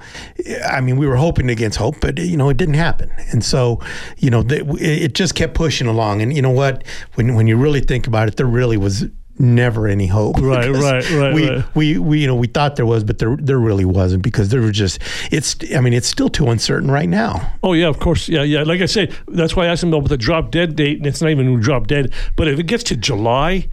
I 0.65 0.81
mean, 0.81 0.97
we 0.97 1.07
were 1.07 1.15
hoping 1.15 1.49
against 1.49 1.77
hope, 1.77 1.99
but 2.01 2.17
you 2.17 2.37
know, 2.37 2.49
it 2.49 2.57
didn't 2.57 2.75
happen. 2.75 3.11
And 3.31 3.43
so, 3.43 3.79
you 4.17 4.29
know, 4.29 4.43
it 4.49 5.13
just 5.13 5.35
kept 5.35 5.53
pushing 5.53 5.87
along. 5.87 6.21
And 6.21 6.35
you 6.35 6.41
know 6.41 6.51
what? 6.51 6.83
When 7.15 7.35
when 7.35 7.47
you 7.47 7.57
really 7.57 7.81
think 7.81 8.07
about 8.07 8.27
it, 8.27 8.37
there 8.37 8.47
really 8.47 8.77
was 8.77 9.05
never 9.39 9.87
any 9.87 10.07
hope. 10.07 10.37
Right, 10.39 10.69
right, 10.71 11.09
right, 11.11 11.33
We, 11.33 11.49
right. 11.49 11.75
we 11.75 11.97
we 11.97 12.19
you 12.21 12.27
know 12.27 12.35
we 12.35 12.47
thought 12.47 12.75
there 12.75 12.85
was, 12.85 13.03
but 13.03 13.19
there 13.19 13.35
there 13.37 13.59
really 13.59 13.85
wasn't 13.85 14.23
because 14.23 14.49
there 14.49 14.61
was 14.61 14.71
just 14.71 14.99
it's. 15.31 15.55
I 15.75 15.81
mean, 15.81 15.93
it's 15.93 16.07
still 16.07 16.29
too 16.29 16.49
uncertain 16.49 16.89
right 16.91 17.09
now. 17.09 17.53
Oh 17.63 17.73
yeah, 17.73 17.87
of 17.87 17.99
course. 17.99 18.29
Yeah, 18.29 18.43
yeah. 18.43 18.63
Like 18.63 18.81
I 18.81 18.85
said, 18.85 19.15
that's 19.27 19.55
why 19.55 19.65
I 19.65 19.67
asked 19.67 19.83
him 19.83 19.93
about 19.93 20.09
the 20.09 20.17
drop 20.17 20.51
dead 20.51 20.75
date, 20.75 20.97
and 20.97 21.07
it's 21.07 21.21
not 21.21 21.31
even 21.31 21.59
drop 21.59 21.87
dead. 21.87 22.13
But 22.35 22.47
if 22.47 22.59
it 22.59 22.67
gets 22.67 22.83
to 22.85 22.95
July 22.95 23.67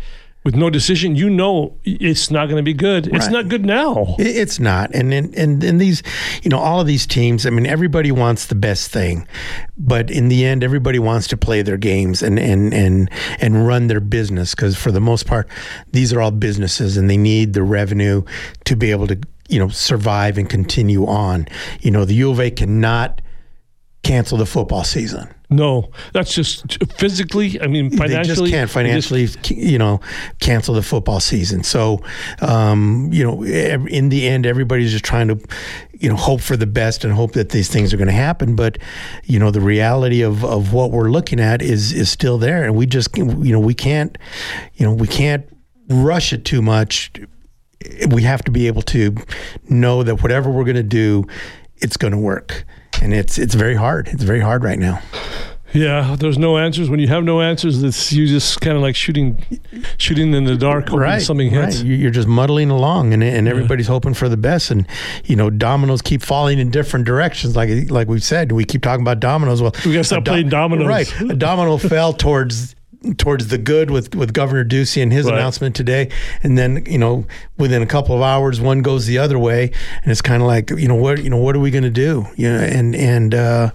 with 0.45 0.55
no 0.55 0.68
decision, 0.68 1.16
you 1.16 1.30
know 1.30 1.76
it's 1.84 2.30
not 2.30 2.47
going 2.47 2.59
to 2.59 2.62
be 2.62 2.74
good. 2.74 3.07
It's 3.07 3.28
not 3.28 3.49
good 3.49 3.64
now. 3.64 4.14
It's 4.18 4.61
not, 4.61 4.95
and 4.95 5.12
and 5.12 5.34
and 5.34 5.64
and 5.64 5.80
these, 5.80 6.03
you 6.42 6.51
know, 6.51 6.59
all 6.59 6.80
of 6.80 6.86
these 6.86 7.07
teams. 7.07 7.47
I 7.47 7.51
mean, 7.51 7.66
everybody 7.66 8.12
wants 8.12 8.47
the 8.47 8.55
best 8.55 8.90
thing, 8.90 9.26
but 9.78 10.11
in 10.11 10.28
the 10.28 10.45
end, 10.45 10.62
everybody 10.62 10.99
wants 10.99 11.28
to 11.28 11.38
play 11.38 11.62
their 11.62 11.78
games 11.78 12.22
and 12.22 12.38
and 12.38 12.74
and 12.74 13.11
and 13.40 13.66
run 13.66 13.86
their 13.86 14.01
business 14.01 14.55
because 14.55 14.76
for 14.76 14.92
the 14.92 15.01
most 15.01 15.26
part, 15.26 15.49
these 15.92 16.12
are 16.12 16.20
all 16.20 16.30
businesses, 16.30 16.99
and 16.99 17.09
they 17.09 17.16
need 17.16 17.55
the 17.55 17.62
revenue 17.62 18.22
to 18.66 18.76
be 18.76 18.90
able 18.90 19.07
to 19.07 19.18
you 19.49 19.59
know 19.59 19.68
survive 19.68 20.36
and 20.36 20.51
continue 20.51 21.07
on. 21.07 21.49
You 21.80 21.90
know, 21.90 22.05
the 22.05 22.14
U 22.16 22.30
of 22.30 22.38
A 22.38 22.51
cannot 22.51 23.22
cancel 24.05 24.38
the 24.38 24.46
football 24.46 24.84
season. 24.84 25.28
No, 25.50 25.90
that's 26.12 26.34
just 26.34 26.82
physically. 26.94 27.61
I 27.61 27.66
mean, 27.66 27.90
they 27.90 28.22
just 28.22 28.40
can't 28.40 28.52
it 28.55 28.61
just- 28.62 28.72
financially, 28.72 29.28
you 29.48 29.78
know, 29.78 30.00
cancel 30.40 30.74
the 30.74 30.82
football 30.82 31.20
season. 31.20 31.62
So, 31.62 32.00
um, 32.40 33.11
you 33.12 33.24
know, 33.24 33.44
in 33.44 34.09
the 34.09 34.26
end, 34.26 34.46
everybody's 34.46 34.90
just 34.90 35.05
trying 35.05 35.28
to, 35.28 35.38
you 35.92 36.09
know, 36.09 36.16
hope 36.16 36.40
for 36.40 36.57
the 36.57 36.66
best 36.66 37.05
and 37.05 37.12
hope 37.12 37.32
that 37.32 37.50
these 37.50 37.68
things 37.68 37.92
are 37.92 37.96
going 37.96 38.09
to 38.09 38.12
happen. 38.12 38.57
But, 38.57 38.78
you 39.24 39.38
know, 39.38 39.50
the 39.50 39.61
reality 39.61 40.22
of, 40.22 40.44
of 40.44 40.72
what 40.72 40.90
we're 40.90 41.11
looking 41.11 41.40
at 41.40 41.62
is 41.62 41.92
is 41.92 42.11
still 42.11 42.38
there, 42.38 42.64
and 42.64 42.74
we 42.74 42.86
just, 42.86 43.16
you 43.16 43.52
know, 43.52 43.61
we 43.61 43.74
can't, 43.74 44.16
you 44.74 44.86
know, 44.86 44.92
we 44.92 45.07
can't 45.07 45.46
rush 45.88 46.32
it 46.32 46.44
too 46.44 46.62
much. 46.62 47.12
We 48.09 48.22
have 48.22 48.42
to 48.44 48.50
be 48.50 48.66
able 48.66 48.82
to 48.82 49.14
know 49.68 50.02
that 50.02 50.22
whatever 50.22 50.50
we're 50.50 50.64
going 50.64 50.76
to 50.76 50.82
do, 50.82 51.24
it's 51.76 51.96
going 51.98 52.12
to 52.12 52.18
work. 52.18 52.64
And 53.03 53.12
it's 53.14 53.38
it's 53.38 53.55
very 53.55 53.74
hard. 53.74 54.09
It's 54.09 54.22
very 54.22 54.40
hard 54.40 54.64
right 54.64 54.78
now. 54.78 55.01
Yeah, 55.72 56.14
there's 56.16 56.38
no 56.38 56.57
answers. 56.57 56.88
When 56.88 57.01
you 57.01 57.09
have 57.09 57.24
no 57.24 57.40
answers, 57.40 57.82
it's 57.82 58.12
you 58.12 58.28
just 58.28 58.61
kind 58.61 58.76
of 58.76 58.82
like 58.82 58.95
shooting, 58.95 59.45
shooting 59.99 60.32
in 60.32 60.45
the 60.45 60.55
dark, 60.57 60.88
hoping 60.88 61.18
something 61.18 61.51
hits. 61.51 61.78
Right. 61.78 61.84
You- 61.86 61.97
You're 61.97 62.12
just 62.12 62.28
muddling 62.28 62.70
along, 62.70 63.12
and 63.12 63.24
and 63.24 63.49
everybody's 63.49 63.88
hoping 63.88 64.14
for 64.14 64.28
the 64.28 64.36
best. 64.36 64.70
And 64.70 64.86
you 65.24 65.34
know, 65.34 65.51
dominoes 65.51 66.01
keep 66.01 66.22
falling 66.22 66.61
in 66.61 66.70
different 66.70 67.07
directions. 67.07 67.57
Like 67.57 67.90
like 67.90 68.07
we've 68.07 68.22
said, 68.22 68.53
we 68.53 68.64
keep 68.64 68.82
talking 68.82 69.03
about 69.03 69.18
dominoes. 69.18 69.61
Well, 69.61 69.72
We 69.84 69.92
gotta 69.92 70.05
stop 70.05 70.22
do- 70.22 70.30
playing 70.30 70.49
dominoes. 70.51 70.86
Right. 70.86 71.20
A 71.22 71.34
domino 71.34 71.76
fell 71.92 72.12
towards 72.12 72.76
towards 73.18 73.48
the 73.48 73.59
good 73.59 73.90
with 73.90 74.14
with 74.14 74.32
Governor 74.32 74.64
Ducey 74.64 75.02
and 75.02 75.12
his 75.12 75.26
Right. 75.26 75.34
announcement 75.34 75.76
today, 75.76 76.09
and 76.42 76.57
then 76.57 76.84
you 76.86 76.98
know 76.98 77.26
within 77.59 77.82
a 77.82 77.86
couple 77.86 78.14
of 78.16 78.22
hours, 78.22 78.61
one 78.61 78.82
goes 78.82 79.07
the 79.07 79.18
other 79.18 79.38
way, 79.38 79.70
and 80.02 80.11
it's 80.11 80.22
kind 80.22 80.42
of 80.42 80.46
like 80.48 80.70
you 80.70 80.88
know 80.88 80.94
what 80.94 81.22
you 81.22 81.30
know 81.30 81.36
what 81.36 81.55
are 81.57 81.61
we 81.61 81.70
going 81.70 81.84
to 81.84 81.90
do? 81.90 82.26
You 82.36 82.50
know, 82.52 82.59
and 82.59 82.94
and 82.96 83.34
uh, 83.34 83.70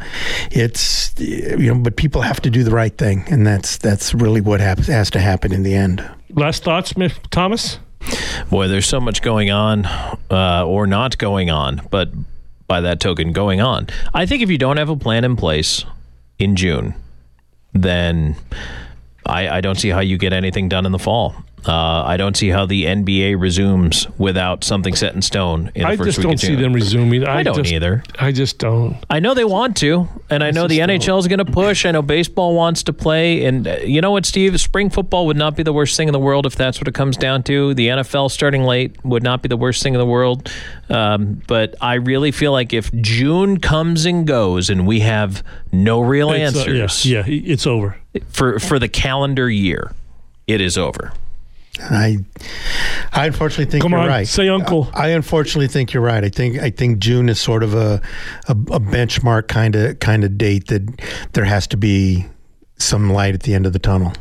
it's 0.51 1.13
you 1.17 1.73
know, 1.73 1.75
but 1.80 1.95
people 1.95 2.21
have 2.21 2.41
to 2.41 2.49
do 2.49 2.63
the 2.63 2.71
right 2.71 2.95
thing, 2.97 3.23
and 3.30 3.45
that's 3.45 3.77
that's 3.77 4.13
really 4.13 4.41
what 4.41 4.59
happens 4.61 4.88
has 4.88 5.09
to 5.11 5.19
happen 5.19 5.51
in 5.53 5.63
the 5.63 5.73
end. 5.75 6.03
Last 6.32 6.63
thoughts, 6.63 6.91
Smith 6.91 7.19
Thomas. 7.32 7.80
Boy, 8.49 8.67
there's 8.67 8.86
so 8.88 8.99
much 8.99 9.21
going 9.21 9.51
on, 9.51 9.86
uh, 10.32 10.63
or 10.65 10.88
not 10.88 11.17
going 11.17 11.49
on, 11.51 11.82
but 11.91 12.09
by 12.67 12.82
that 12.82 12.99
token, 12.99 13.34
going 13.34 13.61
on. 13.61 13.88
I 14.13 14.25
think 14.25 14.41
if 14.41 14.49
you 14.49 14.57
don't 14.57 14.77
have 14.77 14.89
a 14.89 14.95
plan 14.95 15.25
in 15.25 15.36
place 15.36 15.84
in 16.39 16.55
June, 16.55 16.95
then 17.73 18.36
I, 19.26 19.57
I 19.57 19.61
don't 19.61 19.76
see 19.76 19.89
how 19.89 19.99
you 19.99 20.17
get 20.17 20.34
anything 20.34 20.70
done 20.70 20.86
in 20.86 20.91
the 20.91 20.99
fall. 20.99 21.36
Uh, 21.68 22.03
I 22.03 22.18
don't 22.18 22.38
see 22.38 22.49
how 22.49 22.66
the 22.66 22.86
NBA 22.86 23.39
resumes 23.39 24.07
without 24.18 24.64
something 24.64 24.95
set 24.95 25.14
in 25.14 25.22
stone 25.22 25.72
in 25.76 25.82
the 25.84 25.89
I 25.89 25.95
just 25.95 26.22
don't 26.22 26.39
see 26.39 26.55
them 26.55 26.74
resuming. 26.74 27.28
I, 27.28 27.39
I 27.39 27.43
don't 27.43 27.55
just, 27.55 27.72
either. 27.72 28.03
I 28.18 28.32
just 28.32 28.57
don't. 28.60 28.97
I 29.10 29.20
know 29.20 29.34
they 29.34 29.43
want 29.43 29.76
to, 29.78 30.07
and 30.30 30.43
I 30.43 30.51
know 30.51 30.68
the 30.68 30.80
NHL 30.80 31.20
is 31.20 31.28
going 31.28 31.39
to 31.39 31.45
push. 31.45 31.86
I 31.86 31.91
know 31.91 32.01
baseball 32.01 32.55
wants 32.55 32.84
to 32.84 32.93
play, 32.93 33.45
and 33.45 33.68
uh, 33.68 33.78
you 33.84 33.99
know 33.99 34.12
what, 34.12 34.26
Steve? 34.26 34.60
Spring 34.60 34.89
football 34.89 35.26
would 35.28 35.38
not 35.38 35.57
be 35.57 35.64
the 35.64 35.74
worst 35.74 35.97
thing 35.97 36.07
in 36.07 36.14
the 36.14 36.20
world 36.20 36.45
if 36.45 36.55
that's 36.55 36.80
what 36.80 36.88
it 36.88 36.93
comes 36.93 37.18
down 37.18 37.43
to. 37.43 37.74
The 37.74 37.88
NFL 37.89 38.32
starting 38.32 38.64
late 38.64 39.03
would 39.03 39.24
not 39.24 39.41
be 39.41 39.49
the 39.49 39.57
worst 39.57 39.84
thing 39.84 39.93
in 39.93 39.99
the 39.99 40.05
world, 40.05 40.49
um, 40.89 41.41
but 41.47 41.76
I 41.82 41.95
really 41.95 42.32
feel 42.32 42.53
like 42.53 42.74
if 42.74 42.91
June 42.93 43.60
comes 43.60 44.05
and 44.05 44.26
goes 44.26 44.70
and 44.70 44.88
we 44.88 45.01
have 45.01 45.43
no 45.72 45.99
real 45.99 46.32
It's, 46.32 46.55
uh, 46.55 46.60
answers 46.60 47.05
yeah, 47.05 47.26
yeah, 47.26 47.51
it's 47.53 47.68
over. 47.68 47.97
for 48.30 48.60
for 48.60 48.80
the 48.80 48.88
calendar 48.88 49.49
year, 49.49 49.91
it 50.47 50.62
is 50.62 50.78
over. 50.78 51.12
I, 51.82 52.17
I 53.13 53.27
unfortunately 53.27 53.65
think 53.71 53.84
Come 53.84 53.91
you're 53.91 54.01
on, 54.01 54.07
right. 54.07 54.27
say 54.27 54.49
uncle. 54.49 54.89
I 54.93 55.09
unfortunately 55.09 55.67
think 55.67 55.93
you're 55.93 56.03
right. 56.03 56.23
I 56.23 56.30
think 56.30 56.59
I 56.59 56.69
think 56.69 56.99
June 56.99 57.30
is 57.30 57.39
sort 57.39 57.63
of 57.63 57.73
a 57.73 58.01
a, 58.47 58.51
a 58.51 58.80
benchmark 58.80 59.47
kind 59.47 59.75
of 59.75 59.99
kind 59.99 60.23
of 60.23 60.38
date 60.38 60.67
that 60.67 61.01
there 61.34 61.45
has 61.45 61.67
to 61.67 61.77
be 61.77 62.25
some 62.77 63.11
light 63.11 63.34
at 63.34 63.43
the 63.43 63.53
end 63.53 63.65
of 63.65 63.73
the 63.73 63.80
tunnel. 63.80 64.13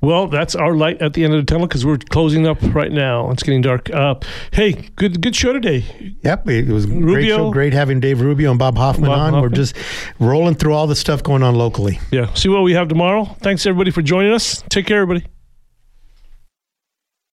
Well, 0.00 0.26
that's 0.26 0.56
our 0.56 0.74
light 0.74 1.00
at 1.00 1.12
the 1.14 1.22
end 1.22 1.32
of 1.32 1.40
the 1.40 1.46
tunnel 1.46 1.68
because 1.68 1.86
we're 1.86 1.96
closing 1.96 2.44
up 2.44 2.58
right 2.74 2.90
now. 2.90 3.30
It's 3.30 3.44
getting 3.44 3.62
dark. 3.62 3.88
Uh, 3.88 4.16
hey, 4.50 4.72
good 4.96 5.20
good 5.22 5.36
show 5.36 5.52
today. 5.52 5.84
Yep, 6.24 6.48
it 6.48 6.68
was 6.68 6.86
a 6.86 6.88
great 6.88 7.28
show. 7.28 7.52
Great 7.52 7.72
having 7.72 8.00
Dave 8.00 8.20
Rubio 8.20 8.50
and 8.50 8.58
Bob 8.58 8.76
Hoffman 8.76 9.10
Bob 9.10 9.34
on. 9.34 9.40
We're 9.40 9.48
just 9.48 9.76
rolling 10.18 10.56
through 10.56 10.74
all 10.74 10.88
the 10.88 10.96
stuff 10.96 11.22
going 11.22 11.44
on 11.44 11.54
locally. 11.54 12.00
Yeah. 12.10 12.34
See 12.34 12.48
what 12.48 12.62
we 12.62 12.72
have 12.72 12.88
tomorrow. 12.88 13.26
Thanks 13.42 13.64
everybody 13.64 13.92
for 13.92 14.02
joining 14.02 14.32
us. 14.32 14.64
Take 14.68 14.86
care, 14.86 15.02
everybody. 15.02 15.24